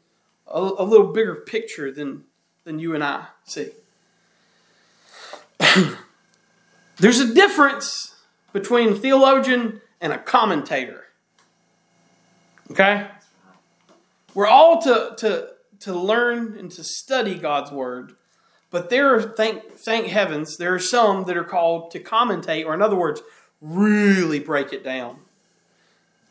a, 0.48 0.58
a 0.58 0.82
little 0.82 1.12
bigger 1.12 1.36
picture 1.36 1.92
than, 1.92 2.24
than 2.64 2.80
you 2.80 2.96
and 2.96 3.04
I 3.04 3.26
see. 3.44 3.68
There's 6.98 7.20
a 7.20 7.32
difference 7.32 8.16
between 8.52 8.88
a 8.88 8.94
theologian 8.96 9.80
and 10.00 10.12
a 10.12 10.18
commentator. 10.18 11.04
Okay? 12.72 13.06
We're 14.34 14.48
all 14.48 14.82
to, 14.82 15.14
to, 15.18 15.50
to 15.80 15.94
learn 15.94 16.58
and 16.58 16.72
to 16.72 16.82
study 16.82 17.38
God's 17.38 17.70
Word, 17.70 18.16
but 18.72 18.90
there 18.90 19.14
are, 19.14 19.22
thank, 19.22 19.74
thank 19.74 20.08
heavens, 20.08 20.56
there 20.56 20.74
are 20.74 20.80
some 20.80 21.22
that 21.26 21.36
are 21.36 21.44
called 21.44 21.92
to 21.92 22.00
commentate, 22.00 22.66
or 22.66 22.74
in 22.74 22.82
other 22.82 22.96
words, 22.96 23.22
really 23.60 24.40
break 24.40 24.72
it 24.72 24.82
down. 24.82 25.20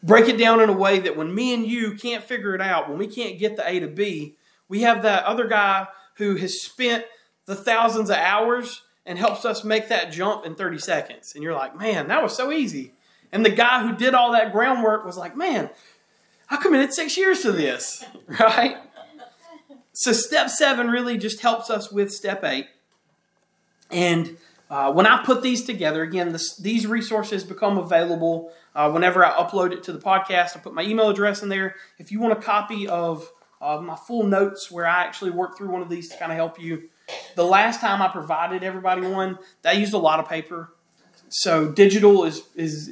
Break 0.02 0.30
it 0.30 0.38
down 0.38 0.62
in 0.62 0.70
a 0.70 0.74
way 0.74 1.00
that 1.00 1.18
when 1.18 1.34
me 1.34 1.54
and 1.54 1.66
you 1.66 1.96
can't 1.96 2.24
figure 2.24 2.56
it 2.56 2.62
out, 2.62 2.90
when 2.90 2.98
we 2.98 3.08
can't 3.08 3.38
get 3.38 3.58
the 3.58 3.68
A 3.68 3.80
to 3.80 3.88
B, 3.88 4.38
we 4.68 4.82
have 4.82 5.02
that 5.04 5.26
other 5.26 5.48
guy 5.48 5.88
who 6.16 6.36
has 6.38 6.62
spent 6.62 7.06
the 7.46 7.56
thousands 7.56 8.10
of 8.10 8.18
hours 8.18 8.84
and 9.06 9.18
helps 9.18 9.44
us 9.44 9.64
make 9.64 9.90
that 9.90 10.12
jump 10.12 10.46
in 10.46 10.56
30 10.56 10.78
seconds. 10.80 11.34
And 11.34 11.44
you're 11.44 11.56
like, 11.56 11.76
man, 11.76 12.08
that 12.10 12.22
was 12.22 12.36
so 12.36 12.52
easy. 12.52 12.94
And 13.32 13.46
the 13.46 13.50
guy 13.50 13.86
who 13.86 13.96
did 13.96 14.14
all 14.14 14.32
that 14.34 14.52
groundwork 14.52 15.06
was 15.06 15.18
like, 15.18 15.36
man, 15.36 15.70
I 16.50 16.58
committed 16.58 16.94
six 16.94 17.18
years 17.18 17.42
to 17.42 17.52
this, 17.52 18.04
right? 18.40 18.78
So 19.94 20.14
step 20.14 20.50
seven 20.50 20.90
really 20.90 21.18
just 21.18 21.42
helps 21.42 21.70
us 21.70 21.92
with 21.92 22.12
step 22.12 22.44
eight. 22.44 22.68
And 23.92 24.38
uh, 24.70 24.92
when 24.92 25.08
I 25.08 25.24
put 25.24 25.42
these 25.42 25.64
together, 25.64 26.04
again, 26.04 26.32
this, 26.32 26.56
these 26.58 26.86
resources 26.86 27.44
become 27.44 27.78
available 27.78 28.52
uh, 28.76 28.92
whenever 28.92 29.26
I 29.26 29.32
upload 29.32 29.72
it 29.72 29.84
to 29.84 29.94
the 29.94 30.00
podcast. 30.00 30.56
I 30.56 30.60
put 30.60 30.74
my 30.74 30.84
email 30.84 31.10
address 31.10 31.42
in 31.42 31.50
there. 31.50 31.76
If 31.98 32.12
you 32.12 32.20
want 32.20 32.34
a 32.34 32.42
copy 32.42 32.88
of 32.88 33.30
uh, 33.62 33.82
my 33.82 33.96
full 33.96 34.24
notes 34.24 34.70
where 34.70 34.86
I 34.86 35.04
actually 35.04 35.32
work 35.32 35.58
through 35.58 35.72
one 35.72 35.82
of 35.82 35.90
these 35.90 36.10
to 36.10 36.18
kind 36.18 36.32
of 36.32 36.36
help 36.36 36.60
you, 36.60 36.90
the 37.36 37.44
last 37.44 37.82
time 37.82 38.02
I 38.02 38.10
provided 38.10 38.64
everybody 38.64 39.02
one, 39.02 39.40
that 39.64 39.78
used 39.78 39.94
a 39.94 39.98
lot 39.98 40.20
of 40.20 40.30
paper. 40.30 40.72
So 41.30 41.72
digital 41.72 42.26
is 42.26 42.44
is 42.56 42.90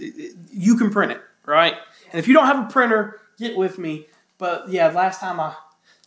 you 0.52 0.78
can 0.78 0.92
print 0.92 1.12
it, 1.12 1.22
right? 1.46 1.74
And 2.12 2.20
if 2.20 2.28
you 2.28 2.34
don't 2.34 2.46
have 2.46 2.68
a 2.68 2.72
printer, 2.72 3.20
get 3.38 3.58
with 3.58 3.78
me. 3.78 4.08
But 4.38 4.70
yeah, 4.70 4.90
last 4.90 5.20
time 5.20 5.40
I 5.40 5.56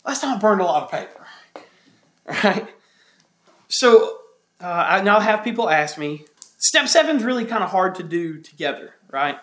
last 0.05 0.21
time 0.21 0.35
I 0.35 0.39
burned 0.39 0.61
a 0.61 0.65
lot 0.65 0.83
of 0.83 0.91
paper, 0.91 1.27
right? 2.43 2.67
So 3.69 4.20
uh, 4.61 4.85
I 4.89 5.01
now 5.01 5.19
have 5.19 5.43
people 5.43 5.69
ask 5.69 5.97
me. 5.97 6.25
Step 6.57 6.87
seven 6.87 7.17
is 7.17 7.23
really 7.23 7.45
kind 7.45 7.63
of 7.63 7.71
hard 7.71 7.95
to 7.95 8.03
do 8.03 8.39
together, 8.39 8.93
right? 9.09 9.37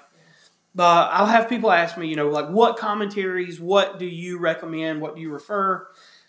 But 0.74 1.10
I'll 1.12 1.26
have 1.26 1.48
people 1.48 1.72
ask 1.72 1.98
me, 1.98 2.06
you 2.06 2.14
know, 2.14 2.28
like 2.28 2.48
what 2.48 2.76
commentaries, 2.76 3.60
what 3.60 3.98
do 3.98 4.06
you 4.06 4.38
recommend, 4.38 5.00
what 5.00 5.16
do 5.16 5.20
you 5.20 5.30
refer? 5.30 5.88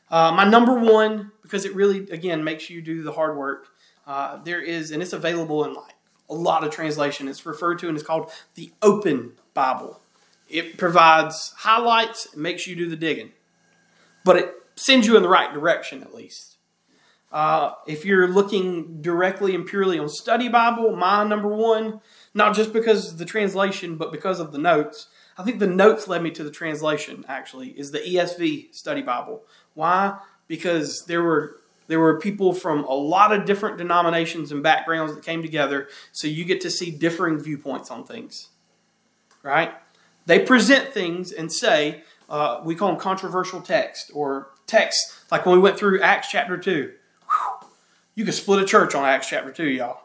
Uh, 0.10 0.32
my 0.32 0.44
number 0.44 0.74
one, 0.74 1.32
because 1.44 1.66
it 1.66 1.76
really 1.76 2.10
again 2.10 2.44
makes 2.44 2.70
you 2.70 2.82
do 2.82 3.04
the 3.04 3.12
hard 3.12 3.38
work. 3.38 3.68
Uh, 4.08 4.42
there 4.44 4.62
is, 4.62 4.90
and 4.90 5.04
it's 5.04 5.14
available 5.14 5.64
in 5.66 5.74
like 5.74 5.94
a 6.30 6.34
lot 6.34 6.64
of 6.64 6.72
translation. 6.72 7.28
It's 7.28 7.46
referred 7.46 7.78
to 7.80 7.90
and 7.90 7.96
it's 7.96 8.06
called 8.06 8.32
the 8.56 8.72
Open 8.82 9.34
Bible. 9.54 10.02
It 10.48 10.78
provides 10.78 11.54
highlights, 11.58 12.36
makes 12.36 12.66
you 12.66 12.76
do 12.76 12.90
the 12.90 12.96
digging, 12.96 13.34
but 14.26 14.38
it 14.38 14.52
sends 14.76 15.06
you 15.06 15.16
in 15.16 15.22
the 15.22 15.30
right 15.30 15.54
direction 15.54 16.02
at 16.02 16.16
least. 16.16 16.58
Uh, 17.32 17.74
if 17.86 18.06
you're 18.06 18.28
looking 18.28 19.02
directly 19.02 19.54
and 19.54 19.66
purely 19.66 20.00
on 20.00 20.10
study 20.10 20.50
Bible, 20.50 20.96
my 20.96 21.24
number 21.24 21.48
one, 21.48 22.02
not 22.34 22.56
just 22.56 22.74
because 22.74 23.12
of 23.12 23.18
the 23.18 23.26
translation, 23.26 23.98
but 23.98 24.12
because 24.12 24.40
of 24.40 24.52
the 24.52 24.58
notes. 24.58 25.08
I 25.38 25.44
think 25.44 25.60
the 25.60 25.68
notes 25.68 26.08
led 26.08 26.24
me 26.24 26.32
to 26.32 26.44
the 26.44 26.52
translation. 26.52 27.24
Actually, 27.28 27.70
is 27.70 27.92
the 27.92 28.00
ESV 28.00 28.74
study 28.74 29.02
Bible. 29.02 29.44
Why? 29.74 30.18
Because 30.48 31.06
there 31.06 31.24
were 31.24 31.58
there 31.88 32.00
were 32.00 32.20
people 32.20 32.54
from 32.54 32.84
a 32.84 32.94
lot 32.94 33.32
of 33.32 33.46
different 33.46 33.78
denominations 33.78 34.52
and 34.52 34.62
backgrounds 34.62 35.16
that 35.16 35.24
came 35.24 35.42
together, 35.42 35.88
so 36.12 36.28
you 36.28 36.46
get 36.46 36.62
to 36.62 36.70
see 36.70 36.92
differing 36.92 37.40
viewpoints 37.40 37.90
on 37.90 38.04
things. 38.04 38.50
Right? 39.42 39.74
They 40.26 40.40
present 40.40 40.94
things 40.94 41.32
and 41.32 41.52
say, 41.52 42.04
uh, 42.30 42.62
we 42.64 42.76
call 42.76 42.90
them 42.90 43.00
controversial 43.00 43.62
text 43.62 44.12
or 44.14 44.52
text, 44.68 45.00
like 45.32 45.46
when 45.46 45.56
we 45.56 45.62
went 45.62 45.78
through 45.78 46.02
Acts 46.02 46.30
chapter 46.30 46.58
2. 46.58 46.92
You 48.20 48.26
could 48.26 48.34
split 48.34 48.62
a 48.62 48.66
church 48.66 48.96
on 48.96 49.06
Acts 49.06 49.30
chapter 49.30 49.50
2, 49.50 49.64
y'all. 49.64 50.02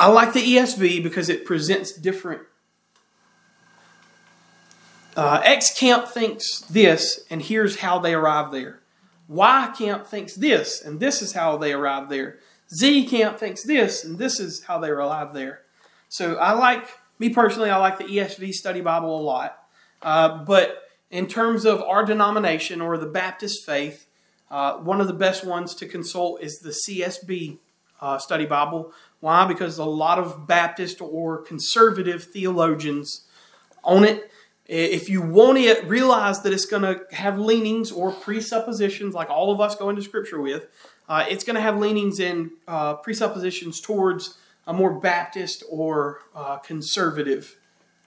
I 0.00 0.08
like 0.08 0.32
the 0.32 0.40
ESV 0.40 1.04
because 1.04 1.28
it 1.28 1.44
presents 1.44 1.92
different. 1.92 2.42
Uh, 5.16 5.40
X 5.44 5.78
camp 5.78 6.08
thinks 6.08 6.62
this, 6.62 7.24
and 7.30 7.40
here's 7.40 7.76
how 7.76 8.00
they 8.00 8.12
arrive 8.12 8.50
there. 8.50 8.80
Y 9.28 9.72
camp 9.78 10.04
thinks 10.04 10.34
this, 10.34 10.82
and 10.82 10.98
this 10.98 11.22
is 11.22 11.32
how 11.32 11.56
they 11.56 11.72
arrive 11.72 12.08
there. 12.08 12.40
Z 12.74 13.06
camp 13.06 13.38
thinks 13.38 13.62
this, 13.62 14.02
and 14.02 14.18
this 14.18 14.40
is 14.40 14.64
how 14.64 14.80
they 14.80 14.88
arrive 14.88 15.32
there. 15.32 15.60
So 16.08 16.34
I 16.38 16.54
like 16.54 16.88
me 17.20 17.28
personally, 17.28 17.70
I 17.70 17.76
like 17.76 17.98
the 17.98 18.04
ESV 18.06 18.52
Study 18.52 18.80
Bible 18.80 19.16
a 19.16 19.22
lot. 19.22 19.62
Uh, 20.02 20.42
but 20.42 20.82
in 21.08 21.28
terms 21.28 21.64
of 21.64 21.80
our 21.82 22.04
denomination 22.04 22.80
or 22.80 22.98
the 22.98 23.06
Baptist 23.06 23.64
faith, 23.64 24.08
uh, 24.52 24.76
one 24.76 25.00
of 25.00 25.06
the 25.06 25.14
best 25.14 25.44
ones 25.44 25.74
to 25.74 25.86
consult 25.86 26.42
is 26.42 26.58
the 26.58 26.70
CSB 26.70 27.56
uh, 28.02 28.18
Study 28.18 28.44
Bible. 28.44 28.92
Why? 29.20 29.46
Because 29.46 29.78
a 29.78 29.84
lot 29.84 30.18
of 30.18 30.46
Baptist 30.46 31.00
or 31.00 31.38
conservative 31.38 32.24
theologians 32.24 33.24
own 33.82 34.04
it. 34.04 34.30
If 34.66 35.08
you 35.08 35.22
want 35.22 35.56
it, 35.56 35.84
realize 35.86 36.42
that 36.42 36.52
it's 36.52 36.66
going 36.66 36.82
to 36.82 37.00
have 37.12 37.38
leanings 37.38 37.90
or 37.90 38.12
presuppositions, 38.12 39.14
like 39.14 39.30
all 39.30 39.50
of 39.50 39.60
us 39.60 39.74
go 39.74 39.88
into 39.88 40.02
Scripture 40.02 40.40
with. 40.40 40.66
Uh, 41.08 41.24
it's 41.28 41.44
going 41.44 41.56
to 41.56 41.62
have 41.62 41.78
leanings 41.78 42.20
and 42.20 42.50
uh, 42.68 42.94
presuppositions 42.96 43.80
towards 43.80 44.36
a 44.66 44.72
more 44.74 45.00
Baptist 45.00 45.64
or 45.70 46.20
uh, 46.34 46.58
conservative 46.58 47.56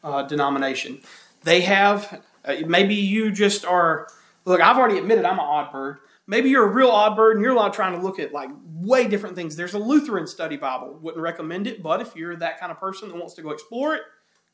uh, 0.03 0.21
denomination. 0.21 1.01
They 1.43 1.61
have, 1.61 2.21
maybe 2.67 2.93
you 2.93 3.31
just 3.31 3.65
are, 3.65 4.07
look, 4.45 4.61
I've 4.61 4.77
already 4.77 4.99
admitted 4.99 5.25
I'm 5.25 5.39
an 5.39 5.45
odd 5.45 5.71
bird. 5.71 5.97
Maybe 6.27 6.49
you're 6.49 6.65
a 6.65 6.71
real 6.71 6.89
odd 6.89 7.15
bird 7.15 7.35
and 7.35 7.43
you're 7.43 7.53
a 7.53 7.57
lot 7.57 7.73
trying 7.73 7.95
to 7.95 8.01
look 8.01 8.19
at 8.19 8.33
like 8.33 8.49
way 8.65 9.07
different 9.07 9.35
things. 9.35 9.55
There's 9.55 9.73
a 9.73 9.79
Lutheran 9.79 10.27
study 10.27 10.57
Bible. 10.57 10.97
Wouldn't 11.01 11.21
recommend 11.21 11.67
it, 11.67 11.83
but 11.83 12.01
if 12.01 12.15
you're 12.15 12.35
that 12.37 12.59
kind 12.59 12.71
of 12.71 12.79
person 12.79 13.09
that 13.09 13.17
wants 13.17 13.35
to 13.35 13.41
go 13.41 13.51
explore 13.51 13.95
it, 13.95 14.01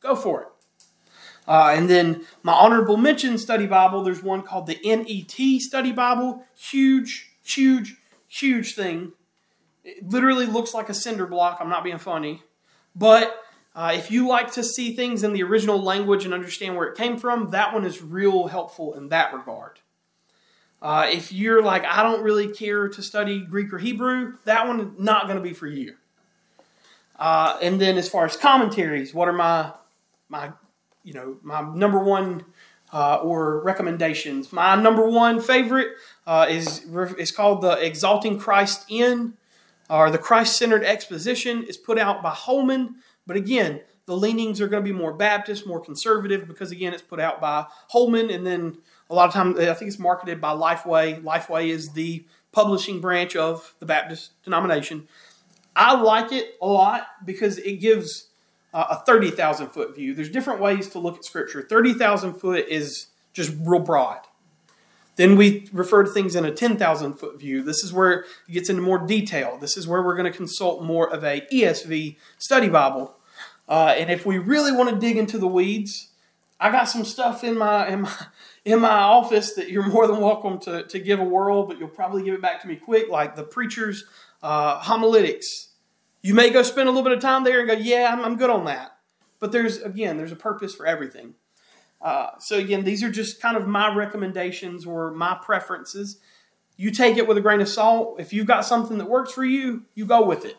go 0.01 0.15
for 0.15 0.41
it. 0.41 0.47
Uh, 1.47 1.73
and 1.75 1.89
then 1.89 2.25
my 2.43 2.53
honorable 2.53 2.97
mention 2.97 3.37
study 3.37 3.65
Bible, 3.65 4.03
there's 4.03 4.21
one 4.21 4.43
called 4.43 4.67
the 4.67 4.79
NET 4.83 5.61
study 5.61 5.91
Bible. 5.91 6.45
Huge, 6.55 7.31
huge, 7.43 7.95
huge 8.27 8.75
thing. 8.75 9.13
It 9.83 10.07
literally 10.07 10.45
looks 10.45 10.73
like 10.73 10.89
a 10.89 10.93
cinder 10.93 11.25
block. 11.25 11.57
I'm 11.59 11.69
not 11.69 11.83
being 11.83 11.97
funny. 11.97 12.43
But 12.95 13.35
uh, 13.73 13.93
if 13.95 14.11
you 14.11 14.27
like 14.27 14.51
to 14.53 14.63
see 14.63 14.95
things 14.95 15.23
in 15.23 15.33
the 15.33 15.43
original 15.43 15.81
language 15.81 16.25
and 16.25 16.33
understand 16.33 16.75
where 16.75 16.87
it 16.87 16.97
came 16.97 17.17
from, 17.17 17.51
that 17.51 17.73
one 17.73 17.85
is 17.85 18.01
real 18.01 18.47
helpful 18.47 18.93
in 18.93 19.09
that 19.09 19.33
regard. 19.33 19.79
Uh, 20.81 21.07
if 21.11 21.31
you're 21.31 21.61
like, 21.61 21.85
I 21.85 22.01
don't 22.01 22.23
really 22.23 22.47
care 22.47 22.89
to 22.89 23.01
study 23.03 23.41
Greek 23.41 23.71
or 23.71 23.77
Hebrew, 23.77 24.37
that 24.45 24.67
one 24.67 24.95
not 24.97 25.25
going 25.27 25.37
to 25.37 25.43
be 25.43 25.53
for 25.53 25.67
you. 25.67 25.95
Uh, 27.21 27.57
and 27.61 27.79
then 27.79 27.97
as 27.97 28.09
far 28.09 28.25
as 28.25 28.35
commentaries, 28.35 29.13
what 29.13 29.27
are 29.27 29.33
my 29.33 29.71
my 30.27 30.51
you 31.03 31.13
know 31.13 31.37
my 31.43 31.61
number 31.61 31.99
one 31.99 32.43
uh, 32.91 33.17
or 33.17 33.61
recommendations? 33.61 34.51
My 34.51 34.75
number 34.75 35.07
one 35.07 35.39
favorite 35.39 35.89
uh, 36.25 36.47
is 36.49 36.83
is 37.19 37.31
called 37.31 37.61
the 37.61 37.73
Exalting 37.73 38.39
Christ 38.39 38.85
in 38.89 39.35
or 39.87 40.09
the 40.09 40.17
Christ 40.17 40.57
Centered 40.57 40.83
Exposition. 40.83 41.63
is 41.63 41.77
put 41.77 41.99
out 41.99 42.23
by 42.23 42.31
Holman, 42.31 42.95
but 43.27 43.35
again, 43.35 43.81
the 44.07 44.17
leanings 44.17 44.59
are 44.59 44.67
going 44.67 44.83
to 44.83 44.89
be 44.89 44.97
more 44.97 45.13
Baptist, 45.13 45.67
more 45.67 45.79
conservative 45.79 46.47
because 46.47 46.71
again, 46.71 46.91
it's 46.91 47.03
put 47.03 47.19
out 47.19 47.39
by 47.39 47.67
Holman, 47.89 48.31
and 48.31 48.47
then 48.47 48.79
a 49.11 49.13
lot 49.13 49.27
of 49.27 49.33
times 49.33 49.59
I 49.59 49.73
think 49.73 49.89
it's 49.89 49.99
marketed 49.99 50.39
by 50.39 50.53
Lifeway. 50.53 51.21
Lifeway 51.21 51.67
is 51.67 51.89
the 51.89 52.25
publishing 52.53 53.01
branch 53.01 53.35
of 53.35 53.75
the 53.79 53.85
Baptist 53.85 54.31
denomination. 54.43 55.07
I 55.75 55.99
like 55.99 56.31
it 56.31 56.55
a 56.61 56.67
lot 56.67 57.07
because 57.25 57.57
it 57.59 57.81
gives 57.81 58.29
uh, 58.73 58.85
a 58.89 59.05
30,000 59.05 59.67
foot 59.67 59.95
view. 59.95 60.13
There's 60.13 60.29
different 60.29 60.61
ways 60.61 60.87
to 60.89 60.99
look 60.99 61.17
at 61.17 61.25
Scripture. 61.25 61.61
30,000 61.61 62.35
foot 62.35 62.65
is 62.69 63.07
just 63.33 63.53
real 63.65 63.81
broad. 63.81 64.19
Then 65.17 65.35
we 65.35 65.69
refer 65.73 66.03
to 66.03 66.09
things 66.09 66.35
in 66.35 66.45
a 66.45 66.51
10,000 66.51 67.13
foot 67.13 67.37
view. 67.37 67.63
This 67.63 67.83
is 67.83 67.91
where 67.91 68.11
it 68.11 68.25
gets 68.49 68.69
into 68.69 68.81
more 68.81 69.05
detail. 69.05 69.57
This 69.57 69.75
is 69.75 69.87
where 69.87 70.01
we're 70.01 70.15
going 70.15 70.31
to 70.31 70.35
consult 70.35 70.83
more 70.83 71.13
of 71.13 71.23
a 71.25 71.45
ESV 71.51 72.15
study 72.37 72.69
Bible. 72.69 73.15
Uh, 73.67 73.93
and 73.97 74.09
if 74.09 74.25
we 74.25 74.37
really 74.37 74.71
want 74.71 74.89
to 74.89 74.95
dig 74.95 75.17
into 75.17 75.37
the 75.37 75.47
weeds, 75.47 76.09
I 76.61 76.71
got 76.71 76.85
some 76.85 77.03
stuff 77.03 77.43
in 77.43 77.57
my 77.57 77.87
in 77.87 78.01
my 78.01 78.13
in 78.65 78.79
my 78.79 78.89
office 78.89 79.53
that 79.53 79.69
you're 79.69 79.87
more 79.87 80.07
than 80.07 80.19
welcome 80.19 80.59
to, 80.59 80.83
to 80.83 80.99
give 80.99 81.19
a 81.19 81.23
whirl, 81.23 81.65
but 81.65 81.79
you'll 81.79 81.89
probably 81.89 82.23
give 82.23 82.35
it 82.35 82.41
back 82.41 82.61
to 82.61 82.67
me 82.67 82.75
quick, 82.75 83.09
like 83.09 83.35
the 83.35 83.43
preacher's 83.43 84.05
uh, 84.43 84.79
homiletics. 84.79 85.69
You 86.21 86.33
may 86.33 86.51
go 86.51 86.61
spend 86.61 86.87
a 86.87 86.91
little 86.91 87.03
bit 87.03 87.13
of 87.13 87.19
time 87.19 87.43
there 87.43 87.59
and 87.59 87.67
go, 87.67 87.73
yeah, 87.73 88.09
I'm, 88.11 88.23
I'm 88.23 88.37
good 88.37 88.49
on 88.49 88.65
that. 88.65 88.97
But 89.39 89.51
there's, 89.51 89.81
again, 89.81 90.17
there's 90.17 90.31
a 90.31 90.35
purpose 90.35 90.75
for 90.75 90.85
everything. 90.85 91.33
Uh, 91.99 92.29
so, 92.39 92.57
again, 92.57 92.83
these 92.83 93.03
are 93.03 93.09
just 93.09 93.41
kind 93.41 93.57
of 93.57 93.67
my 93.67 93.93
recommendations 93.93 94.85
or 94.85 95.11
my 95.11 95.37
preferences. 95.41 96.19
You 96.77 96.91
take 96.91 97.17
it 97.17 97.27
with 97.27 97.37
a 97.37 97.41
grain 97.41 97.61
of 97.61 97.69
salt. 97.69 98.19
If 98.19 98.33
you've 98.33 98.47
got 98.47 98.65
something 98.65 98.97
that 98.99 99.09
works 99.09 99.31
for 99.31 99.43
you, 99.43 99.85
you 99.95 100.05
go 100.05 100.25
with 100.25 100.45
it. 100.45 100.57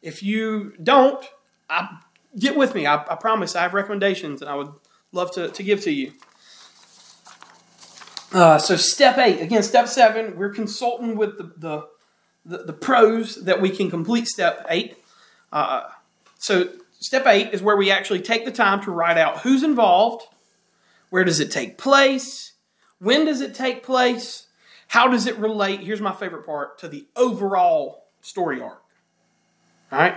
If 0.00 0.22
you 0.22 0.74
don't, 0.82 1.24
I, 1.68 1.98
get 2.38 2.56
with 2.56 2.74
me. 2.74 2.86
I, 2.86 2.96
I 2.96 3.14
promise 3.14 3.56
I 3.56 3.62
have 3.62 3.74
recommendations 3.74 4.42
and 4.42 4.50
I 4.50 4.54
would 4.54 4.72
love 5.12 5.32
to, 5.32 5.48
to 5.48 5.62
give 5.62 5.82
to 5.82 5.90
you. 5.90 6.12
Uh, 8.32 8.58
so 8.58 8.76
step 8.76 9.16
eight, 9.16 9.40
again, 9.40 9.62
step 9.62 9.88
seven, 9.88 10.36
we're 10.36 10.50
consulting 10.50 11.16
with 11.16 11.38
the, 11.38 11.52
the, 11.56 11.88
the, 12.44 12.64
the 12.64 12.72
pros 12.72 13.36
that 13.44 13.60
we 13.60 13.70
can 13.70 13.90
complete 13.90 14.26
step 14.26 14.66
eight. 14.68 14.98
Uh, 15.50 15.84
so 16.38 16.68
step 17.00 17.26
eight 17.26 17.54
is 17.54 17.62
where 17.62 17.76
we 17.76 17.90
actually 17.90 18.20
take 18.20 18.44
the 18.44 18.52
time 18.52 18.82
to 18.82 18.90
write 18.90 19.16
out 19.16 19.38
who's 19.38 19.62
involved, 19.62 20.26
where 21.08 21.24
does 21.24 21.40
it 21.40 21.50
take 21.50 21.78
place, 21.78 22.52
when 22.98 23.24
does 23.24 23.40
it 23.40 23.54
take 23.54 23.82
place, 23.82 24.46
how 24.88 25.08
does 25.08 25.26
it 25.26 25.36
relate, 25.38 25.80
here's 25.80 26.00
my 26.00 26.12
favorite 26.12 26.44
part, 26.44 26.78
to 26.78 26.88
the 26.88 27.06
overall 27.16 28.08
story 28.20 28.60
arc. 28.60 28.82
All 29.90 29.98
right? 29.98 30.16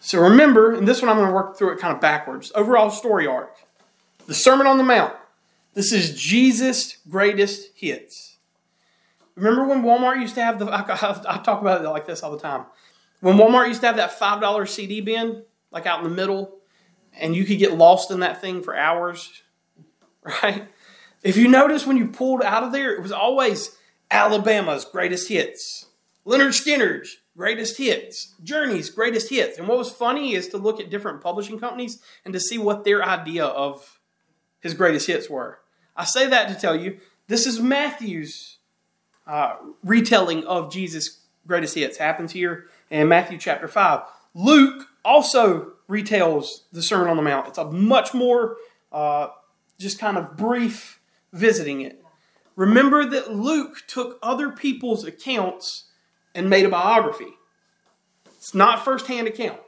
So 0.00 0.20
remember, 0.20 0.74
and 0.74 0.88
this 0.88 1.00
one 1.00 1.08
I'm 1.08 1.16
going 1.16 1.28
to 1.28 1.34
work 1.34 1.56
through 1.56 1.72
it 1.72 1.78
kind 1.78 1.94
of 1.94 2.00
backwards. 2.00 2.50
Overall 2.54 2.90
story 2.90 3.26
arc. 3.26 3.56
The 4.26 4.34
Sermon 4.34 4.66
on 4.66 4.76
the 4.76 4.84
Mount. 4.84 5.14
This 5.74 5.92
is 5.92 6.18
Jesus' 6.20 6.98
greatest 7.08 7.70
hits. 7.74 8.38
Remember 9.34 9.66
when 9.66 9.82
Walmart 9.82 10.20
used 10.20 10.36
to 10.36 10.42
have 10.42 10.60
the, 10.60 10.66
I, 10.72 11.38
talk 11.38 11.60
about 11.60 11.84
it 11.84 11.88
like 11.88 12.06
this 12.06 12.22
all 12.22 12.30
the 12.30 12.38
time. 12.38 12.66
When 13.20 13.36
Walmart 13.36 13.68
used 13.68 13.80
to 13.80 13.88
have 13.88 13.96
that 13.96 14.18
$5 14.18 14.68
CD 14.68 15.00
bin, 15.00 15.42
like 15.72 15.86
out 15.86 16.02
in 16.02 16.08
the 16.08 16.14
middle, 16.14 16.58
and 17.18 17.34
you 17.34 17.44
could 17.44 17.58
get 17.58 17.76
lost 17.76 18.10
in 18.10 18.20
that 18.20 18.40
thing 18.40 18.62
for 18.62 18.76
hours, 18.76 19.42
right? 20.42 20.68
If 21.22 21.36
you 21.36 21.48
notice 21.48 21.86
when 21.86 21.96
you 21.96 22.06
pulled 22.06 22.42
out 22.42 22.62
of 22.62 22.72
there, 22.72 22.94
it 22.94 23.02
was 23.02 23.12
always 23.12 23.76
Alabama's 24.10 24.84
greatest 24.84 25.28
hits, 25.28 25.86
Lynyrd 26.24 26.50
Skynyrd's 26.50 27.16
greatest 27.36 27.78
hits, 27.78 28.34
Journey's 28.44 28.90
greatest 28.90 29.28
hits. 29.28 29.58
And 29.58 29.66
what 29.66 29.78
was 29.78 29.90
funny 29.90 30.34
is 30.34 30.48
to 30.48 30.58
look 30.58 30.78
at 30.78 30.90
different 30.90 31.20
publishing 31.20 31.58
companies 31.58 32.00
and 32.24 32.32
to 32.32 32.40
see 32.40 32.58
what 32.58 32.84
their 32.84 33.02
idea 33.04 33.44
of 33.44 34.00
his 34.60 34.74
greatest 34.74 35.06
hits 35.06 35.28
were. 35.28 35.58
I 35.96 36.04
say 36.04 36.26
that 36.28 36.48
to 36.48 36.54
tell 36.54 36.76
you 36.76 36.98
this 37.28 37.46
is 37.46 37.60
Matthew's 37.60 38.58
uh, 39.26 39.56
retelling 39.82 40.44
of 40.44 40.72
Jesus' 40.72 41.20
greatest 41.46 41.74
hits. 41.74 41.96
Happens 41.96 42.32
here 42.32 42.66
in 42.90 43.08
Matthew 43.08 43.38
chapter 43.38 43.68
5. 43.68 44.02
Luke 44.34 44.88
also 45.04 45.72
retells 45.88 46.62
the 46.72 46.82
Sermon 46.82 47.08
on 47.08 47.16
the 47.16 47.22
Mount. 47.22 47.48
It's 47.48 47.58
a 47.58 47.64
much 47.64 48.14
more 48.14 48.56
uh, 48.92 49.28
just 49.78 49.98
kind 49.98 50.16
of 50.16 50.36
brief 50.36 51.00
visiting 51.32 51.80
it. 51.80 52.02
Remember 52.56 53.04
that 53.04 53.34
Luke 53.34 53.82
took 53.86 54.18
other 54.22 54.50
people's 54.50 55.04
accounts 55.04 55.84
and 56.34 56.48
made 56.48 56.64
a 56.64 56.68
biography. 56.68 57.34
It's 58.36 58.54
not 58.54 58.84
firsthand 58.84 59.26
account. 59.26 59.60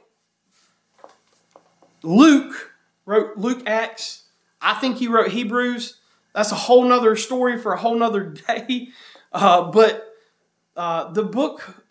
Luke 2.03 2.73
wrote 3.05 3.37
Luke 3.37 3.63
Acts. 3.65 4.23
I 4.61 4.75
think 4.75 4.97
he 4.97 5.07
wrote 5.07 5.31
Hebrews. 5.31 5.97
That's 6.37 6.51
a 6.51 6.55
whole 6.55 6.83
nother 6.83 7.15
story 7.15 7.57
for 7.57 7.73
a 7.73 7.77
whole 7.77 7.95
nother 7.95 8.23
day. 8.47 8.89
Uh, 9.33 9.71
but 9.71 10.13
uh, 10.75 11.11
the 11.11 11.23
book, 11.23 11.83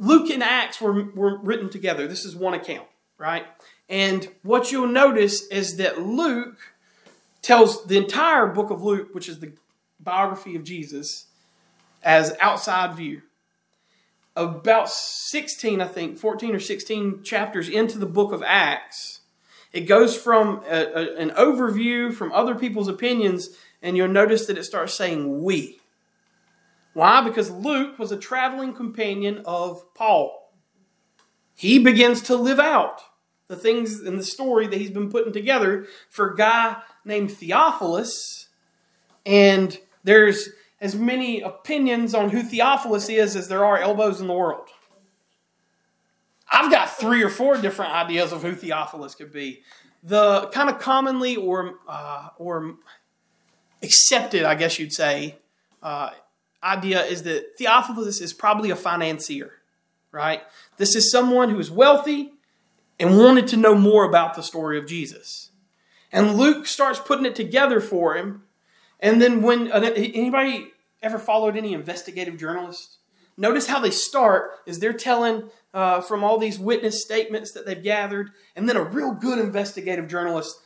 Luke 0.00 0.28
and 0.28 0.42
Acts 0.42 0.80
were, 0.80 1.04
were 1.12 1.38
written 1.38 1.70
together. 1.70 2.08
This 2.08 2.24
is 2.24 2.34
one 2.34 2.52
account, 2.52 2.88
right? 3.18 3.46
And 3.88 4.28
what 4.42 4.72
you'll 4.72 4.88
notice 4.88 5.46
is 5.46 5.76
that 5.76 6.02
Luke 6.02 6.58
tells 7.42 7.84
the 7.84 7.96
entire 7.96 8.48
book 8.48 8.70
of 8.70 8.82
Luke, 8.82 9.10
which 9.12 9.28
is 9.28 9.38
the 9.38 9.52
biography 10.00 10.56
of 10.56 10.64
Jesus, 10.64 11.26
as 12.02 12.36
outside 12.40 12.96
view. 12.96 13.22
About 14.34 14.90
16, 14.90 15.80
I 15.80 15.86
think, 15.86 16.18
14 16.18 16.56
or 16.56 16.60
16 16.60 17.22
chapters 17.22 17.68
into 17.68 17.98
the 17.98 18.06
book 18.06 18.32
of 18.32 18.42
Acts, 18.44 19.20
it 19.72 19.82
goes 19.82 20.16
from 20.16 20.62
a, 20.68 20.84
a, 20.84 21.16
an 21.16 21.30
overview 21.30 22.12
from 22.12 22.32
other 22.32 22.54
people's 22.54 22.88
opinions, 22.88 23.50
and 23.80 23.96
you'll 23.96 24.08
notice 24.08 24.46
that 24.46 24.58
it 24.58 24.64
starts 24.64 24.94
saying 24.94 25.42
we. 25.42 25.80
Why? 26.94 27.22
Because 27.22 27.50
Luke 27.50 27.98
was 27.98 28.12
a 28.12 28.18
traveling 28.18 28.74
companion 28.74 29.42
of 29.46 29.82
Paul. 29.94 30.52
He 31.54 31.78
begins 31.78 32.22
to 32.22 32.36
live 32.36 32.60
out 32.60 33.00
the 33.48 33.56
things 33.56 34.00
in 34.00 34.16
the 34.16 34.24
story 34.24 34.66
that 34.66 34.78
he's 34.80 34.90
been 34.90 35.10
putting 35.10 35.32
together 35.32 35.86
for 36.10 36.30
a 36.30 36.36
guy 36.36 36.76
named 37.04 37.30
Theophilus. 37.30 38.48
And 39.24 39.78
there's 40.04 40.50
as 40.80 40.96
many 40.96 41.40
opinions 41.40 42.14
on 42.14 42.30
who 42.30 42.42
Theophilus 42.42 43.08
is 43.08 43.36
as 43.36 43.48
there 43.48 43.64
are 43.64 43.78
elbows 43.78 44.20
in 44.20 44.26
the 44.26 44.34
world. 44.34 44.68
I've 46.62 46.70
got 46.70 46.96
three 46.96 47.24
or 47.24 47.28
four 47.28 47.56
different 47.56 47.92
ideas 47.92 48.30
of 48.30 48.42
who 48.42 48.54
Theophilus 48.54 49.16
could 49.16 49.32
be. 49.32 49.62
The 50.04 50.48
kind 50.52 50.70
of 50.70 50.78
commonly 50.78 51.34
or 51.34 51.74
uh, 51.88 52.28
or 52.38 52.76
accepted, 53.82 54.44
I 54.44 54.54
guess 54.54 54.78
you'd 54.78 54.92
say, 54.92 55.38
uh, 55.82 56.10
idea 56.62 57.04
is 57.04 57.24
that 57.24 57.58
Theophilus 57.58 58.20
is 58.20 58.32
probably 58.32 58.70
a 58.70 58.76
financier, 58.76 59.50
right? 60.12 60.42
This 60.76 60.94
is 60.94 61.10
someone 61.10 61.50
who 61.50 61.58
is 61.58 61.68
wealthy 61.68 62.32
and 63.00 63.18
wanted 63.18 63.48
to 63.48 63.56
know 63.56 63.74
more 63.74 64.04
about 64.04 64.34
the 64.34 64.42
story 64.42 64.78
of 64.78 64.86
Jesus. 64.86 65.50
And 66.12 66.36
Luke 66.36 66.68
starts 66.68 67.00
putting 67.00 67.26
it 67.26 67.34
together 67.34 67.80
for 67.80 68.14
him. 68.14 68.44
And 69.00 69.20
then 69.20 69.42
when 69.42 69.72
uh, 69.72 69.80
anybody 69.96 70.68
ever 71.02 71.18
followed 71.18 71.56
any 71.56 71.72
investigative 71.72 72.38
journalists? 72.38 72.98
Notice 73.36 73.66
how 73.66 73.80
they 73.80 73.90
start 73.90 74.52
is 74.66 74.78
they're 74.78 74.92
telling 74.92 75.50
uh, 75.72 76.00
from 76.00 76.22
all 76.22 76.38
these 76.38 76.58
witness 76.58 77.02
statements 77.02 77.52
that 77.52 77.64
they've 77.64 77.82
gathered, 77.82 78.30
and 78.54 78.68
then 78.68 78.76
a 78.76 78.82
real 78.82 79.12
good 79.12 79.38
investigative 79.38 80.08
journalist 80.08 80.56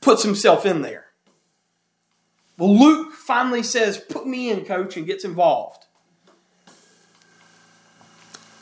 puts 0.00 0.22
himself 0.22 0.64
in 0.64 0.82
there. 0.82 1.06
Well, 2.56 2.76
Luke 2.76 3.12
finally 3.12 3.62
says, 3.62 3.98
Put 3.98 4.26
me 4.26 4.50
in, 4.50 4.64
coach, 4.64 4.96
and 4.96 5.06
gets 5.06 5.24
involved. 5.24 5.84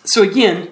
So, 0.04 0.22
again, 0.22 0.70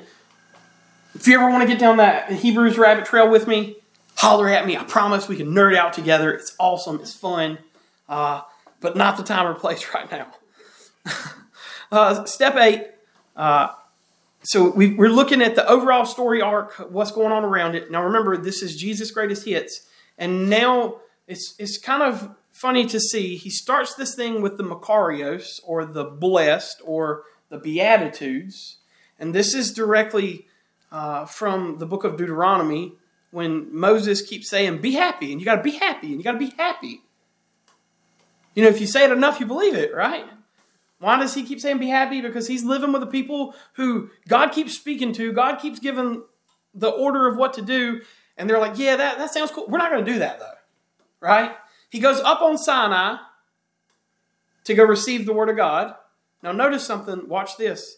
if 1.14 1.26
you 1.28 1.34
ever 1.34 1.48
want 1.50 1.62
to 1.62 1.68
get 1.68 1.78
down 1.78 1.98
that 1.98 2.32
Hebrews 2.32 2.78
rabbit 2.78 3.04
trail 3.04 3.30
with 3.30 3.46
me, 3.46 3.76
holler 4.16 4.48
at 4.48 4.66
me. 4.66 4.76
I 4.76 4.84
promise 4.84 5.28
we 5.28 5.36
can 5.36 5.52
nerd 5.52 5.76
out 5.76 5.92
together. 5.92 6.32
It's 6.32 6.54
awesome, 6.58 7.00
it's 7.00 7.14
fun, 7.14 7.58
uh, 8.08 8.42
but 8.80 8.96
not 8.96 9.16
the 9.16 9.22
time 9.22 9.46
or 9.46 9.54
place 9.54 9.86
right 9.94 10.10
now. 10.10 10.28
Uh, 11.92 12.24
step 12.24 12.56
eight 12.56 12.86
uh, 13.36 13.68
so 14.42 14.70
we, 14.70 14.98
are 14.98 15.08
looking 15.08 15.42
at 15.42 15.54
the 15.54 15.68
overall 15.68 16.06
story 16.06 16.40
arc, 16.40 16.74
what's 16.90 17.10
going 17.10 17.32
on 17.32 17.44
around 17.44 17.74
it. 17.74 17.90
Now 17.90 18.02
remember, 18.02 18.36
this 18.36 18.62
is 18.62 18.76
Jesus' 18.76 19.10
greatest 19.10 19.44
hits, 19.44 19.86
and 20.16 20.48
now 20.48 21.00
it's 21.26 21.54
it's 21.58 21.76
kind 21.76 22.02
of 22.02 22.34
funny 22.50 22.86
to 22.86 22.98
see. 22.98 23.36
He 23.36 23.50
starts 23.50 23.94
this 23.94 24.14
thing 24.14 24.40
with 24.40 24.56
the 24.56 24.64
Makarios, 24.64 25.60
or 25.64 25.84
the 25.84 26.04
blessed, 26.04 26.80
or 26.84 27.24
the 27.50 27.58
Beatitudes. 27.58 28.78
And 29.18 29.34
this 29.34 29.54
is 29.54 29.72
directly 29.72 30.46
uh, 30.90 31.26
from 31.26 31.78
the 31.78 31.86
book 31.86 32.04
of 32.04 32.16
Deuteronomy 32.16 32.94
when 33.30 33.74
Moses 33.74 34.22
keeps 34.22 34.48
saying, 34.48 34.78
Be 34.78 34.92
happy, 34.92 35.32
and 35.32 35.40
you 35.40 35.44
got 35.44 35.56
to 35.56 35.62
be 35.62 35.72
happy, 35.72 36.08
and 36.08 36.16
you 36.16 36.22
got 36.22 36.32
to 36.32 36.38
be 36.38 36.54
happy. 36.56 37.02
You 38.54 38.62
know, 38.62 38.70
if 38.70 38.80
you 38.80 38.86
say 38.86 39.04
it 39.04 39.12
enough, 39.12 39.38
you 39.38 39.46
believe 39.46 39.74
it, 39.74 39.94
right? 39.94 40.24
Why 41.00 41.18
does 41.18 41.34
he 41.34 41.42
keep 41.42 41.60
saying 41.60 41.78
be 41.78 41.88
happy? 41.88 42.20
Because 42.20 42.46
he's 42.46 42.62
living 42.62 42.92
with 42.92 43.00
the 43.00 43.06
people 43.06 43.54
who 43.72 44.10
God 44.28 44.52
keeps 44.52 44.74
speaking 44.74 45.12
to, 45.14 45.32
God 45.32 45.56
keeps 45.56 45.80
giving 45.80 46.22
the 46.74 46.90
order 46.90 47.26
of 47.26 47.36
what 47.36 47.54
to 47.54 47.62
do, 47.62 48.02
and 48.36 48.48
they're 48.48 48.60
like, 48.60 48.78
Yeah, 48.78 48.96
that, 48.96 49.18
that 49.18 49.32
sounds 49.32 49.50
cool. 49.50 49.66
We're 49.66 49.78
not 49.78 49.90
going 49.90 50.04
to 50.04 50.12
do 50.12 50.18
that, 50.20 50.38
though, 50.38 50.54
right? 51.20 51.52
He 51.88 51.98
goes 51.98 52.20
up 52.20 52.42
on 52.42 52.58
Sinai 52.58 53.16
to 54.64 54.74
go 54.74 54.84
receive 54.84 55.26
the 55.26 55.32
word 55.32 55.48
of 55.48 55.56
God. 55.56 55.94
Now, 56.42 56.52
notice 56.52 56.86
something. 56.86 57.28
Watch 57.28 57.56
this. 57.56 57.96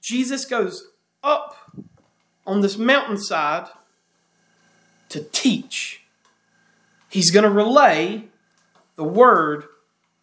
Jesus 0.00 0.44
goes 0.44 0.88
up 1.22 1.56
on 2.46 2.60
this 2.60 2.78
mountainside 2.78 3.66
to 5.08 5.24
teach. 5.24 6.02
He's 7.08 7.30
going 7.30 7.44
to 7.44 7.50
relay 7.50 8.24
the 8.96 9.04
word 9.04 9.64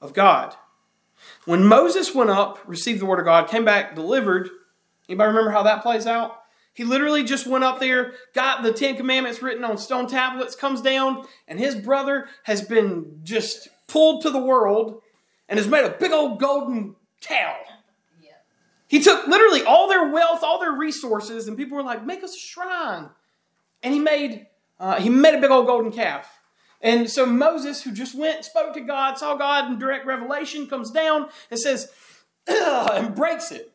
of 0.01 0.13
God. 0.13 0.55
When 1.45 1.65
Moses 1.65 2.13
went 2.13 2.29
up, 2.29 2.59
received 2.65 3.01
the 3.01 3.05
word 3.05 3.19
of 3.19 3.25
God, 3.25 3.49
came 3.49 3.65
back 3.65 3.95
delivered, 3.95 4.49
anybody 5.09 5.29
remember 5.29 5.51
how 5.51 5.63
that 5.63 5.81
plays 5.81 6.05
out? 6.05 6.37
He 6.73 6.83
literally 6.83 7.23
just 7.23 7.47
went 7.47 7.63
up 7.63 7.79
there, 7.79 8.13
got 8.33 8.63
the 8.63 8.71
Ten 8.71 8.95
Commandments 8.95 9.41
written 9.41 9.63
on 9.63 9.77
stone 9.77 10.07
tablets, 10.07 10.55
comes 10.55 10.81
down, 10.81 11.25
and 11.47 11.59
his 11.59 11.75
brother 11.75 12.27
has 12.43 12.61
been 12.61 13.19
just 13.23 13.67
pulled 13.87 14.21
to 14.21 14.29
the 14.29 14.39
world 14.39 15.01
and 15.49 15.59
has 15.59 15.67
made 15.67 15.83
a 15.83 15.89
big 15.89 16.11
old 16.11 16.39
golden 16.39 16.95
cow. 17.19 17.57
He 18.91 19.01
took 19.01 19.25
literally 19.25 19.63
all 19.63 19.87
their 19.87 20.09
wealth, 20.09 20.43
all 20.43 20.59
their 20.59 20.73
resources, 20.73 21.47
and 21.47 21.55
people 21.55 21.77
were 21.77 21.83
like, 21.83 22.05
"Make 22.05 22.25
us 22.25 22.35
a 22.35 22.39
shrine." 22.39 23.09
And 23.81 23.93
he 23.93 24.01
made 24.01 24.47
uh, 24.81 24.99
he 24.99 25.07
made 25.07 25.33
a 25.33 25.39
big 25.39 25.49
old 25.49 25.65
golden 25.65 25.93
calf. 25.93 26.40
And 26.81 27.09
so 27.09 27.25
Moses, 27.25 27.83
who 27.83 27.91
just 27.91 28.15
went, 28.15 28.43
spoke 28.43 28.73
to 28.73 28.81
God, 28.81 29.17
saw 29.17 29.35
God 29.35 29.71
in 29.71 29.79
direct 29.79 30.05
revelation, 30.05 30.67
comes 30.67 30.89
down 30.91 31.29
and 31.49 31.59
says, 31.59 31.91
and 32.47 33.15
breaks 33.15 33.51
it. 33.51 33.71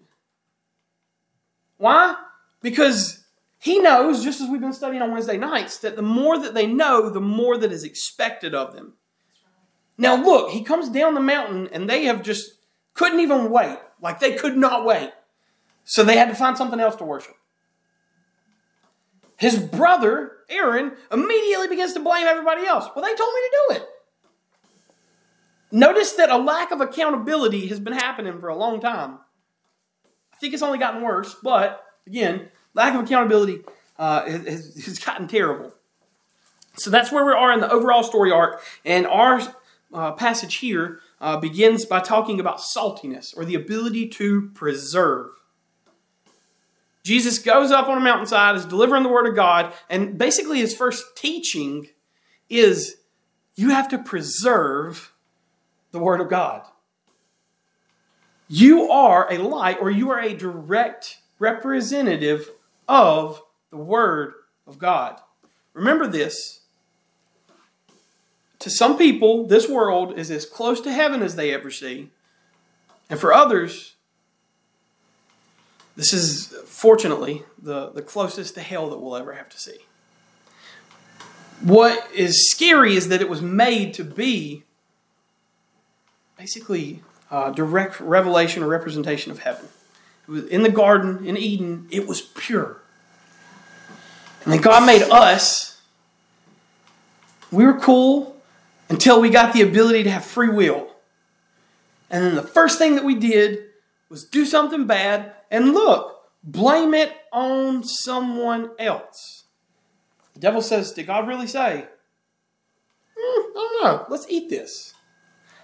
Why? 1.79 2.17
Because 2.63 3.25
he 3.59 3.79
knows, 3.79 4.25
just 4.25 4.41
as 4.41 4.49
we've 4.49 4.61
been 4.61 4.73
studying 4.73 5.03
on 5.03 5.13
Wednesday 5.13 5.37
nights, 5.37 5.79
that 5.79 5.97
the 5.97 6.03
more 6.03 6.39
that 6.39 6.55
they 6.55 6.67
know, 6.67 7.11
the 7.11 7.21
more 7.21 7.57
that 7.59 7.73
is 7.73 7.85
expected 7.85 8.55
of 8.55 8.75
them. 8.75 8.95
Now, 9.99 10.15
look, 10.17 10.51
he 10.51 10.63
comes 10.63 10.89
down 10.89 11.15
the 11.15 11.21
mountain 11.21 11.69
and 11.73 11.89
they 11.89 12.05
have 12.05 12.23
just 12.23 12.59
couldn't 12.95 13.21
even 13.21 13.51
wait. 13.51 13.79
Like 14.03 14.21
they 14.21 14.35
could 14.35 14.57
not 14.57 14.85
wait. 14.85 15.13
So 15.85 16.03
they 16.03 16.17
had 16.17 16.29
to 16.29 16.35
find 16.35 16.57
something 16.57 16.81
else 16.81 16.97
to 16.97 17.05
worship. 17.05 17.37
His 19.37 19.59
brother, 19.59 20.32
Aaron, 20.49 20.93
immediately 21.12 21.68
begins 21.68 21.93
to 21.93 22.01
blame 22.01 22.26
everybody 22.26 22.66
else. 22.66 22.87
Well, 22.95 23.05
they 23.05 23.14
told 23.14 23.34
me 23.34 23.41
to 23.41 23.57
do 23.68 23.74
it. 23.76 23.89
Notice 25.72 26.12
that 26.12 26.30
a 26.30 26.39
lack 26.39 26.70
of 26.70 26.80
accountability 26.80 27.66
has 27.66 27.80
been 27.80 27.93
happening 27.93 28.41
for 28.41 28.49
a 28.49 28.57
long 28.57 28.80
time. 28.80 29.18
I 30.32 30.37
think 30.37 30.55
it's 30.55 30.62
only 30.62 30.78
gotten 30.78 31.03
worse, 31.03 31.34
but 31.43 31.84
again, 32.07 32.49
lack 32.74 32.95
of 32.95 33.05
accountability 33.05 33.62
uh, 33.99 34.24
has, 34.26 34.74
has 34.84 34.99
gotten 34.99 35.26
terrible. 35.28 35.74
So 36.76 36.91
that's 36.91 37.11
where 37.11 37.24
we 37.24 37.32
are 37.32 37.53
in 37.53 37.61
the 37.61 37.70
overall 37.70 38.03
story 38.03 38.30
arc. 38.30 38.62
And 38.84 39.07
our 39.07 39.41
uh, 39.93 40.12
passage 40.12 40.57
here 40.57 41.01
uh, 41.20 41.39
begins 41.39 41.84
by 41.84 42.01
talking 42.01 42.39
about 42.39 42.59
saltiness 42.59 43.37
or 43.37 43.45
the 43.45 43.55
ability 43.55 44.09
to 44.09 44.51
preserve. 44.55 45.30
Jesus 47.07 47.39
goes 47.39 47.71
up 47.71 47.87
on 47.87 47.99
a 47.99 48.01
mountainside, 48.01 48.57
is 48.57 48.65
delivering 48.65 49.05
the 49.05 49.09
word 49.09 49.29
of 49.29 49.37
God, 49.37 49.73
and 49.89 50.19
basically 50.19 50.59
his 50.59 50.75
first 50.75 51.17
teaching 51.17 51.87
is 52.51 52.97
you 53.55 53.71
have 53.71 53.89
to 53.91 53.99
preserve 53.99 55.13
the 55.93 56.01
word 56.01 56.21
of 56.21 56.29
God. 56.29 56.67
You 58.49 58.91
are 58.91 59.33
a 59.33 59.39
light 59.39 59.79
or 59.81 59.89
you 59.89 60.11
are 60.11 60.19
a 60.19 60.35
direct 60.35 61.19
representative 61.39 62.51
of 62.89 63.41
the 63.71 63.77
word 63.77 64.35
of 64.67 64.81
God. 64.81 65.21
Remember 65.75 66.09
this. 66.09 66.63
To 68.59 68.69
some 68.69 68.99
people, 68.99 69.47
this 69.47 69.69
world 69.69 70.19
is 70.19 70.29
as 70.33 70.45
close 70.45 70.81
to 70.81 70.93
heaven 70.93 71.23
as 71.23 71.37
they 71.37 71.55
ever 71.55 71.71
see. 71.71 72.11
And 73.09 73.21
for 73.21 73.33
others, 73.33 73.95
this 75.97 76.13
is 76.13 76.55
fortunately 76.67 77.43
the, 77.61 77.91
the 77.91 78.03
closest 78.03 78.55
to 78.55 78.61
hell 78.61 78.91
that 78.91 78.99
we'll 78.99 79.17
ever 79.17 79.33
have 79.33 79.49
to 79.49 79.59
see. 79.59 79.79
What 81.63 82.07
is 82.15 82.51
scary 82.51 82.97
is 82.97 83.09
that 83.09 83.23
it 83.23 83.31
was 83.31 83.41
made 83.41 83.95
to 83.95 84.05
be 84.05 84.65
basically 86.37 87.03
direct 87.31 87.99
revelation 87.99 88.63
or 88.63 88.69
representation 88.69 89.33
of 89.33 89.41
heaven. 89.41 89.67
It 90.29 90.31
was 90.31 90.45
in 90.47 90.63
the 90.63 90.71
garden 90.71 91.25
in 91.25 91.37
Eden, 91.37 91.89
it 91.91 92.07
was 92.07 92.21
pure. 92.21 92.83
And 94.45 94.53
then 94.53 94.61
God 94.61 94.85
made 94.85 95.03
us. 95.03 95.81
We 97.51 97.65
were 97.65 97.79
cool 97.79 98.37
until 98.89 99.21
we 99.21 99.31
got 99.31 99.55
the 99.55 99.63
ability 99.63 100.05
to 100.05 100.11
have 100.11 100.25
free 100.25 100.49
will. 100.49 100.89
And 102.11 102.23
then 102.23 102.35
the 102.35 102.43
first 102.43 102.79
thing 102.79 102.95
that 102.97 103.05
we 103.05 103.15
did 103.15 103.66
was 104.09 104.25
do 104.25 104.45
something 104.45 104.87
bad 104.87 105.35
and 105.51 105.75
look, 105.75 106.23
blame 106.43 106.95
it 106.95 107.13
on 107.33 107.85
someone 107.85 108.71
else. 108.79 109.45
The 110.35 110.41
devil 110.41 110.63
says, 110.63 110.93
Did 110.93 111.07
God 111.07 111.27
really 111.27 111.47
say? 111.47 111.87
Mm, 113.19 113.19
I 113.19 113.53
don't 113.55 113.85
know. 113.85 114.07
Let's 114.09 114.27
eat 114.29 114.51
this. 114.51 114.95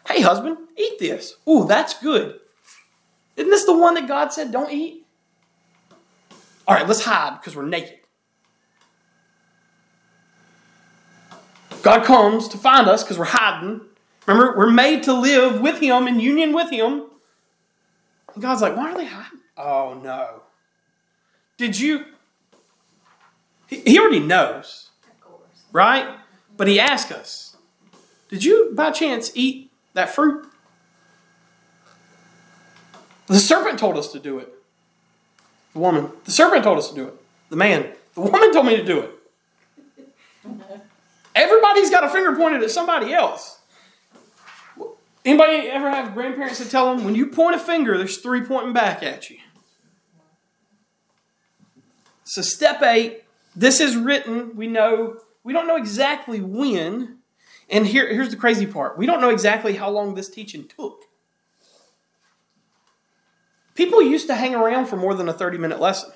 Hey, 0.07 0.23
husband, 0.23 0.57
eat 0.77 0.99
this. 0.99 1.37
Ooh, 1.49 1.67
that's 1.67 2.01
good. 2.01 2.41
Isn't 3.37 3.51
this 3.51 3.65
the 3.65 3.77
one 3.77 3.95
that 3.95 4.09
God 4.09 4.33
said 4.33 4.51
don't 4.51 4.73
eat? 4.73 5.07
All 6.67 6.75
right, 6.75 6.87
let's 6.87 7.05
hide 7.05 7.39
because 7.39 7.57
we're 7.57 7.67
naked. 7.67 7.99
God 11.83 12.05
comes 12.05 12.49
to 12.49 12.59
find 12.59 12.89
us 12.89 13.03
because 13.03 13.19
we're 13.19 13.25
hiding. 13.25 13.81
Remember, 14.27 14.57
we're 14.57 14.71
made 14.71 15.03
to 15.05 15.13
live 15.13 15.61
with 15.61 15.81
Him 15.81 16.07
in 16.07 16.21
union 16.21 16.53
with 16.53 16.71
Him. 16.71 17.07
And 18.35 18.43
God's 18.43 18.63
like, 18.63 18.77
why 18.77 18.93
are 18.93 18.97
they 18.97 19.05
hiding? 19.05 19.41
Oh 19.57 20.01
no. 20.03 20.43
Did 21.57 21.79
you? 21.79 22.07
He 23.69 23.99
already 23.99 24.21
knows, 24.21 24.91
right? 25.73 26.19
But 26.57 26.69
he 26.69 26.79
asked 26.79 27.11
us, 27.11 27.57
did 28.29 28.45
you 28.45 28.73
by 28.75 28.91
chance 28.91 29.33
eat 29.35 29.71
that 29.95 30.15
fruit? 30.15 30.47
The 33.27 33.39
serpent 33.39 33.79
told 33.79 33.97
us 33.97 34.13
to 34.13 34.19
do 34.19 34.39
it. 34.39 34.53
The 35.73 35.79
woman. 35.79 36.11
The 36.25 36.33
serpent 36.33 36.65
told 36.65 36.79
us 36.79 36.91
to 36.91 36.95
do 36.95 37.09
it. 37.09 37.15
The 37.49 37.57
man. 37.57 37.93
The 38.15 38.21
woman 38.21 38.53
told 38.53 38.67
me 38.67 38.77
to 38.77 38.85
do 38.85 39.01
it. 39.01 39.11
Everybody's 41.35 41.89
got 41.89 42.05
a 42.05 42.11
finger 42.11 42.37
pointed 42.37 42.63
at 42.63 42.71
somebody 42.71 43.15
else. 43.15 43.59
Anybody 45.25 45.69
ever 45.69 45.89
have 45.89 46.15
grandparents 46.15 46.59
that 46.59 46.71
tell 46.71 46.95
them 46.95 47.05
when 47.05 47.15
you 47.15 47.29
point 47.29 47.55
a 47.55 47.59
finger, 47.59 47.97
there's 47.97 48.19
three 48.19 48.41
pointing 48.41 48.73
back 48.73 49.03
at 49.03 49.31
you? 49.31 49.39
So, 52.25 52.43
step 52.43 52.83
eight, 52.83 53.25
this 53.55 53.81
is 53.81 53.97
written. 53.97 54.57
We 54.57 54.67
know 54.67 55.19
we 55.45 55.53
don't 55.53 55.67
know 55.67 55.77
exactly 55.77 56.41
when, 56.41 57.19
and 57.71 57.87
here, 57.87 58.13
here's 58.13 58.31
the 58.31 58.37
crazy 58.37 58.67
part: 58.67 58.99
we 58.99 59.07
don't 59.07 59.21
know 59.21 59.29
exactly 59.29 59.75
how 59.75 59.91
long 59.91 60.15
this 60.15 60.29
teaching 60.29 60.67
took. 60.67 61.05
People 63.75 64.03
used 64.03 64.27
to 64.27 64.35
hang 64.35 64.55
around 64.55 64.87
for 64.87 64.97
more 64.97 65.15
than 65.15 65.29
a 65.29 65.33
30 65.33 65.59
minute 65.59 65.81
lesson. 65.81 66.11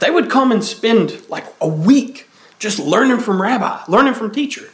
They 0.00 0.10
would 0.10 0.30
come 0.30 0.52
and 0.52 0.64
spend 0.64 1.28
like 1.28 1.46
a 1.60 1.68
week 1.68 2.28
just 2.58 2.78
learning 2.78 3.20
from 3.20 3.40
rabbi, 3.40 3.82
learning 3.88 4.14
from 4.14 4.30
teacher. 4.30 4.68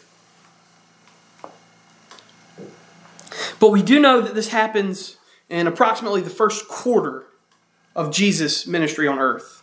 But 3.60 3.70
we 3.70 3.82
do 3.82 4.00
know 4.00 4.20
that 4.20 4.34
this 4.34 4.48
happens 4.48 5.16
in 5.48 5.66
approximately 5.66 6.20
the 6.20 6.30
first 6.30 6.68
quarter 6.68 7.26
of 7.94 8.10
Jesus' 8.10 8.66
ministry 8.66 9.06
on 9.06 9.18
earth. 9.18 9.62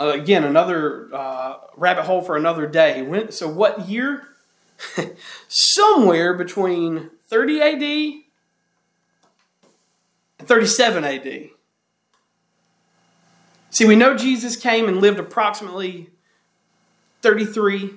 Uh, 0.00 0.12
again, 0.14 0.44
another 0.44 1.08
uh, 1.14 1.58
rabbit 1.76 2.04
hole 2.04 2.20
for 2.20 2.36
another 2.36 2.66
day. 2.66 3.02
When, 3.02 3.30
so, 3.30 3.48
what 3.48 3.88
year? 3.88 4.28
Somewhere 5.48 6.34
between 6.34 7.10
30 7.28 7.60
AD 7.60 7.82
and 10.40 10.48
37 10.48 11.04
AD. 11.04 11.50
See, 13.70 13.84
we 13.84 13.96
know 13.96 14.16
Jesus 14.16 14.56
came 14.56 14.88
and 14.88 15.00
lived 15.00 15.20
approximately 15.20 16.10
33 17.24 17.90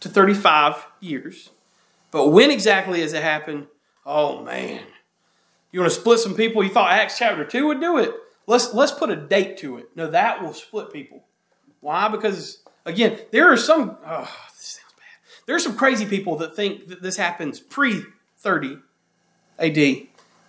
to 0.00 0.08
35 0.08 0.84
years. 0.98 1.50
But 2.10 2.30
when 2.30 2.50
exactly 2.50 3.00
does 3.00 3.12
it 3.12 3.22
happen? 3.22 3.68
Oh 4.04 4.42
man. 4.42 4.82
You 5.70 5.78
want 5.78 5.92
to 5.92 6.00
split 6.00 6.18
some 6.18 6.34
people? 6.34 6.64
You 6.64 6.70
thought 6.70 6.90
Acts 6.90 7.18
chapter 7.18 7.44
2 7.44 7.68
would 7.68 7.80
do 7.80 7.98
it? 7.98 8.12
Let's 8.48 8.74
let's 8.74 8.90
put 8.90 9.10
a 9.10 9.16
date 9.16 9.58
to 9.58 9.76
it. 9.78 9.90
No, 9.94 10.10
that 10.10 10.42
will 10.42 10.54
split 10.54 10.92
people. 10.92 11.22
Why? 11.80 12.08
Because 12.08 12.64
again, 12.84 13.16
there 13.30 13.52
are 13.52 13.56
some 13.56 13.96
oh, 14.04 14.36
this 14.56 14.80
sounds 14.80 14.94
bad. 14.96 15.44
There 15.46 15.54
are 15.54 15.60
some 15.60 15.76
crazy 15.76 16.04
people 16.04 16.36
that 16.38 16.56
think 16.56 16.88
that 16.88 17.02
this 17.02 17.16
happens 17.16 17.60
pre 17.60 18.02
30 18.38 18.78
AD. 19.60 20.08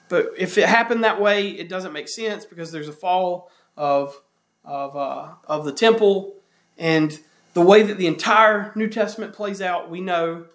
But 0.09 0.29
if 0.35 0.57
it 0.57 0.67
happened 0.67 1.03
that 1.03 1.21
way, 1.21 1.49
it 1.49 1.69
doesn't 1.69 1.93
make 1.93 2.07
sense 2.07 2.43
because 2.43 2.71
there's 2.71 2.87
a 2.87 2.93
fall 2.93 3.51
of 3.75 4.19
of 4.65 4.95
uh, 4.95 5.33
of 5.45 5.63
the 5.63 5.71
temple 5.71 6.33
and 6.77 7.19
the 7.57 7.63
way 7.63 7.81
that 7.81 7.97
the 7.97 8.05
entire 8.05 8.71
New 8.75 8.87
Testament 8.87 9.33
plays 9.33 9.63
out. 9.63 9.89
We 9.89 9.99
know 9.99 10.45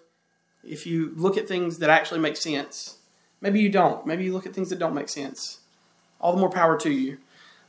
if 0.63 0.87
you 0.87 1.11
look 1.17 1.35
at 1.35 1.49
things 1.49 1.79
that 1.79 1.89
actually 1.89 2.21
make 2.21 2.37
sense. 2.37 2.95
Maybe 3.41 3.59
you 3.59 3.67
don't. 3.67 4.07
Maybe 4.07 4.23
you 4.23 4.31
look 4.31 4.45
at 4.45 4.53
things 4.53 4.69
that 4.69 4.79
don't 4.79 4.93
make 4.93 5.09
sense. 5.09 5.59
All 6.21 6.31
the 6.31 6.39
more 6.39 6.49
power 6.49 6.79
to 6.79 6.89
you. 6.89 7.17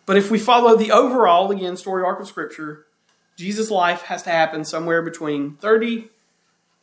But 0.07 0.17
if 0.17 0.31
we 0.31 0.39
follow 0.39 0.77
the 0.77 0.93
overall, 0.93 1.51
again, 1.51 1.77
story 1.77 2.05
arc 2.05 2.21
of 2.21 2.29
Scripture, 2.29 2.87
Jesus' 3.37 3.73
life 3.73 4.03
has 4.03 4.23
to 4.23 4.31
happen 4.31 4.65
somewhere 4.65 5.03
between 5.03 5.57
30 5.57 6.09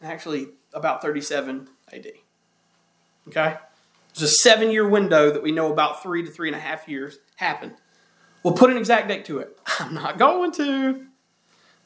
and 0.02 0.12
actually 0.12 0.50
about 0.74 1.02
37 1.02 1.70
AD. 1.94 2.08
Okay? 3.30 3.56
There's 4.14 4.30
a 4.30 4.36
seven 4.36 4.72
year 4.72 4.86
window 4.86 5.32
that 5.32 5.42
we 5.42 5.54
know 5.54 5.72
about 5.72 6.04
three 6.04 6.26
to 6.26 6.30
three 6.30 6.50
and 6.50 6.58
a 6.58 6.60
half 6.60 6.90
years 6.90 7.18
happened. 7.38 7.76
We'll 8.44 8.56
put 8.56 8.72
an 8.72 8.76
exact 8.76 9.08
date 9.08 9.24
to 9.26 9.40
it. 9.40 9.58
I'm 9.80 9.94
not 9.94 10.18
going 10.18 10.52
to. 10.52 11.08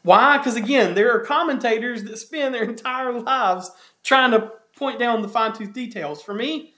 Why? 0.06 0.38
Because 0.38 0.56
again, 0.56 0.93
there 0.93 1.12
are 1.12 1.20
commentators 1.20 2.03
that 2.03 2.20
spend 2.20 2.53
their 2.53 2.64
entire 2.70 3.12
lives 3.12 3.72
trying 4.03 4.32
to 4.32 4.51
point 4.78 4.99
down 4.99 5.24
the 5.24 5.28
fine 5.28 5.51
tooth 5.51 5.74
details. 5.74 6.22
For 6.22 6.34
me, 6.34 6.74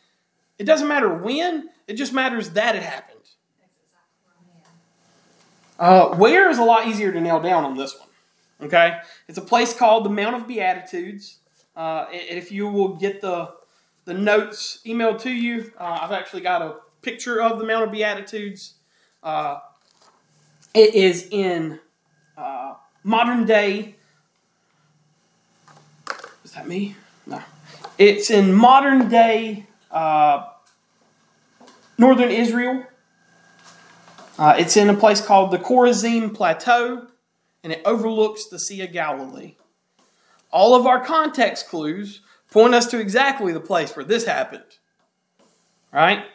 it 0.57 0.63
doesn't 0.63 0.87
matter 0.87 1.13
when, 1.13 1.67
it 1.87 1.95
just 1.95 2.13
matters 2.13 2.51
that 2.51 2.77
it 2.77 2.83
happened. 2.83 3.17
Uh, 5.77 6.15
where 6.15 6.49
is 6.49 6.57
a 6.57 6.63
lot 6.63 6.87
easier 6.87 7.11
to 7.11 7.19
nail 7.19 7.41
down 7.41 7.65
on 7.65 7.75
this 7.75 7.99
one. 7.99 8.07
Okay? 8.67 8.97
It's 9.27 9.37
a 9.37 9.41
place 9.41 9.73
called 9.73 10.05
the 10.05 10.09
Mount 10.09 10.37
of 10.37 10.47
Beatitudes. 10.47 11.39
Uh, 11.75 12.05
if 12.09 12.49
you 12.49 12.69
will 12.69 12.95
get 12.95 13.19
the, 13.19 13.49
the 14.05 14.13
notes 14.13 14.79
emailed 14.85 15.19
to 15.23 15.31
you, 15.31 15.73
uh, 15.77 15.99
I've 16.01 16.13
actually 16.13 16.43
got 16.43 16.61
a 16.61 16.75
picture 17.01 17.41
of 17.41 17.59
the 17.59 17.65
Mount 17.65 17.83
of 17.83 17.91
Beatitudes. 17.91 18.75
Uh, 19.21 19.59
it 20.73 20.95
is 20.95 21.27
in 21.29 21.79
uh, 22.37 22.75
modern 23.03 23.45
day. 23.45 23.95
Is 26.43 26.51
that 26.51 26.67
me? 26.67 26.95
No. 27.25 27.41
It's 27.97 28.29
in 28.29 28.53
modern 28.53 29.09
day 29.09 29.67
uh, 29.91 30.45
northern 31.97 32.29
Israel. 32.29 32.83
Uh, 34.37 34.55
it's 34.57 34.77
in 34.77 34.89
a 34.89 34.93
place 34.93 35.19
called 35.19 35.51
the 35.51 35.57
Chorazim 35.57 36.33
Plateau, 36.33 37.07
and 37.63 37.73
it 37.73 37.81
overlooks 37.85 38.45
the 38.45 38.59
Sea 38.59 38.81
of 38.81 38.91
Galilee. 38.91 39.55
All 40.51 40.75
of 40.75 40.85
our 40.85 41.03
context 41.03 41.67
clues 41.67 42.21
point 42.51 42.75
us 42.75 42.85
to 42.87 42.99
exactly 42.99 43.51
the 43.51 43.59
place 43.59 43.95
where 43.95 44.05
this 44.05 44.25
happened. 44.25 44.63
Right? 45.91 46.25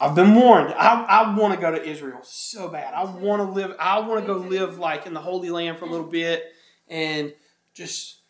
I've 0.00 0.14
been 0.14 0.34
warned. 0.34 0.72
I, 0.74 1.02
I 1.02 1.36
want 1.36 1.54
to 1.54 1.60
go 1.60 1.72
to 1.72 1.82
Israel 1.82 2.20
so 2.22 2.68
bad. 2.68 2.94
I 2.94 3.04
want 3.04 3.42
to 3.42 3.50
live. 3.50 3.74
I 3.80 4.00
want 4.00 4.20
to 4.20 4.26
go 4.26 4.38
live 4.38 4.78
like 4.78 5.06
in 5.06 5.14
the 5.14 5.20
Holy 5.20 5.50
Land 5.50 5.78
for 5.78 5.86
a 5.86 5.90
little 5.90 6.06
bit 6.06 6.44
and 6.88 7.32
just 7.74 8.20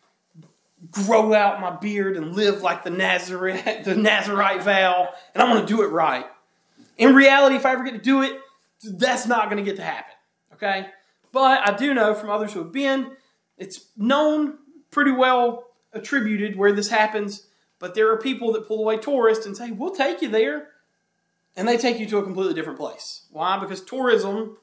grow 0.91 1.33
out 1.33 1.61
my 1.61 1.71
beard 1.71 2.17
and 2.17 2.35
live 2.35 2.61
like 2.61 2.83
the 2.83 2.89
Nazarite, 2.89 3.83
the 3.83 3.95
Nazarite 3.95 4.63
vow, 4.63 5.09
and 5.33 5.43
I 5.43 5.49
want 5.49 5.67
to 5.67 5.73
do 5.73 5.83
it 5.83 5.87
right. 5.87 6.25
In 6.97 7.15
reality, 7.15 7.55
if 7.55 7.65
I 7.65 7.73
ever 7.73 7.83
get 7.83 7.93
to 7.93 7.99
do 7.99 8.21
it, 8.21 8.39
that's 8.83 9.27
not 9.27 9.49
going 9.49 9.63
to 9.63 9.69
get 9.69 9.77
to 9.77 9.83
happen. 9.83 10.13
Okay? 10.53 10.87
But 11.31 11.67
I 11.67 11.77
do 11.77 11.93
know 11.93 12.13
from 12.13 12.29
others 12.29 12.53
who 12.53 12.59
have 12.63 12.71
been, 12.71 13.11
it's 13.57 13.85
known 13.95 14.57
pretty 14.91 15.11
well 15.11 15.67
attributed 15.93 16.55
where 16.55 16.71
this 16.71 16.89
happens. 16.89 17.47
But 17.77 17.95
there 17.95 18.11
are 18.11 18.17
people 18.17 18.51
that 18.53 18.67
pull 18.67 18.79
away 18.79 18.97
tourists 18.97 19.45
and 19.45 19.55
say, 19.55 19.71
we'll 19.71 19.95
take 19.95 20.21
you 20.21 20.29
there. 20.29 20.67
And 21.59 21.67
they 21.67 21.75
take 21.75 21.99
you 21.99 22.05
to 22.05 22.19
a 22.19 22.23
completely 22.23 22.53
different 22.53 22.79
place. 22.79 23.23
Why? 23.31 23.59
Because 23.59 23.81
tourism 23.83 24.55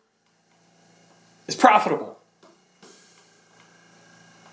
is 1.47 1.55
profitable. 1.55 2.19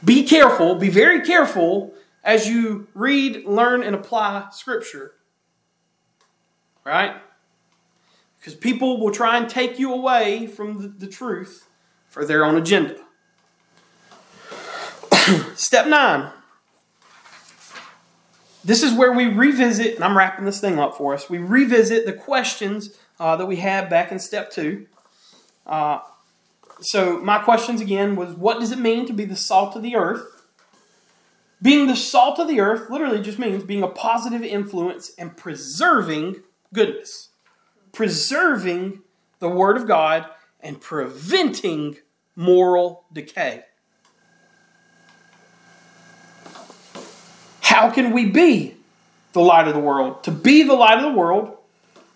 Be 0.03 0.25
careful, 0.25 0.75
be 0.75 0.89
very 0.89 1.21
careful 1.21 1.93
as 2.21 2.49
you 2.49 2.89
read, 2.93 3.45
learn, 3.45 3.81
and 3.81 3.95
apply 3.95 4.49
Scripture. 4.51 5.13
Right? 6.83 7.15
Because 8.39 8.55
people 8.55 8.99
will 8.99 9.11
try 9.11 9.37
and 9.37 9.47
take 9.47 9.79
you 9.79 9.93
away 9.93 10.45
from 10.45 10.95
the, 10.99 11.07
truth 11.07 11.69
for 12.09 12.25
their 12.25 12.43
own 12.43 12.57
agenda. 12.57 12.97
Step 15.55 15.87
nine. 15.87 16.29
This 18.64 18.82
is 18.82 18.93
where 18.93 19.11
we 19.11 19.26
revisit, 19.26 19.95
and 19.95 20.03
I'm 20.03 20.18
wrapping 20.18 20.45
this 20.45 20.61
thing 20.61 20.80
up 20.80 20.95
for 20.95 21.14
us. 21.14 21.30
We 21.30 21.38
revisit 21.38 22.05
the 22.05 22.14
questions 22.14 22.97
uh, 23.20 23.36
that 23.36 23.45
we 23.45 23.57
had 23.57 23.89
back 23.89 24.11
in 24.11 24.20
step 24.20 24.51
two. 24.51 24.88
Uh, 25.66 25.99
so, 26.80 27.20
my 27.20 27.39
questions 27.39 27.82
again 27.82 28.16
was 28.16 28.34
what 28.36 28.59
does 28.59 28.72
it 28.72 28.80
mean 28.80 29.05
to 29.07 29.14
be 29.14 29.26
the 29.26 29.36
salt 29.36 29.76
of 29.76 29.84
the 29.84 29.95
earth? 29.95 30.45
Being 31.61 31.88
the 31.88 31.95
salt 31.95 32.39
of 32.39 32.47
the 32.47 32.59
earth 32.59 32.89
literally 32.89 33.22
just 33.22 33.39
means 33.39 33.64
being 33.64 33.84
a 33.84 33.88
positive 33.88 34.43
influence 34.43 35.11
and 35.18 35.36
preserving 35.36 36.43
goodness, 36.74 37.30
preserving 37.93 39.01
the 39.39 39.49
Word 39.49 39.78
of 39.78 39.88
God, 39.88 40.26
and 40.59 40.80
preventing 40.80 41.97
moral 42.36 43.05
decay. 43.14 43.64
How 47.74 47.89
can 47.89 48.11
we 48.11 48.28
be 48.28 48.76
the 49.32 49.41
light 49.41 49.67
of 49.67 49.74
the 49.74 49.80
world? 49.80 50.24
To 50.26 50.32
be 50.32 50.61
the 50.61 50.76
light 50.76 50.99
of 50.99 51.11
the 51.11 51.17
world, 51.17 51.57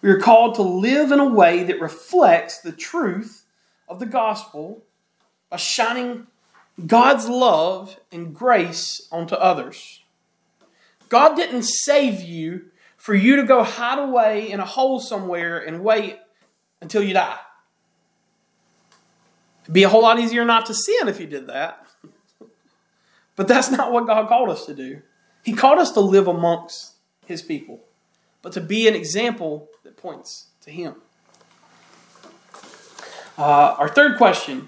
we 0.03 0.11
are 0.11 0.19
called 0.19 0.53
to 0.55 0.61
live 0.61 1.11
in 1.11 1.19
a 1.19 1.27
way 1.27 1.63
that 1.63 1.81
reflects 1.81 2.59
the 2.59 2.71
truth 2.71 3.43
of 3.89 3.99
the 3.99 4.05
gospel 4.05 4.83
by 5.49 5.57
shining 5.57 6.27
God's 6.85 7.27
love 7.27 7.99
and 8.11 8.35
grace 8.35 9.07
onto 9.11 9.33
others. 9.33 10.03
God 11.09 11.35
didn't 11.35 11.63
save 11.63 12.21
you 12.21 12.65
for 12.95 13.15
you 13.15 13.37
to 13.37 13.43
go 13.43 13.63
hide 13.63 13.97
away 13.97 14.51
in 14.51 14.59
a 14.59 14.65
hole 14.65 14.99
somewhere 14.99 15.57
and 15.57 15.83
wait 15.83 16.19
until 16.81 17.01
you 17.01 17.15
die. 17.15 17.39
It'd 19.63 19.73
be 19.73 19.81
a 19.81 19.89
whole 19.89 20.03
lot 20.03 20.19
easier 20.19 20.45
not 20.45 20.67
to 20.67 20.75
sin 20.75 21.07
if 21.07 21.19
you 21.19 21.25
did 21.25 21.47
that. 21.47 21.83
but 23.35 23.47
that's 23.47 23.71
not 23.71 23.91
what 23.91 24.05
God 24.05 24.29
called 24.29 24.49
us 24.49 24.67
to 24.67 24.75
do. 24.75 25.01
He 25.47 25.53
called 25.53 25.79
us 25.79 25.91
to 25.91 26.01
live 26.01 26.27
amongst 26.27 26.95
His 27.25 27.41
people, 27.41 27.79
but 28.41 28.51
to 28.51 28.59
be 28.59 28.85
an 28.85 28.95
example 28.95 29.69
that 29.85 29.95
points 29.95 30.47
to 30.59 30.71
Him. 30.71 30.95
Uh, 33.37 33.73
our 33.79 33.87
third 33.87 34.17
question 34.17 34.67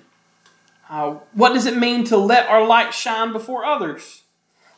uh, 0.89 1.15
What 1.33 1.53
does 1.53 1.65
it 1.65 1.75
mean 1.75 2.05
to 2.05 2.15
let 2.15 2.47
our 2.47 2.65
light 2.65 2.93
shine 2.93 3.33
before 3.33 3.65
others? 3.65 4.23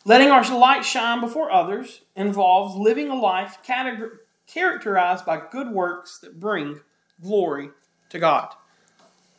Letting 0.04 0.32
our 0.32 0.43
light 0.58 0.84
shine 0.84 1.22
before 1.22 1.52
others 1.52 2.02
involves 2.16 2.76
living 2.76 3.10
a 3.10 3.16
life 3.16 3.60
characterized 3.62 5.24
by 5.24 5.39
good 5.52 5.70
works 5.70 6.18
that 6.24 6.39
bring 6.39 6.80
glory 7.22 7.70
to 8.10 8.18
God. 8.18 8.52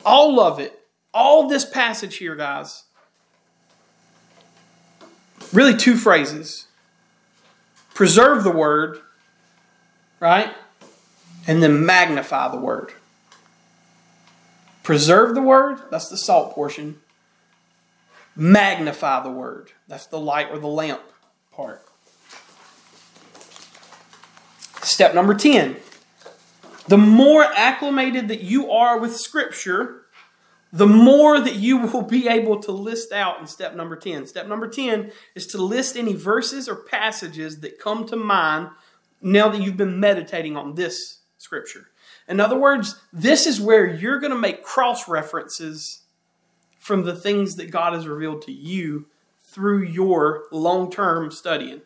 All 0.07 0.39
of 0.39 0.61
it, 0.61 0.79
all 1.13 1.49
this 1.49 1.65
passage 1.65 2.19
here, 2.19 2.37
guys, 2.37 2.85
really 5.53 5.77
two 5.77 5.97
phrases 5.97 6.67
preserve 7.95 8.43
the 8.43 8.51
word, 8.51 9.01
right? 10.19 10.53
And 11.47 11.63
then 11.63 11.85
magnify 11.85 12.49
the 12.51 12.59
word. 12.59 12.93
Preserve 14.83 15.35
the 15.35 15.43
word, 15.43 15.79
that's 15.91 16.09
the 16.09 16.17
salt 16.17 16.55
portion. 16.55 17.01
Magnify 18.35 19.23
the 19.23 19.31
word, 19.31 19.73
that's 19.89 20.07
the 20.07 20.19
light 20.19 20.49
or 20.51 20.59
the 20.59 20.69
lamp 20.69 21.03
part. 21.53 21.85
Step 24.83 25.15
number 25.15 25.35
10 25.35 25.77
the 26.89 26.99
more 26.99 27.45
acclimated 27.45 28.29
that 28.29 28.43
you 28.43 28.71
are 28.71 28.99
with 28.99 29.17
Scripture, 29.17 30.02
the 30.73 30.87
more 30.87 31.39
that 31.39 31.57
you 31.57 31.77
will 31.79 32.03
be 32.03 32.29
able 32.29 32.59
to 32.61 32.73
list 32.73 33.13
out 33.13 33.39
in 33.41 33.47
step 33.47 33.75
number 33.75 33.95
10. 33.95 34.27
Step 34.27 34.47
number 34.47 34.67
10 34.67 35.13
is 35.35 35.47
to 35.49 35.63
list 35.63 35.97
any 35.97 36.15
verses 36.15 36.69
or 36.69 36.77
passages 36.77 37.61
that 37.61 37.79
come 37.79 38.07
to 38.07 38.17
mind 38.17 38.71
now 39.21 39.49
that 39.49 39.61
you've 39.61 39.77
been 39.77 40.01
meditating 40.01 40.57
on 40.57 40.75
this 40.75 41.19
Scripture. 41.37 41.89
In 42.29 42.41
other 42.41 42.59
words, 42.59 43.01
this 43.13 43.47
is 43.47 43.61
where 43.61 43.85
you're 43.85 44.21
going 44.21 44.33
to 44.33 44.39
make 44.39 44.63
cross 44.63 45.09
references 45.09 46.03
from 46.79 47.05
the 47.05 47.17
things 47.17 47.57
that 47.57 47.71
God 47.71 47.93
has 47.93 48.07
revealed 48.07 48.43
to 48.43 48.53
you 48.53 49.07
through 49.41 49.83
your 49.83 50.45
long 50.51 50.91
term 50.91 51.31
studying. 51.31 51.83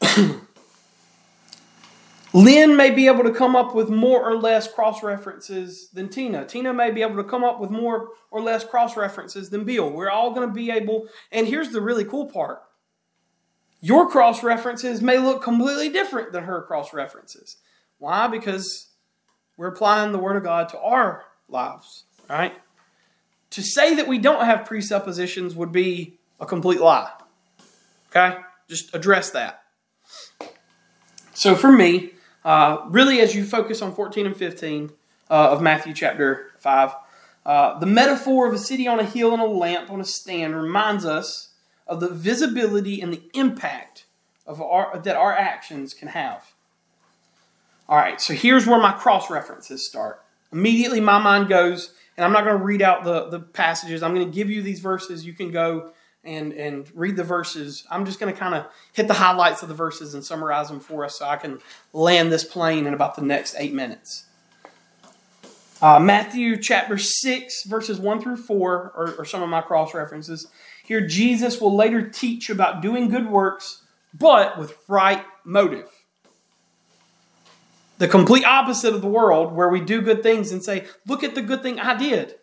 Lynn 2.34 2.76
may 2.76 2.90
be 2.90 3.08
able 3.08 3.24
to 3.24 3.32
come 3.32 3.54
up 3.54 3.74
with 3.74 3.90
more 3.90 4.24
or 4.24 4.36
less 4.36 4.72
cross 4.72 5.02
references 5.02 5.90
than 5.92 6.08
Tina. 6.08 6.46
Tina 6.46 6.72
may 6.72 6.90
be 6.90 7.02
able 7.02 7.16
to 7.16 7.24
come 7.24 7.44
up 7.44 7.60
with 7.60 7.70
more 7.70 8.08
or 8.30 8.40
less 8.40 8.64
cross 8.64 8.96
references 8.96 9.50
than 9.50 9.64
Bill. 9.64 9.90
We're 9.90 10.10
all 10.10 10.32
going 10.32 10.48
to 10.48 10.54
be 10.54 10.70
able, 10.70 11.08
and 11.30 11.46
here's 11.46 11.70
the 11.70 11.80
really 11.80 12.04
cool 12.04 12.26
part 12.26 12.62
your 13.84 14.08
cross 14.08 14.44
references 14.44 15.02
may 15.02 15.18
look 15.18 15.42
completely 15.42 15.88
different 15.88 16.32
than 16.32 16.44
her 16.44 16.62
cross 16.62 16.94
references. 16.94 17.56
Why? 17.98 18.28
Because 18.28 18.88
we're 19.56 19.66
applying 19.66 20.12
the 20.12 20.18
Word 20.18 20.36
of 20.36 20.44
God 20.44 20.68
to 20.70 20.78
our 20.78 21.24
lives, 21.48 22.04
right? 22.30 22.54
To 23.50 23.62
say 23.62 23.96
that 23.96 24.06
we 24.06 24.18
don't 24.18 24.44
have 24.44 24.64
presuppositions 24.64 25.56
would 25.56 25.72
be 25.72 26.20
a 26.40 26.46
complete 26.46 26.80
lie. 26.80 27.10
Okay? 28.10 28.38
Just 28.68 28.94
address 28.94 29.30
that. 29.30 29.64
So 31.34 31.56
for 31.56 31.72
me, 31.72 32.12
uh, 32.44 32.78
really, 32.88 33.20
as 33.20 33.34
you 33.34 33.44
focus 33.44 33.82
on 33.82 33.94
14 33.94 34.26
and 34.26 34.36
15 34.36 34.90
uh, 35.30 35.50
of 35.50 35.62
Matthew 35.62 35.94
chapter 35.94 36.52
5, 36.58 36.94
uh, 37.44 37.78
the 37.78 37.86
metaphor 37.86 38.46
of 38.46 38.54
a 38.54 38.58
city 38.58 38.86
on 38.86 39.00
a 39.00 39.04
hill 39.04 39.32
and 39.32 39.42
a 39.42 39.46
lamp 39.46 39.90
on 39.90 40.00
a 40.00 40.04
stand 40.04 40.54
reminds 40.54 41.04
us 41.04 41.50
of 41.86 42.00
the 42.00 42.08
visibility 42.08 43.00
and 43.00 43.12
the 43.12 43.22
impact 43.34 44.04
of 44.46 44.60
our, 44.60 44.98
that 44.98 45.16
our 45.16 45.32
actions 45.32 45.94
can 45.94 46.08
have. 46.08 46.52
All 47.88 47.96
right, 47.96 48.20
so 48.20 48.32
here's 48.32 48.66
where 48.66 48.80
my 48.80 48.92
cross 48.92 49.30
references 49.30 49.86
start. 49.86 50.22
Immediately, 50.52 51.00
my 51.00 51.18
mind 51.18 51.48
goes, 51.48 51.92
and 52.16 52.24
I'm 52.24 52.32
not 52.32 52.44
going 52.44 52.58
to 52.58 52.64
read 52.64 52.82
out 52.82 53.04
the, 53.04 53.28
the 53.28 53.40
passages. 53.40 54.02
I'm 54.02 54.14
going 54.14 54.26
to 54.26 54.34
give 54.34 54.50
you 54.50 54.62
these 54.62 54.80
verses. 54.80 55.26
You 55.26 55.32
can 55.32 55.50
go 55.50 55.92
and, 56.24 56.52
and 56.52 56.90
read 56.94 57.16
the 57.16 57.24
verses. 57.24 57.84
I'm 57.90 58.06
just 58.06 58.20
going 58.20 58.32
to 58.32 58.38
kind 58.38 58.54
of 58.54 58.66
hit 58.92 59.08
the 59.08 59.14
highlights 59.14 59.62
of 59.62 59.68
the 59.68 59.74
verses 59.74 60.14
and 60.14 60.24
summarize 60.24 60.68
them 60.68 60.80
for 60.80 61.04
us 61.04 61.18
so 61.18 61.26
I 61.26 61.36
can 61.36 61.58
land 61.92 62.32
this 62.32 62.44
plane 62.44 62.86
in 62.86 62.94
about 62.94 63.16
the 63.16 63.22
next 63.22 63.56
eight 63.58 63.72
minutes. 63.74 64.26
Uh, 65.80 65.98
Matthew 65.98 66.62
chapter 66.62 66.96
6, 66.96 67.64
verses 67.64 67.98
1 67.98 68.20
through 68.22 68.36
4 68.36 68.92
are, 68.94 69.20
are 69.20 69.24
some 69.24 69.42
of 69.42 69.48
my 69.48 69.60
cross 69.60 69.94
references. 69.94 70.46
Here, 70.84 71.04
Jesus 71.04 71.60
will 71.60 71.74
later 71.74 72.08
teach 72.08 72.50
about 72.50 72.82
doing 72.82 73.08
good 73.08 73.28
works, 73.28 73.82
but 74.14 74.56
with 74.58 74.78
right 74.86 75.24
motive. 75.44 75.88
The 77.98 78.06
complete 78.06 78.44
opposite 78.44 78.94
of 78.94 79.00
the 79.00 79.08
world 79.08 79.52
where 79.52 79.68
we 79.68 79.80
do 79.80 80.00
good 80.00 80.22
things 80.22 80.52
and 80.52 80.62
say, 80.62 80.86
Look 81.06 81.24
at 81.24 81.34
the 81.34 81.42
good 81.42 81.62
thing 81.62 81.80
I 81.80 81.96
did. 81.96 82.36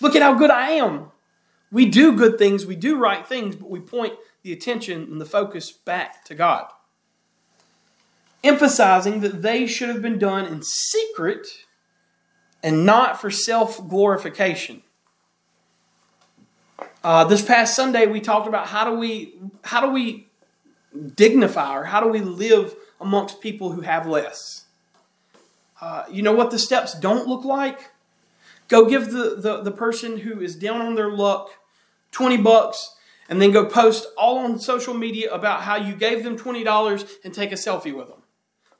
Look 0.00 0.14
at 0.14 0.22
how 0.22 0.34
good 0.34 0.50
I 0.50 0.70
am. 0.72 1.10
We 1.70 1.86
do 1.86 2.16
good 2.16 2.38
things, 2.38 2.66
we 2.66 2.76
do 2.76 2.96
right 2.96 3.26
things, 3.26 3.56
but 3.56 3.68
we 3.68 3.80
point 3.80 4.14
the 4.42 4.52
attention 4.52 5.02
and 5.02 5.20
the 5.20 5.26
focus 5.26 5.70
back 5.70 6.24
to 6.24 6.34
God. 6.34 6.66
Emphasizing 8.42 9.20
that 9.20 9.42
they 9.42 9.66
should 9.66 9.88
have 9.88 10.00
been 10.00 10.18
done 10.18 10.46
in 10.46 10.62
secret 10.62 11.46
and 12.62 12.86
not 12.86 13.20
for 13.20 13.30
self 13.30 13.86
glorification. 13.88 14.82
Uh, 17.02 17.24
this 17.24 17.42
past 17.42 17.76
Sunday, 17.76 18.06
we 18.06 18.20
talked 18.20 18.48
about 18.48 18.66
how 18.66 18.84
do 18.90 18.96
we 18.96 19.38
how 19.62 19.80
do 19.80 19.90
we 19.90 20.28
dignify 21.14 21.76
or 21.76 21.84
how 21.84 22.00
do 22.00 22.08
we 22.08 22.20
live 22.20 22.74
amongst 23.00 23.40
people 23.40 23.72
who 23.72 23.82
have 23.82 24.06
less. 24.06 24.64
Uh, 25.80 26.04
you 26.10 26.22
know 26.22 26.32
what 26.32 26.50
the 26.50 26.58
steps 26.58 26.98
don't 26.98 27.28
look 27.28 27.44
like? 27.44 27.90
Go 28.68 28.88
give 28.88 29.10
the, 29.10 29.36
the, 29.36 29.62
the 29.62 29.72
person 29.72 30.18
who 30.18 30.40
is 30.40 30.54
down 30.54 30.80
on 30.80 30.94
their 30.94 31.10
luck 31.10 31.50
20 32.12 32.36
bucks 32.38 32.96
and 33.28 33.40
then 33.40 33.50
go 33.50 33.66
post 33.66 34.06
all 34.16 34.38
on 34.38 34.58
social 34.58 34.94
media 34.94 35.32
about 35.32 35.62
how 35.62 35.76
you 35.76 35.94
gave 35.94 36.22
them 36.24 36.38
$20 36.38 37.10
and 37.24 37.34
take 37.34 37.52
a 37.52 37.56
selfie 37.56 37.94
with 37.94 38.08
them. 38.08 38.22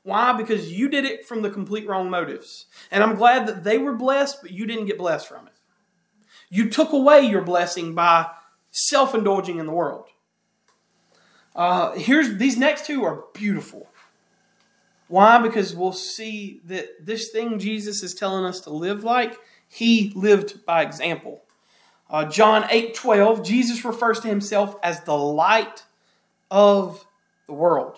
Why? 0.03 0.33
Because 0.33 0.71
you 0.71 0.89
did 0.89 1.05
it 1.05 1.25
from 1.25 1.41
the 1.41 1.49
complete 1.49 1.87
wrong 1.87 2.09
motives. 2.09 2.65
And 2.89 3.03
I'm 3.03 3.15
glad 3.15 3.47
that 3.47 3.63
they 3.63 3.77
were 3.77 3.93
blessed, 3.93 4.41
but 4.41 4.51
you 4.51 4.65
didn't 4.65 4.85
get 4.85 4.97
blessed 4.97 5.27
from 5.27 5.47
it. 5.47 5.53
You 6.49 6.69
took 6.69 6.93
away 6.93 7.21
your 7.21 7.41
blessing 7.41 7.93
by 7.93 8.27
self 8.71 9.13
indulging 9.13 9.59
in 9.59 9.65
the 9.65 9.71
world. 9.71 10.05
Uh, 11.55 11.91
here's 11.93 12.37
these 12.37 12.57
next 12.57 12.85
two 12.85 13.03
are 13.03 13.25
beautiful. 13.33 13.89
Why? 15.07 15.39
Because 15.39 15.75
we'll 15.75 15.91
see 15.91 16.61
that 16.65 17.05
this 17.05 17.29
thing 17.29 17.59
Jesus 17.59 18.03
is 18.03 18.13
telling 18.13 18.45
us 18.45 18.61
to 18.61 18.69
live 18.69 19.03
like, 19.03 19.37
he 19.69 20.11
lived 20.15 20.65
by 20.65 20.81
example. 20.81 21.43
Uh, 22.09 22.25
John 22.25 22.65
8 22.69 22.95
12, 22.95 23.43
Jesus 23.43 23.85
refers 23.85 24.19
to 24.21 24.27
himself 24.27 24.75
as 24.83 25.03
the 25.03 25.15
light 25.15 25.83
of 26.49 27.05
the 27.45 27.53
world. 27.53 27.97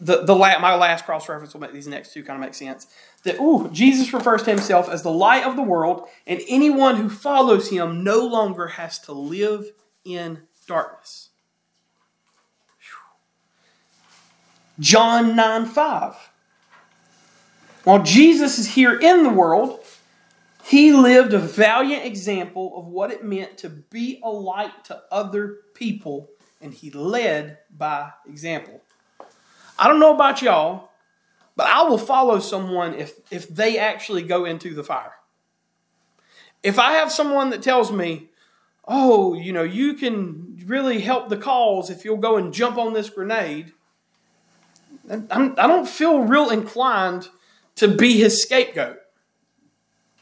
The, 0.00 0.24
the 0.24 0.34
my 0.34 0.74
last 0.74 1.04
cross 1.04 1.28
reference 1.28 1.52
will 1.52 1.60
make 1.60 1.72
these 1.72 1.86
next 1.86 2.12
two 2.12 2.22
kind 2.22 2.36
of 2.36 2.40
make 2.40 2.54
sense. 2.54 2.86
That 3.24 3.40
ooh, 3.40 3.68
Jesus 3.72 4.12
refers 4.12 4.42
to 4.44 4.50
himself 4.50 4.88
as 4.88 5.02
the 5.02 5.10
light 5.10 5.44
of 5.44 5.56
the 5.56 5.62
world, 5.62 6.08
and 6.26 6.40
anyone 6.48 6.96
who 6.96 7.08
follows 7.08 7.70
him 7.70 8.02
no 8.04 8.26
longer 8.26 8.68
has 8.68 8.98
to 9.00 9.12
live 9.12 9.70
in 10.04 10.42
darkness. 10.66 11.30
John 14.78 15.34
9 15.34 15.66
5. 15.66 16.14
While 17.86 18.02
Jesus 18.02 18.58
is 18.58 18.66
here 18.66 18.98
in 18.98 19.22
the 19.22 19.30
world, 19.30 19.78
he 20.64 20.92
lived 20.92 21.32
a 21.32 21.38
valiant 21.38 22.04
example 22.04 22.76
of 22.76 22.86
what 22.86 23.12
it 23.12 23.24
meant 23.24 23.58
to 23.58 23.68
be 23.68 24.20
a 24.24 24.28
light 24.28 24.84
to 24.86 25.04
other 25.12 25.58
people, 25.72 26.28
and 26.60 26.74
he 26.74 26.90
led 26.90 27.58
by 27.70 28.10
example. 28.28 28.82
I 29.78 29.86
don't 29.86 30.00
know 30.00 30.12
about 30.12 30.42
y'all, 30.42 30.90
but 31.54 31.68
I 31.68 31.84
will 31.84 31.96
follow 31.96 32.40
someone 32.40 32.92
if, 32.94 33.20
if 33.30 33.48
they 33.48 33.78
actually 33.78 34.24
go 34.24 34.46
into 34.46 34.74
the 34.74 34.82
fire. 34.82 35.14
If 36.64 36.80
I 36.80 36.94
have 36.94 37.12
someone 37.12 37.50
that 37.50 37.62
tells 37.62 37.92
me, 37.92 38.30
oh, 38.88 39.34
you 39.34 39.52
know, 39.52 39.62
you 39.62 39.94
can 39.94 40.60
really 40.66 41.02
help 41.02 41.28
the 41.28 41.36
cause 41.36 41.88
if 41.88 42.04
you'll 42.04 42.16
go 42.16 42.36
and 42.36 42.52
jump 42.52 42.78
on 42.78 42.94
this 42.94 43.10
grenade, 43.10 43.74
I'm, 45.08 45.54
I 45.56 45.68
do 45.68 45.76
not 45.76 45.88
feel 45.88 46.18
real 46.22 46.50
inclined 46.50 47.28
to 47.76 47.88
be 47.88 48.18
his 48.18 48.42
scapegoat 48.42 48.98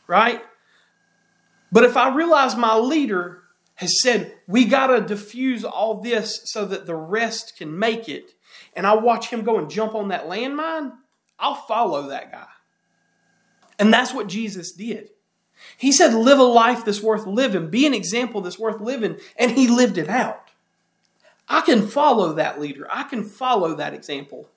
right? 0.07 0.43
But 1.73 1.85
if 1.85 1.97
I 1.97 2.15
realize 2.15 2.57
my 2.57 2.77
leader 2.77 3.43
has 3.77 4.01
said, 4.01 4.35
we 4.47 4.65
got 4.65 4.89
to 4.89 5.01
diffuse 5.01 5.65
all 5.65 6.01
this 6.01 6.41
so 6.45 6.65
that 6.67 6.87
the 6.87 6.95
rest 6.95 7.57
can 7.57 7.79
make 7.79 8.09
it, 8.09 8.33
and 8.75 8.87
I 8.87 8.95
watch 8.95 9.29
him 9.29 9.43
go 9.43 9.59
and 9.59 9.71
jump 9.71 9.95
on 9.95 10.09
that 10.09 10.29
landmine, 10.29 10.93
I'll 11.39 11.55
follow 11.55 12.09
that 12.09 12.31
guy. 12.31 12.47
And 13.79 13.93
that's 13.93 14.15
what 14.15 14.29
Jesus 14.29 14.73
did. 14.73 15.11
He 15.77 15.91
said, 15.91 16.15
live 16.15 16.39
a 16.39 16.45
life 16.45 16.85
that's 16.85 17.03
worth 17.03 17.27
living, 17.27 17.71
be 17.71 17.87
an 17.87 17.95
example 17.95 18.41
that's 18.41 18.59
worth 18.59 18.81
living, 18.81 19.19
and 19.37 19.51
he 19.51 19.67
lived 19.67 19.99
it 19.99 20.09
out. 20.09 20.51
I 21.49 21.61
can 21.61 21.87
follow 21.87 22.35
that 22.35 22.61
leader, 22.61 22.87
I 22.91 23.05
can 23.05 23.25
follow 23.25 23.75
that 23.75 23.95
example. 23.95 24.49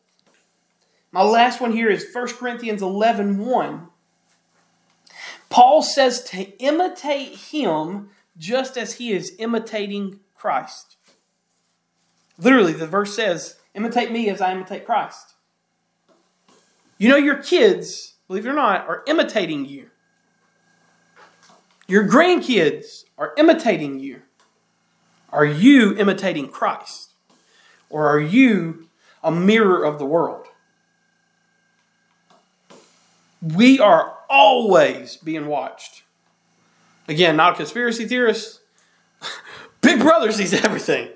My 1.12 1.24
last 1.24 1.62
one 1.62 1.72
here 1.72 1.90
is 1.90 2.08
1 2.12 2.28
Corinthians 2.34 2.82
11 2.82 3.38
1. 3.38 3.88
Paul 5.50 5.82
says 5.82 6.24
to 6.26 6.44
imitate 6.60 7.36
him 7.36 8.10
just 8.38 8.78
as 8.78 8.96
he 8.96 9.12
is 9.12 9.34
imitating 9.40 10.20
Christ. 10.36 10.98
Literally, 12.38 12.74
the 12.74 12.88
verse 12.88 13.16
says, 13.16 13.56
imitate 13.74 14.12
me 14.12 14.30
as 14.30 14.42
I 14.42 14.52
imitate 14.52 14.86
Christ. 14.86 15.34
You 16.98 17.10
know, 17.10 17.16
your 17.16 17.38
kids, 17.38 18.16
believe 18.28 18.46
it 18.46 18.50
or 18.50 18.54
not, 18.54 18.88
are 18.88 19.04
imitating 19.08 19.66
you. 19.66 19.90
Your 21.88 22.06
grandkids 22.06 23.06
are 23.18 23.34
imitating 23.38 24.00
you. 24.00 24.22
Are 25.30 25.46
you 25.46 25.96
imitating 25.98 26.50
Christ? 26.50 27.14
Or 27.90 28.08
are 28.08 28.20
you 28.20 28.90
a 29.24 29.32
mirror 29.32 29.84
of 29.84 29.98
the 29.98 30.06
world? 30.06 30.48
We 33.42 33.80
are 33.80 34.18
always 34.30 35.18
being 35.18 35.48
watched. 35.48 36.04
Again, 37.08 37.38
not 37.38 37.54
a 37.54 37.58
conspiracy 37.58 38.06
theorist. 38.06 38.62
Big 39.82 40.00
Brother 40.00 40.32
sees 40.32 40.54
everything. 40.54 41.10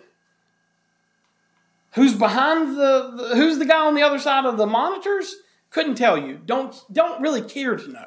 Who's 1.93 2.15
behind 2.15 2.78
the, 2.78 3.11
the, 3.17 3.36
who's 3.36 3.59
the 3.59 3.65
guy 3.65 3.86
on 3.86 3.95
the 3.95 4.01
other 4.01 4.19
side 4.19 4.45
of 4.45 4.57
the 4.57 4.65
monitors? 4.65 5.36
Couldn't 5.72 5.95
tell 5.95 6.17
you. 6.17 6.39
Don't 6.45 6.76
don't 6.91 7.22
really 7.22 7.41
care 7.41 7.76
to 7.76 7.91
know. 7.91 8.05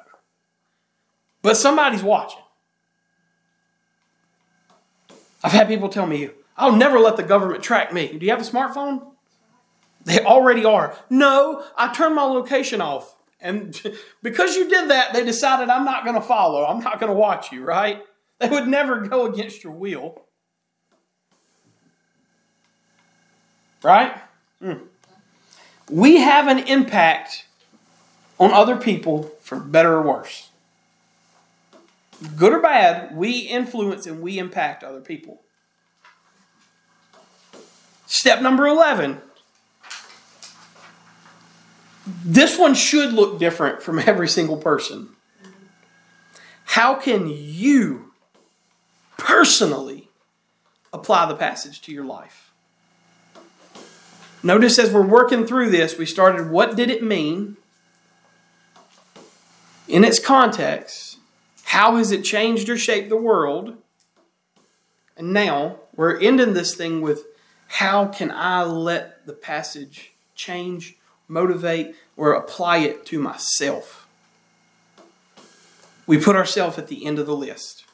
But 1.42 1.56
somebody's 1.56 2.02
watching. 2.02 2.40
I've 5.42 5.52
had 5.52 5.68
people 5.68 5.90
tell 5.90 6.06
me, 6.06 6.30
"I'll 6.56 6.76
never 6.76 6.98
let 6.98 7.16
the 7.16 7.22
government 7.22 7.62
track 7.62 7.92
me." 7.92 8.16
Do 8.18 8.24
you 8.24 8.32
have 8.32 8.40
a 8.40 8.50
smartphone? 8.50 9.12
They 10.04 10.20
already 10.20 10.64
are. 10.64 10.94
No, 11.08 11.64
I 11.76 11.92
turn 11.92 12.14
my 12.14 12.24
location 12.24 12.80
off. 12.80 13.14
And 13.44 13.78
because 14.22 14.56
you 14.56 14.68
did 14.68 14.90
that, 14.90 15.12
they 15.12 15.24
decided 15.24 15.68
I'm 15.68 15.84
not 15.84 16.02
going 16.04 16.16
to 16.16 16.22
follow. 16.22 16.64
I'm 16.64 16.82
not 16.82 16.98
going 16.98 17.12
to 17.12 17.18
watch 17.18 17.52
you, 17.52 17.62
right? 17.62 18.02
They 18.40 18.48
would 18.48 18.66
never 18.66 18.98
go 19.06 19.26
against 19.26 19.62
your 19.62 19.72
will. 19.72 20.20
Right? 23.80 24.12
Mm. 24.60 24.80
We 25.88 26.16
have 26.16 26.48
an 26.48 26.66
impact 26.66 27.46
on 28.40 28.50
other 28.52 28.76
people 28.76 29.30
for 29.40 29.60
better 29.60 29.94
or 29.94 30.02
worse. 30.02 30.50
Good 32.36 32.52
or 32.52 32.60
bad, 32.60 33.16
we 33.16 33.38
influence 33.38 34.04
and 34.04 34.20
we 34.20 34.36
impact 34.40 34.82
other 34.82 35.00
people. 35.00 35.42
Step 38.06 38.42
number 38.42 38.66
11. 38.66 39.20
This 42.06 42.58
one 42.58 42.74
should 42.74 43.12
look 43.12 43.38
different 43.38 43.82
from 43.82 43.98
every 43.98 44.28
single 44.28 44.56
person. 44.56 45.08
How 46.64 46.94
can 46.94 47.28
you 47.28 48.12
personally 49.16 50.08
apply 50.92 51.26
the 51.26 51.36
passage 51.36 51.80
to 51.82 51.92
your 51.92 52.04
life? 52.04 52.52
Notice 54.42 54.78
as 54.78 54.92
we're 54.92 55.06
working 55.06 55.46
through 55.46 55.70
this, 55.70 55.96
we 55.96 56.04
started 56.04 56.50
what 56.50 56.76
did 56.76 56.90
it 56.90 57.02
mean 57.02 57.56
in 59.88 60.04
its 60.04 60.18
context? 60.18 61.18
How 61.64 61.96
has 61.96 62.12
it 62.12 62.24
changed 62.24 62.68
or 62.68 62.76
shaped 62.76 63.08
the 63.08 63.16
world? 63.16 63.78
And 65.16 65.32
now 65.32 65.80
we're 65.96 66.20
ending 66.20 66.52
this 66.52 66.74
thing 66.74 67.00
with 67.00 67.24
how 67.68 68.06
can 68.06 68.30
I 68.30 68.64
let 68.64 69.26
the 69.26 69.32
passage 69.32 70.12
change, 70.34 70.96
motivate, 71.28 71.94
or 72.16 72.32
apply 72.32 72.78
it 72.78 73.06
to 73.06 73.18
myself? 73.18 74.06
We 76.06 76.18
put 76.18 76.36
ourselves 76.36 76.78
at 76.78 76.88
the 76.88 77.06
end 77.06 77.18
of 77.18 77.26
the 77.26 77.36
list. 77.36 77.84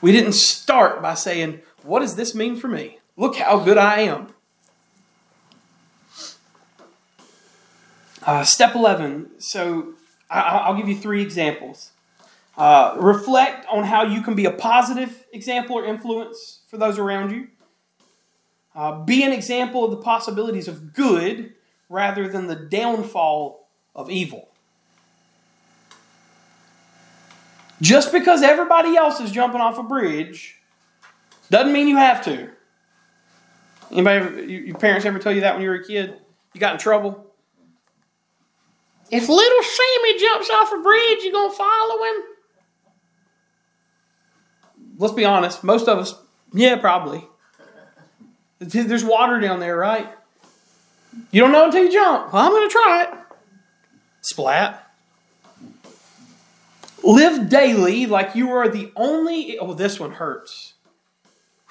We 0.00 0.12
didn't 0.12 0.32
start 0.32 1.02
by 1.02 1.14
saying, 1.14 1.60
What 1.82 2.00
does 2.00 2.16
this 2.16 2.34
mean 2.34 2.56
for 2.56 2.68
me? 2.68 2.98
Look 3.16 3.36
how 3.36 3.58
good 3.58 3.78
I 3.78 4.00
am. 4.00 4.28
Uh, 8.26 8.42
step 8.42 8.74
11. 8.74 9.30
So 9.38 9.94
I, 10.30 10.70
will 10.70 10.78
give 10.78 10.88
you 10.88 10.96
three 10.96 11.22
examples. 11.22 11.92
Uh, 12.56 12.96
reflect 12.98 13.66
on 13.70 13.84
how 13.84 14.02
you 14.02 14.22
can 14.22 14.34
be 14.34 14.46
a 14.46 14.50
positive 14.50 15.24
example 15.32 15.76
or 15.76 15.84
influence 15.84 16.60
for 16.68 16.76
those 16.76 16.98
around 16.98 17.30
you. 17.30 17.48
Uh, 18.74 19.04
be 19.04 19.22
an 19.22 19.32
example 19.32 19.84
of 19.84 19.90
the 19.90 19.96
possibilities 19.98 20.68
of 20.68 20.92
good 20.94 21.53
rather 21.88 22.28
than 22.28 22.46
the 22.46 22.56
downfall 22.56 23.68
of 23.94 24.10
evil. 24.10 24.48
Just 27.80 28.12
because 28.12 28.42
everybody 28.42 28.96
else 28.96 29.20
is 29.20 29.30
jumping 29.30 29.60
off 29.60 29.78
a 29.78 29.82
bridge 29.82 30.60
doesn't 31.50 31.72
mean 31.72 31.88
you 31.88 31.96
have 31.96 32.24
to. 32.24 32.50
Anybody, 33.90 34.52
your 34.66 34.76
parents 34.76 35.04
ever 35.04 35.18
tell 35.18 35.32
you 35.32 35.42
that 35.42 35.54
when 35.54 35.62
you 35.62 35.68
were 35.68 35.76
a 35.76 35.84
kid? 35.84 36.14
You 36.52 36.60
got 36.60 36.74
in 36.74 36.80
trouble? 36.80 37.34
If 39.10 39.28
little 39.28 39.62
Sammy 39.62 40.18
jumps 40.18 40.50
off 40.50 40.72
a 40.72 40.82
bridge, 40.82 41.22
you 41.22 41.32
gonna 41.32 41.52
follow 41.52 42.04
him? 42.04 42.22
Let's 44.96 45.14
be 45.14 45.24
honest, 45.24 45.62
most 45.62 45.88
of 45.88 45.98
us, 45.98 46.14
yeah, 46.52 46.76
probably. 46.76 47.26
There's 48.60 49.04
water 49.04 49.40
down 49.40 49.60
there, 49.60 49.76
right? 49.76 50.08
You 51.30 51.40
don't 51.40 51.52
know 51.52 51.66
until 51.66 51.84
you 51.84 51.92
jump. 51.92 52.32
Well, 52.32 52.46
I'm 52.46 52.52
gonna 52.52 52.68
try 52.68 53.02
it. 53.04 53.18
Splat. 54.20 54.80
Live 57.02 57.48
daily 57.48 58.06
like 58.06 58.34
you 58.34 58.50
are 58.50 58.68
the 58.68 58.90
only. 58.96 59.58
Oh, 59.58 59.74
this 59.74 60.00
one 60.00 60.12
hurts. 60.12 60.74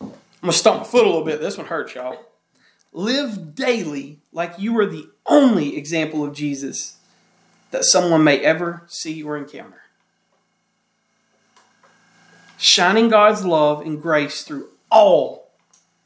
I'm 0.00 0.12
gonna 0.40 0.52
stomp 0.52 0.80
my 0.80 0.84
foot 0.84 1.04
a 1.04 1.06
little 1.06 1.24
bit. 1.24 1.40
This 1.40 1.56
one 1.56 1.66
hurts, 1.66 1.94
y'all. 1.94 2.18
Live 2.92 3.54
daily 3.54 4.20
like 4.32 4.58
you 4.58 4.78
are 4.78 4.86
the 4.86 5.08
only 5.26 5.76
example 5.76 6.24
of 6.24 6.34
Jesus 6.34 6.96
that 7.70 7.84
someone 7.84 8.22
may 8.22 8.38
ever 8.38 8.84
see 8.86 9.22
or 9.22 9.36
encounter. 9.36 9.82
Shining 12.56 13.08
God's 13.08 13.44
love 13.44 13.80
and 13.80 14.00
grace 14.00 14.42
through 14.42 14.68
all 14.90 15.50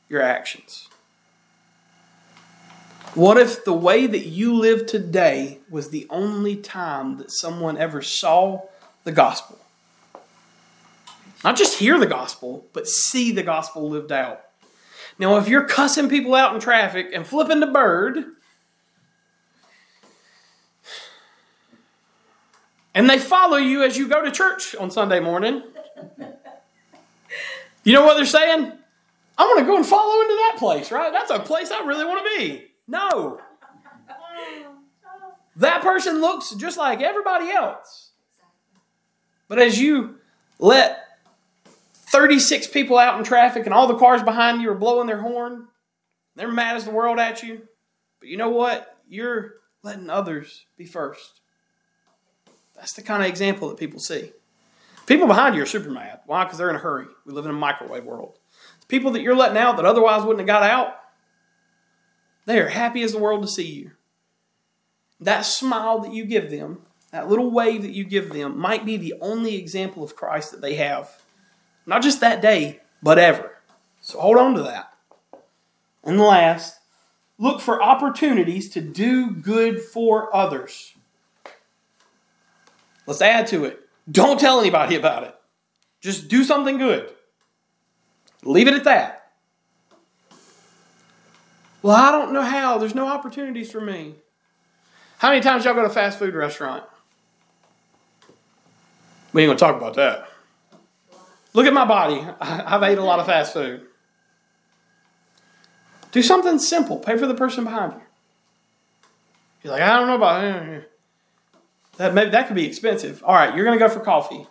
your 0.09 0.23
actions. 0.23 0.88
What 3.19 3.37
if 3.37 3.64
the 3.64 3.73
way 3.73 4.07
that 4.07 4.27
you 4.27 4.55
live 4.55 4.87
today 4.87 5.59
was 5.69 5.91
the 5.91 6.07
only 6.09 6.55
time 6.55 7.16
that 7.19 7.33
someone 7.33 7.77
ever 7.77 8.01
saw 8.01 8.61
the 9.03 9.11
gospel? 9.11 9.59
Not 11.43 11.57
just 11.57 11.81
hear 11.81 11.99
the 11.99 12.07
gospel, 12.07 12.66
but 12.73 12.87
see 12.87 13.33
the 13.33 13.43
gospel 13.43 13.91
lived 13.91 14.12
out. 14.12 14.43
Now, 15.19 15.37
if 15.39 15.49
you're 15.49 15.64
cussing 15.64 16.09
people 16.09 16.37
out 16.37 16.55
in 16.55 16.61
traffic 16.61 17.09
and 17.12 17.27
flipping 17.27 17.59
the 17.59 17.66
bird, 17.66 18.25
and 22.95 23.11
they 23.11 23.19
follow 23.19 23.57
you 23.57 23.83
as 23.83 23.99
you 23.99 24.07
go 24.07 24.25
to 24.25 24.31
church 24.31 24.77
on 24.77 24.93
Sunday 24.93 25.19
morning, 25.19 25.64
you 27.83 27.95
know 27.95 28.07
what 28.07 28.14
they're 28.14 28.27
saying? 28.27 28.71
I'm 29.37 29.49
going 29.49 29.64
to 29.64 29.66
go 29.66 29.77
and 29.77 29.85
follow 29.85 30.23
into 30.23 30.35
that 30.35 30.55
place, 30.61 30.93
right? 30.93 31.11
That's 31.11 31.33
a 31.33 31.41
place 31.41 31.73
I 31.73 31.85
really 31.85 32.05
want 32.05 32.25
to 32.25 32.39
be. 32.39 32.68
No. 32.89 33.41
That 35.57 35.82
person 35.82 36.20
looks 36.20 36.51
just 36.55 36.78
like 36.78 37.01
everybody 37.01 37.51
else. 37.51 38.11
But 39.49 39.59
as 39.59 39.80
you 39.80 40.16
let 40.59 40.99
36 42.11 42.68
people 42.68 42.99
out 42.99 43.18
in 43.18 43.24
traffic 43.24 43.66
and 43.66 43.74
all 43.74 43.86
the 43.86 43.99
cars 43.99 44.22
behind 44.22 44.62
you 44.62 44.70
are 44.70 44.74
blowing 44.74 45.07
their 45.07 45.20
horn. 45.20 45.68
They're 46.36 46.51
mad 46.51 46.76
as 46.76 46.84
the 46.84 46.91
world 46.91 47.18
at 47.18 47.43
you. 47.43 47.68
But 48.20 48.28
you 48.28 48.36
know 48.36 48.49
what? 48.49 48.97
You're 49.07 49.55
letting 49.82 50.09
others 50.09 50.64
be 50.76 50.86
first. 50.86 51.41
That's 52.74 52.95
the 52.95 53.03
kind 53.03 53.22
of 53.22 53.28
example 53.28 53.68
that 53.68 53.78
people 53.78 54.01
see. 54.01 54.32
People 55.07 55.26
behind 55.26 55.55
you 55.55 55.62
are 55.62 55.66
super 55.66 55.91
mad. 55.91 56.20
Why? 56.26 56.45
Because 56.45 56.59
they're 56.59 56.70
in 56.70 56.76
a 56.76 56.80
hurry. 56.80 57.07
We 57.26 57.32
live 57.32 57.45
in 57.45 57.51
a 57.51 57.55
microwave 57.55 58.05
world. 58.05 58.39
The 58.80 58.86
People 58.86 59.11
that 59.12 59.22
you're 59.22 59.36
letting 59.36 59.59
out 59.59 59.76
that 59.76 59.84
otherwise 59.84 60.22
wouldn't 60.22 60.41
have 60.41 60.47
got 60.47 60.62
out, 60.62 60.95
they 62.49 62.59
are 62.61 62.69
happy 62.69 63.03
as 63.03 63.13
the 63.13 63.19
world 63.19 63.43
to 63.43 63.47
see 63.47 63.67
you. 63.67 63.91
That 65.21 65.43
smile 65.43 65.99
that 65.99 66.15
you 66.15 66.25
give 66.25 66.51
them, 66.51 66.81
that 67.13 67.29
little 67.29 67.51
wave 67.51 67.83
that 67.83 67.93
you 67.93 68.05
give 68.05 68.33
them, 68.33 68.59
might 68.59 68.87
be 68.87 68.97
the 68.97 69.13
only 69.21 69.57
example 69.57 70.03
of 70.03 70.17
Christ 70.17 70.53
that 70.53 70.63
they 70.63 70.77
have. 70.77 71.21
Not 71.85 72.01
just 72.01 72.21
that 72.21 72.41
day, 72.41 72.81
but 73.03 73.19
ever. 73.19 73.59
So 74.01 74.19
hold 74.19 74.39
on 74.39 74.55
to 74.55 74.63
that. 74.63 74.95
And 76.03 76.19
last, 76.19 76.81
look 77.37 77.61
for 77.61 77.83
opportunities 77.83 78.71
to 78.71 78.81
do 78.81 79.31
good 79.31 79.83
for 79.83 80.35
others. 80.35 80.95
Let's 83.07 83.21
add 83.21 83.47
to 83.49 83.67
it. 83.67 83.79
Don't 84.11 84.41
tell 84.41 84.59
anybody 84.59 84.97
about 84.97 85.25
it. 85.25 85.35
Just 86.01 86.29
do 86.29 86.43
something 86.43 86.79
good. 86.79 87.11
Leave 88.43 88.69
it 88.69 88.75
at 88.75 88.85
that. 88.85 89.18
Well, 91.83 91.97
I 91.97 92.11
don't 92.11 92.33
know 92.33 92.43
how. 92.43 92.79
There's 92.79 92.95
no 92.95 93.07
opportunities 93.07 93.70
for 93.70 93.81
me. 93.81 94.16
How 95.18 95.31
many 95.31 95.41
times 95.41 95.64
y'all 95.64 95.74
go 95.74 95.83
to 95.83 95.89
a 95.89 95.91
fast 95.91 96.18
food 96.18 96.35
restaurant? 96.35 96.85
We 99.33 99.43
ain't 99.43 99.49
gonna 99.49 99.59
talk 99.59 99.76
about 99.76 99.95
that. 99.95 100.29
Look 101.55 101.66
at 101.66 101.72
my 101.72 101.85
body. 101.85 102.26
I've 102.41 102.83
ate 102.83 102.99
a 102.99 103.05
lot 103.05 103.20
of 103.20 103.26
fast 103.26 103.53
food. 103.53 103.83
Do 106.12 106.22
something 106.22 106.59
simple. 106.59 106.99
Pay 106.99 107.16
for 107.16 107.26
the 107.26 107.35
person 107.35 107.64
behind 107.64 107.93
you. 107.93 108.01
You're 109.62 109.72
like, 109.72 109.83
I 109.83 109.99
don't 109.99 110.07
know 110.07 110.16
about 110.16 110.45
it. 110.45 110.91
That 111.97 112.14
maybe 112.14 112.31
that 112.31 112.47
could 112.47 112.57
be 112.57 112.66
expensive. 112.66 113.22
All 113.24 113.35
right, 113.35 113.55
you're 113.55 113.70
to 113.70 113.79
go 113.79 113.89
for 113.89 114.01
coffee. 114.01 114.47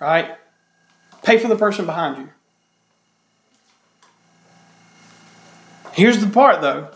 Right? 0.00 0.36
Pay 1.22 1.38
for 1.38 1.48
the 1.48 1.56
person 1.56 1.86
behind 1.86 2.18
you. 2.18 2.30
Here's 5.96 6.18
the 6.18 6.26
part 6.26 6.60
though. 6.60 6.90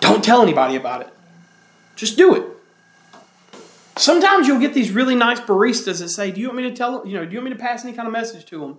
Don't 0.00 0.22
tell 0.22 0.42
anybody 0.42 0.76
about 0.76 1.00
it. 1.00 1.08
Just 1.96 2.18
do 2.18 2.34
it. 2.34 2.44
Sometimes 3.96 4.46
you'll 4.46 4.60
get 4.60 4.74
these 4.74 4.90
really 4.90 5.14
nice 5.14 5.40
baristas 5.40 6.00
that 6.00 6.10
say, 6.10 6.30
"Do 6.30 6.42
you 6.42 6.48
want 6.48 6.58
me 6.58 6.62
to 6.64 6.76
tell 6.76 7.06
you 7.06 7.14
know? 7.14 7.24
Do 7.24 7.32
you 7.32 7.38
want 7.38 7.46
me 7.50 7.56
to 7.56 7.58
pass 7.58 7.86
any 7.86 7.94
kind 7.94 8.06
of 8.06 8.12
message 8.12 8.44
to 8.50 8.60
them?" 8.60 8.78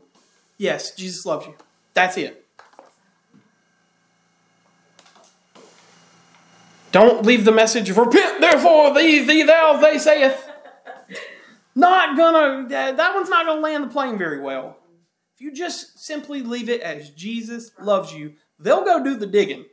Yes, 0.60 0.92
Jesus 0.92 1.26
loves 1.26 1.48
you. 1.48 1.56
That's 1.96 2.16
it. 2.16 2.46
Don't 6.92 7.26
leave 7.26 7.44
the 7.44 7.52
message 7.52 7.90
of 7.90 7.98
repent, 7.98 8.40
therefore 8.40 8.94
thee, 8.94 9.24
thee, 9.26 9.42
thou, 9.42 9.78
they 9.78 9.98
saith. 9.98 10.48
Not 11.74 12.16
gonna. 12.16 12.68
That 12.70 13.16
one's 13.16 13.30
not 13.30 13.48
gonna 13.48 13.62
land 13.62 13.86
the 13.86 13.88
plane 13.88 14.20
very 14.20 14.40
well. 14.40 14.77
If 15.38 15.42
you 15.42 15.54
just 15.54 16.00
simply 16.00 16.42
leave 16.42 16.68
it 16.68 16.82
as 16.82 17.12
Jesus 17.12 17.70
loves 17.80 18.12
you, 18.12 18.34
they'll 18.58 18.84
go 18.84 19.04
do 19.04 19.16
the 19.16 19.28
digging. 19.28 19.66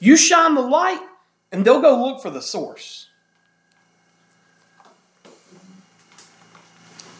You 0.00 0.16
shine 0.16 0.54
the 0.54 0.62
light, 0.62 1.02
and 1.52 1.62
they'll 1.62 1.82
go 1.82 2.02
look 2.02 2.22
for 2.22 2.30
the 2.30 2.40
source. 2.40 3.10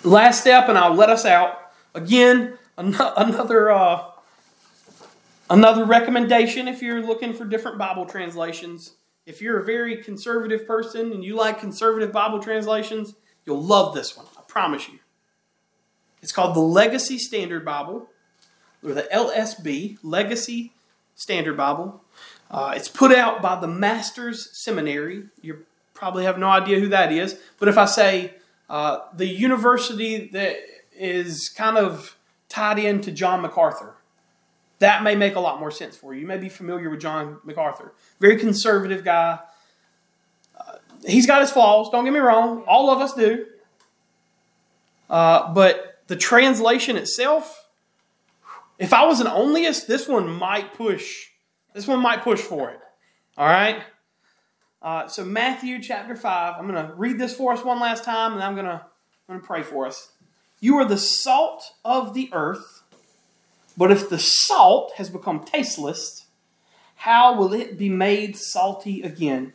Last 0.02 0.40
step, 0.40 0.70
and 0.70 0.78
I'll 0.78 0.94
let 0.94 1.10
us 1.10 1.26
out. 1.26 1.72
Again, 1.94 2.56
another 2.78 3.70
uh, 3.70 4.04
another 5.50 5.84
recommendation 5.84 6.68
if 6.68 6.80
you're 6.80 7.02
looking 7.02 7.34
for 7.34 7.44
different 7.44 7.76
Bible 7.76 8.06
translations. 8.06 8.94
If 9.26 9.42
you're 9.42 9.60
a 9.60 9.64
very 9.64 10.02
conservative 10.02 10.66
person 10.66 11.12
and 11.12 11.22
you 11.22 11.36
like 11.36 11.60
conservative 11.60 12.12
Bible 12.12 12.40
translations, 12.40 13.14
you'll 13.44 13.62
love 13.62 13.94
this 13.94 14.16
one. 14.16 14.24
I 14.38 14.42
promise 14.48 14.88
you. 14.88 15.00
It's 16.24 16.32
called 16.32 16.56
the 16.56 16.60
Legacy 16.60 17.18
Standard 17.18 17.66
Bible, 17.66 18.08
or 18.82 18.94
the 18.94 19.02
LSB, 19.12 19.98
Legacy 20.02 20.72
Standard 21.14 21.54
Bible. 21.54 22.02
Uh, 22.50 22.72
it's 22.74 22.88
put 22.88 23.14
out 23.14 23.42
by 23.42 23.60
the 23.60 23.68
Masters 23.68 24.48
Seminary. 24.56 25.24
You 25.42 25.66
probably 25.92 26.24
have 26.24 26.38
no 26.38 26.48
idea 26.48 26.80
who 26.80 26.88
that 26.88 27.12
is, 27.12 27.38
but 27.58 27.68
if 27.68 27.76
I 27.76 27.84
say 27.84 28.32
uh, 28.70 29.00
the 29.14 29.26
university 29.26 30.28
that 30.28 30.56
is 30.96 31.50
kind 31.50 31.76
of 31.76 32.16
tied 32.48 32.78
into 32.78 33.12
John 33.12 33.42
MacArthur, 33.42 33.94
that 34.78 35.02
may 35.02 35.14
make 35.14 35.34
a 35.34 35.40
lot 35.40 35.60
more 35.60 35.70
sense 35.70 35.94
for 35.94 36.14
you. 36.14 36.22
You 36.22 36.26
may 36.26 36.38
be 36.38 36.48
familiar 36.48 36.88
with 36.88 37.00
John 37.00 37.36
MacArthur, 37.44 37.92
very 38.18 38.38
conservative 38.38 39.04
guy. 39.04 39.40
Uh, 40.58 40.76
he's 41.06 41.26
got 41.26 41.42
his 41.42 41.50
flaws. 41.50 41.90
Don't 41.90 42.04
get 42.04 42.14
me 42.14 42.20
wrong; 42.20 42.64
all 42.66 42.90
of 42.90 43.02
us 43.02 43.12
do. 43.12 43.44
Uh, 45.10 45.52
but 45.52 45.93
the 46.06 46.16
translation 46.16 46.96
itself, 46.96 47.68
if 48.78 48.92
I 48.92 49.06
was 49.06 49.20
an 49.20 49.26
onlyist, 49.26 49.86
this 49.86 50.08
one 50.08 50.28
might 50.28 50.74
push. 50.74 51.28
This 51.72 51.86
one 51.86 52.00
might 52.00 52.22
push 52.22 52.40
for 52.40 52.70
it. 52.70 52.80
All 53.36 53.46
right. 53.46 53.82
Uh, 54.82 55.08
so 55.08 55.24
Matthew 55.24 55.80
chapter 55.80 56.14
five. 56.14 56.56
I'm 56.58 56.68
going 56.68 56.86
to 56.86 56.94
read 56.94 57.18
this 57.18 57.34
for 57.34 57.52
us 57.52 57.64
one 57.64 57.80
last 57.80 58.04
time, 58.04 58.34
and 58.34 58.42
I'm 58.42 58.54
going 58.54 58.66
to 58.66 58.84
I'm 59.28 59.34
going 59.36 59.40
to 59.40 59.46
pray 59.46 59.62
for 59.62 59.86
us. 59.86 60.12
You 60.60 60.76
are 60.76 60.84
the 60.84 60.98
salt 60.98 61.72
of 61.84 62.14
the 62.14 62.28
earth, 62.32 62.82
but 63.76 63.90
if 63.90 64.08
the 64.08 64.18
salt 64.18 64.92
has 64.96 65.08
become 65.08 65.44
tasteless, 65.44 66.26
how 66.96 67.36
will 67.36 67.52
it 67.54 67.78
be 67.78 67.88
made 67.88 68.36
salty 68.36 69.02
again? 69.02 69.54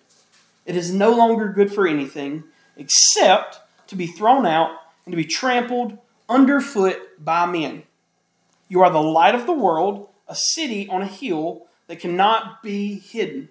It 0.66 0.76
is 0.76 0.93
no 0.93 1.12
longer 1.12 1.50
good 1.50 1.74
for 1.74 1.88
anything 1.88 2.43
except 2.78 3.60
to 3.88 3.95
be 3.95 4.08
thrown 4.08 4.45
out 4.45 4.72
and 5.06 5.12
to 5.12 5.18
be 5.18 5.26
trampled 5.26 5.97
underfoot 6.30 6.97
by 7.23 7.45
men. 7.45 7.84
You 8.67 8.82
are 8.82 8.91
the 8.91 9.01
light 9.01 9.36
of 9.36 9.45
the 9.45 9.53
world, 9.53 10.09
a 10.27 10.36
city 10.36 10.88
on 10.88 11.01
a 11.01 11.07
hill 11.07 11.65
that 11.88 11.99
cannot 11.99 12.61
be 12.61 12.99
hidden. 12.99 13.49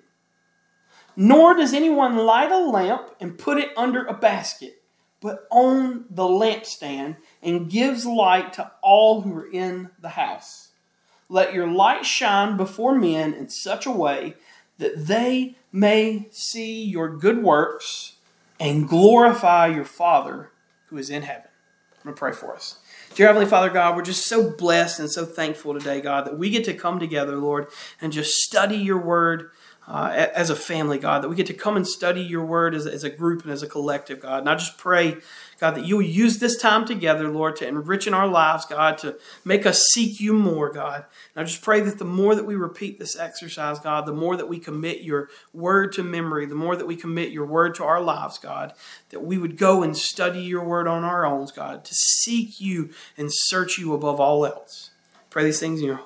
Nor 1.17 1.55
does 1.55 1.75
anyone 1.75 2.17
light 2.17 2.53
a 2.53 2.59
lamp 2.59 3.11
and 3.21 3.37
put 3.37 3.59
it 3.59 3.77
under 3.77 4.05
a 4.07 4.15
basket, 4.15 4.81
but 5.21 5.49
on 5.51 6.05
the 6.09 6.23
lampstand 6.23 7.17
and 7.43 7.69
gives 7.69 8.07
light 8.07 8.53
to 8.53 8.71
all 8.81 9.23
who 9.23 9.35
are 9.35 9.51
in 9.51 9.91
the 10.01 10.11
house. 10.11 10.69
Let 11.29 11.53
your 11.53 11.67
light 11.67 12.07
shine 12.07 12.57
before 12.57 12.95
men 12.95 13.35
in 13.35 13.49
such 13.49 13.85
a 13.85 13.91
way 13.91 14.35
that 14.79 15.07
they 15.07 15.57
may 15.73 16.29
see 16.31 16.85
your 16.85 17.09
good 17.17 17.43
works 17.43 18.15
and 18.61 18.89
glorify 18.89 19.67
your 19.67 19.85
Father 19.85 20.53
who 20.87 20.97
is 20.97 21.11
in 21.11 21.23
heaven. 21.23 21.48
Going 22.09 22.17
to 22.17 22.21
pray 22.21 22.33
for 22.33 22.55
us. 22.55 22.79
Dear 23.17 23.27
Heavenly 23.27 23.45
Father, 23.45 23.69
God, 23.69 23.95
we're 23.95 24.01
just 24.01 24.27
so 24.27 24.51
blessed 24.51 24.99
and 24.99 25.11
so 25.11 25.27
thankful 25.27 25.75
today, 25.75 26.01
God, 26.01 26.25
that 26.25 26.39
we 26.39 26.49
get 26.49 26.65
to 26.65 26.73
come 26.73 26.99
together, 26.99 27.37
Lord, 27.37 27.67
and 28.01 28.15
just 28.15 28.39
study 28.41 28.77
your 28.77 28.97
word 28.97 29.51
uh, 29.87 30.29
as 30.35 30.49
a 30.49 30.57
family, 30.57 30.99
God, 30.99 31.23
that 31.23 31.29
we 31.29 31.37
get 31.37 31.49
to 31.49 31.53
come 31.53 31.77
and 31.77 31.87
study 31.87 32.23
your 32.23 32.47
word 32.47 32.75
as, 32.75 32.87
as 32.87 33.05
a 33.05 33.11
group 33.11 33.43
and 33.43 33.53
as 33.53 33.63
a 33.63 33.67
collective, 33.67 34.21
God. 34.21 34.39
And 34.39 34.49
I 34.49 34.55
just 34.55 34.79
pray, 34.79 35.19
God, 35.61 35.75
that 35.75 35.87
you'll 35.87 36.03
use 36.03 36.39
this 36.39 36.57
time 36.57 36.85
together, 36.85 37.29
Lord, 37.29 37.57
to 37.57 37.67
enrich 37.67 38.07
in 38.07 38.15
our 38.15 38.29
lives, 38.29 38.65
God, 38.65 38.97
to 38.99 39.17
make 39.45 39.67
us 39.67 39.89
seek 39.93 40.21
you 40.21 40.33
more, 40.33 40.73
God. 40.73 41.05
And 41.35 41.43
I 41.43 41.45
just 41.45 41.63
pray 41.63 41.81
that 41.81 41.99
the 41.99 42.05
more 42.05 42.37
that 42.37 42.47
we 42.47 42.55
repeat 42.55 42.99
this 42.99 43.19
exercise, 43.19 43.81
God, 43.81 44.07
the 44.07 44.13
more 44.13 44.37
that 44.37 44.49
we 44.49 44.61
commit 44.61 45.03
your 45.03 45.29
word 45.53 45.93
to 45.95 46.05
memory, 46.05 46.47
the 46.47 46.55
more 46.55 46.77
that 46.77 46.87
we 46.87 46.95
commit 46.95 47.31
your 47.31 47.47
word 47.47 47.75
to 47.77 47.85
our 47.85 48.01
lives, 48.01 48.39
God, 48.39 48.73
that 49.11 49.25
we 49.25 49.37
would 49.37 49.57
go 49.57 49.83
and 49.83 49.97
study 49.97 50.41
your 50.41 50.65
word 50.65 50.87
on 50.87 51.03
our 51.03 51.27
own, 51.27 51.49
God, 51.55 51.85
to 51.85 51.95
seek 51.95 52.61
you 52.61 52.91
and 53.17 53.29
search 53.33 53.79
you 53.79 53.95
above 53.95 54.21
all 54.21 54.47
else. 54.47 54.91
Pray 55.31 55.45
these 55.45 55.61
things 55.61 55.81
in 55.81 55.87
your 55.87 56.01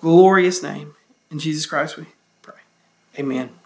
glorious 0.00 0.62
name. 0.62 0.94
In 1.30 1.38
Jesus 1.38 1.64
Christ 1.66 1.96
we 1.96 2.06
pray. 2.42 2.56
Amen. 3.18 3.61